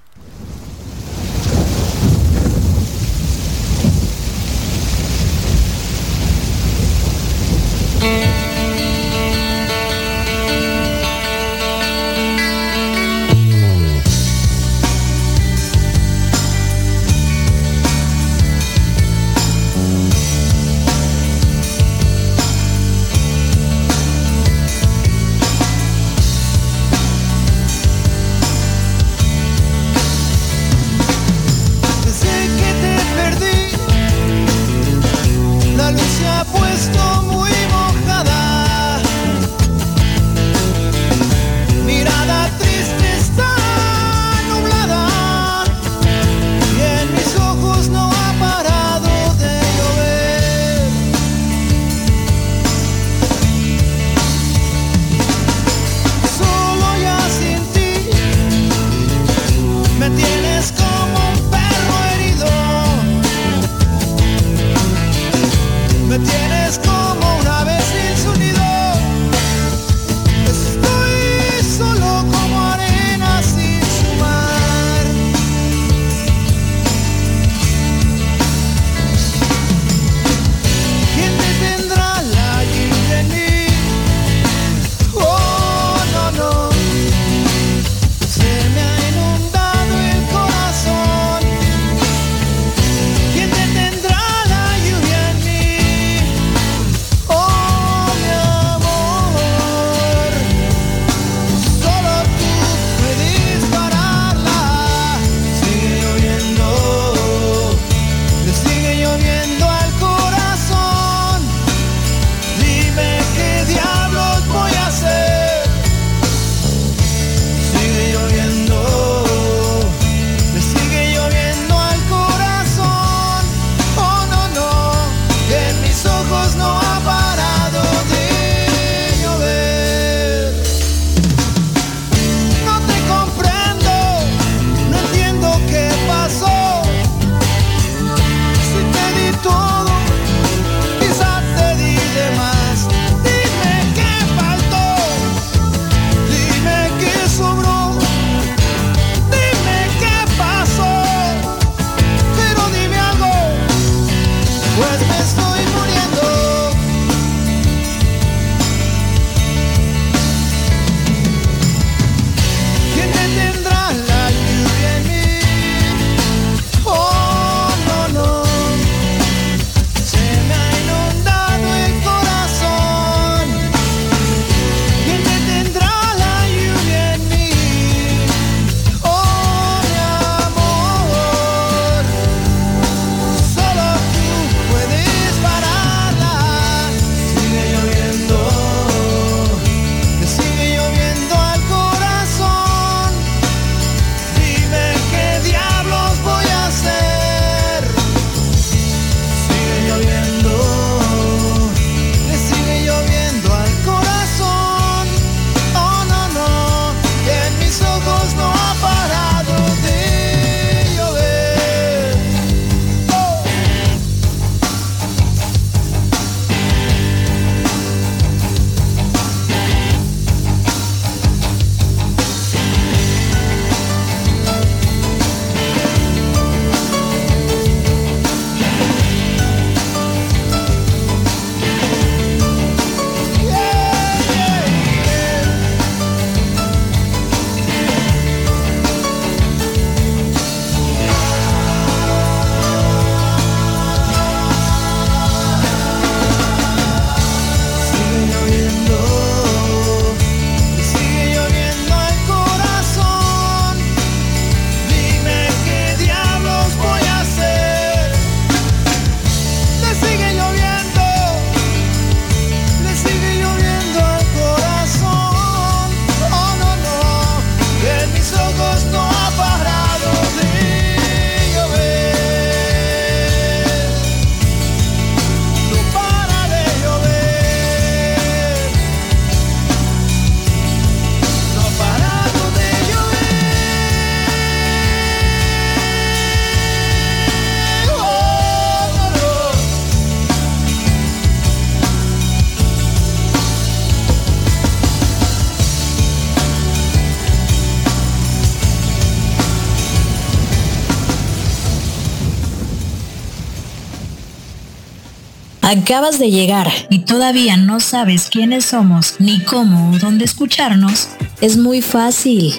[305.71, 311.11] Acabas de llegar y todavía no sabes quiénes somos, ni cómo o dónde escucharnos.
[311.41, 312.53] Es muy fácil.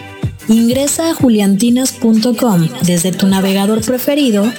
[0.48, 4.50] Ingresa a juliantinas.com desde tu navegador preferido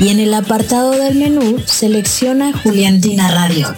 [0.00, 3.74] y en el apartado del menú selecciona Juliantina Radio.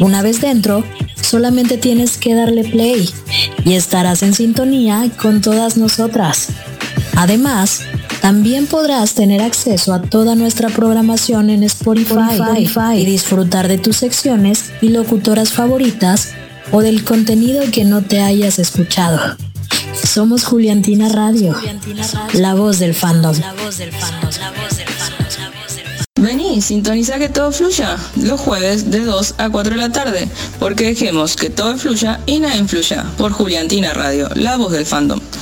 [0.00, 0.84] Una vez dentro,
[1.18, 3.08] solamente tienes que darle play
[3.64, 6.48] y estarás en sintonía con todas nosotras.
[7.14, 7.80] Además,
[8.26, 12.42] también podrás tener acceso a toda nuestra programación en Spotify,
[12.96, 16.30] y disfrutar de tus secciones y locutoras favoritas
[16.72, 19.36] o del contenido que no te hayas escuchado.
[20.02, 21.54] Somos Juliantina Radio,
[22.32, 23.36] la voz del fandom.
[26.16, 30.28] Vení, sintoniza que todo fluya los jueves de 2 a 4 de la tarde,
[30.58, 35.20] porque dejemos que todo fluya y nada influya por Juliantina Radio, la voz del fandom.